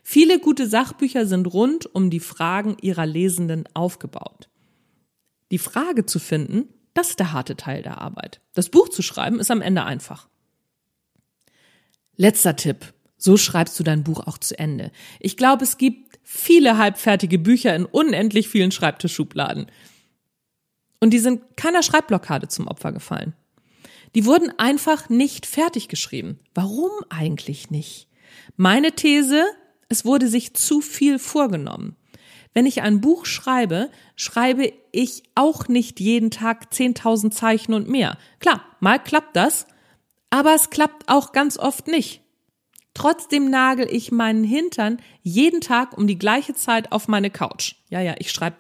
Viele 0.05 0.39
gute 0.39 0.69
Sachbücher 0.69 1.27
sind 1.27 1.53
rund 1.53 1.93
um 1.97 2.11
die 2.11 2.21
Fragen 2.21 2.77
ihrer 2.81 3.07
Lesenden 3.07 3.65
aufgebaut. 3.75 4.49
Die 5.51 5.59
Frage 5.59 6.07
zu 6.07 6.21
finden, 6.21 6.69
das 6.95 7.09
ist 7.09 7.19
der 7.19 7.33
harte 7.33 7.57
Teil 7.57 7.83
der 7.83 8.01
Arbeit. 8.01 8.41
Das 8.55 8.69
Buch 8.69 8.89
zu 8.89 9.03
schreiben 9.03 9.41
ist 9.41 9.51
am 9.51 9.63
Ende 9.63 9.83
einfach. 9.83 10.29
Letzter 12.15 12.55
Tipp. 12.55 12.95
So 13.17 13.37
schreibst 13.37 13.79
du 13.79 13.85
dein 13.85 14.03
Buch 14.03 14.27
auch 14.27 14.39
zu 14.39 14.59
Ende. 14.59 14.91
Ich 15.21 15.37
glaube, 15.37 15.63
es 15.63 15.77
gibt 15.79 16.12
viele 16.23 16.79
halbfertige 16.79 17.39
Bücher 17.39 17.75
in 17.75 17.85
unendlich 17.85 18.49
vielen 18.49 18.73
Schreibtischschubladen. 18.73 19.67
Und 21.01 21.11
die 21.11 21.19
sind 21.19 21.57
keiner 21.57 21.83
Schreibblockade 21.83 22.49
zum 22.49 22.69
Opfer 22.69 22.93
gefallen. 22.93 23.35
Die 24.15 24.25
wurden 24.27 24.53
einfach 24.59 25.09
nicht 25.09 25.47
fertig 25.47 25.89
geschrieben. 25.89 26.39
Warum 26.55 26.91
eigentlich 27.09 27.71
nicht? 27.71 28.09
Meine 28.57 28.93
These, 28.93 29.45
es 29.89 30.05
wurde 30.05 30.29
sich 30.29 30.55
zu 30.55 30.81
viel 30.81 31.19
vorgenommen. 31.19 31.97
Wenn 32.55 32.67
ich 32.67 32.83
ein 32.83 33.01
Buch 33.01 33.25
schreibe, 33.25 33.91
schreibe 34.15 34.73
ich 34.93 35.23
auch 35.35 35.69
nicht 35.69 36.01
jeden 36.01 36.31
Tag 36.31 36.69
10.000 36.73 37.31
Zeichen 37.31 37.73
und 37.73 37.89
mehr. 37.89 38.19
Klar, 38.41 38.65
mal 38.81 38.99
klappt 38.99 39.37
das, 39.37 39.67
aber 40.31 40.55
es 40.55 40.71
klappt 40.71 41.09
auch 41.09 41.33
ganz 41.33 41.59
oft 41.59 41.87
nicht. 41.87 42.22
Trotzdem 42.95 43.51
nagel 43.51 43.89
ich 43.91 44.13
meinen 44.13 44.45
Hintern 44.45 44.99
jeden 45.23 45.61
Tag 45.61 45.97
um 45.97 46.07
die 46.07 46.19
gleiche 46.19 46.55
Zeit 46.55 46.93
auf 46.93 47.09
meine 47.09 47.31
Couch. 47.31 47.77
Ja, 47.89 48.01
ja, 48.01 48.15
ich 48.19 48.31
schreibe 48.31 48.57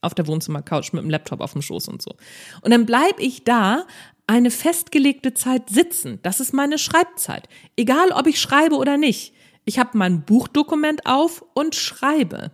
auf 0.00 0.14
der 0.14 0.26
Wohnzimmercouch 0.26 0.92
mit 0.92 1.02
dem 1.02 1.10
Laptop 1.10 1.40
auf 1.40 1.52
dem 1.52 1.62
Schoß 1.62 1.88
und 1.88 2.02
so. 2.02 2.14
Und 2.62 2.70
dann 2.70 2.86
bleib 2.86 3.18
ich 3.18 3.44
da 3.44 3.86
eine 4.26 4.50
festgelegte 4.50 5.34
Zeit 5.34 5.70
sitzen. 5.70 6.18
Das 6.22 6.40
ist 6.40 6.52
meine 6.52 6.78
Schreibzeit. 6.78 7.48
Egal, 7.76 8.10
ob 8.12 8.26
ich 8.26 8.40
schreibe 8.40 8.76
oder 8.76 8.96
nicht. 8.96 9.32
Ich 9.64 9.78
habe 9.78 9.96
mein 9.98 10.22
Buchdokument 10.24 11.06
auf 11.06 11.44
und 11.54 11.74
schreibe. 11.74 12.52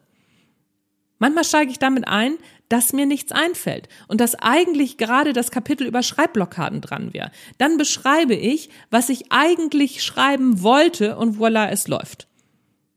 Manchmal 1.25 1.45
steige 1.45 1.71
ich 1.71 1.79
damit 1.79 2.07
ein, 2.07 2.37
dass 2.69 2.93
mir 2.93 3.07
nichts 3.07 3.33
einfällt 3.33 3.89
und 4.09 4.21
dass 4.21 4.35
eigentlich 4.35 4.99
gerade 4.99 5.33
das 5.33 5.51
Kapitel 5.51 5.87
über 5.87 6.03
Schreibblockaden 6.03 6.83
dran 6.83 7.15
wäre. 7.15 7.31
Dann 7.57 7.79
beschreibe 7.79 8.35
ich, 8.35 8.69
was 8.91 9.09
ich 9.09 9.33
eigentlich 9.33 10.05
schreiben 10.05 10.63
wollte 10.63 11.17
und 11.17 11.39
voila, 11.39 11.71
es 11.71 11.89
läuft. 11.89 12.29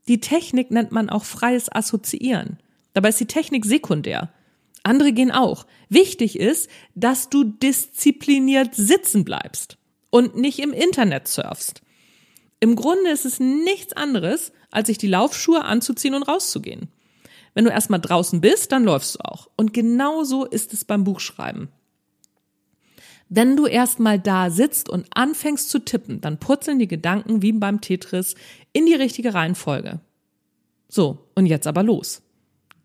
Die 0.08 0.20
Technik 0.20 0.70
nennt 0.70 0.92
man 0.92 1.08
auch 1.08 1.24
freies 1.24 1.74
Assoziieren. 1.74 2.58
Dabei 2.92 3.08
ist 3.08 3.20
die 3.20 3.24
Technik 3.24 3.64
sekundär. 3.64 4.28
Andere 4.82 5.12
gehen 5.12 5.32
auch. 5.32 5.64
Wichtig 5.88 6.38
ist, 6.38 6.68
dass 6.94 7.30
du 7.30 7.44
diszipliniert 7.44 8.74
sitzen 8.74 9.24
bleibst 9.24 9.78
und 10.10 10.36
nicht 10.36 10.58
im 10.58 10.74
Internet 10.74 11.28
surfst. 11.28 11.80
Im 12.60 12.76
Grunde 12.76 13.08
ist 13.08 13.24
es 13.24 13.40
nichts 13.40 13.94
anderes, 13.94 14.52
als 14.70 14.88
sich 14.88 14.98
die 14.98 15.08
Laufschuhe 15.08 15.64
anzuziehen 15.64 16.12
und 16.12 16.24
rauszugehen. 16.24 16.90
Wenn 17.58 17.64
du 17.64 17.72
erstmal 17.72 18.00
draußen 18.00 18.40
bist, 18.40 18.70
dann 18.70 18.84
läufst 18.84 19.16
du 19.16 19.24
auch. 19.24 19.50
Und 19.56 19.74
genauso 19.74 20.44
ist 20.44 20.72
es 20.72 20.84
beim 20.84 21.02
Buchschreiben. 21.02 21.70
Wenn 23.28 23.56
du 23.56 23.66
erstmal 23.66 24.20
da 24.20 24.50
sitzt 24.50 24.88
und 24.88 25.08
anfängst 25.10 25.68
zu 25.68 25.80
tippen, 25.80 26.20
dann 26.20 26.38
purzeln 26.38 26.78
die 26.78 26.86
Gedanken 26.86 27.42
wie 27.42 27.50
beim 27.50 27.80
Tetris 27.80 28.36
in 28.72 28.86
die 28.86 28.94
richtige 28.94 29.34
Reihenfolge. 29.34 29.98
So, 30.88 31.26
und 31.34 31.46
jetzt 31.46 31.66
aber 31.66 31.82
los. 31.82 32.22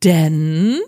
Denn 0.04 0.80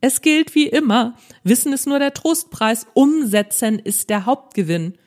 es 0.00 0.20
gilt 0.20 0.56
wie 0.56 0.66
immer, 0.66 1.16
Wissen 1.44 1.72
ist 1.72 1.86
nur 1.86 2.00
der 2.00 2.12
Trostpreis, 2.12 2.88
Umsetzen 2.94 3.78
ist 3.78 4.10
der 4.10 4.26
Hauptgewinn. 4.26 4.98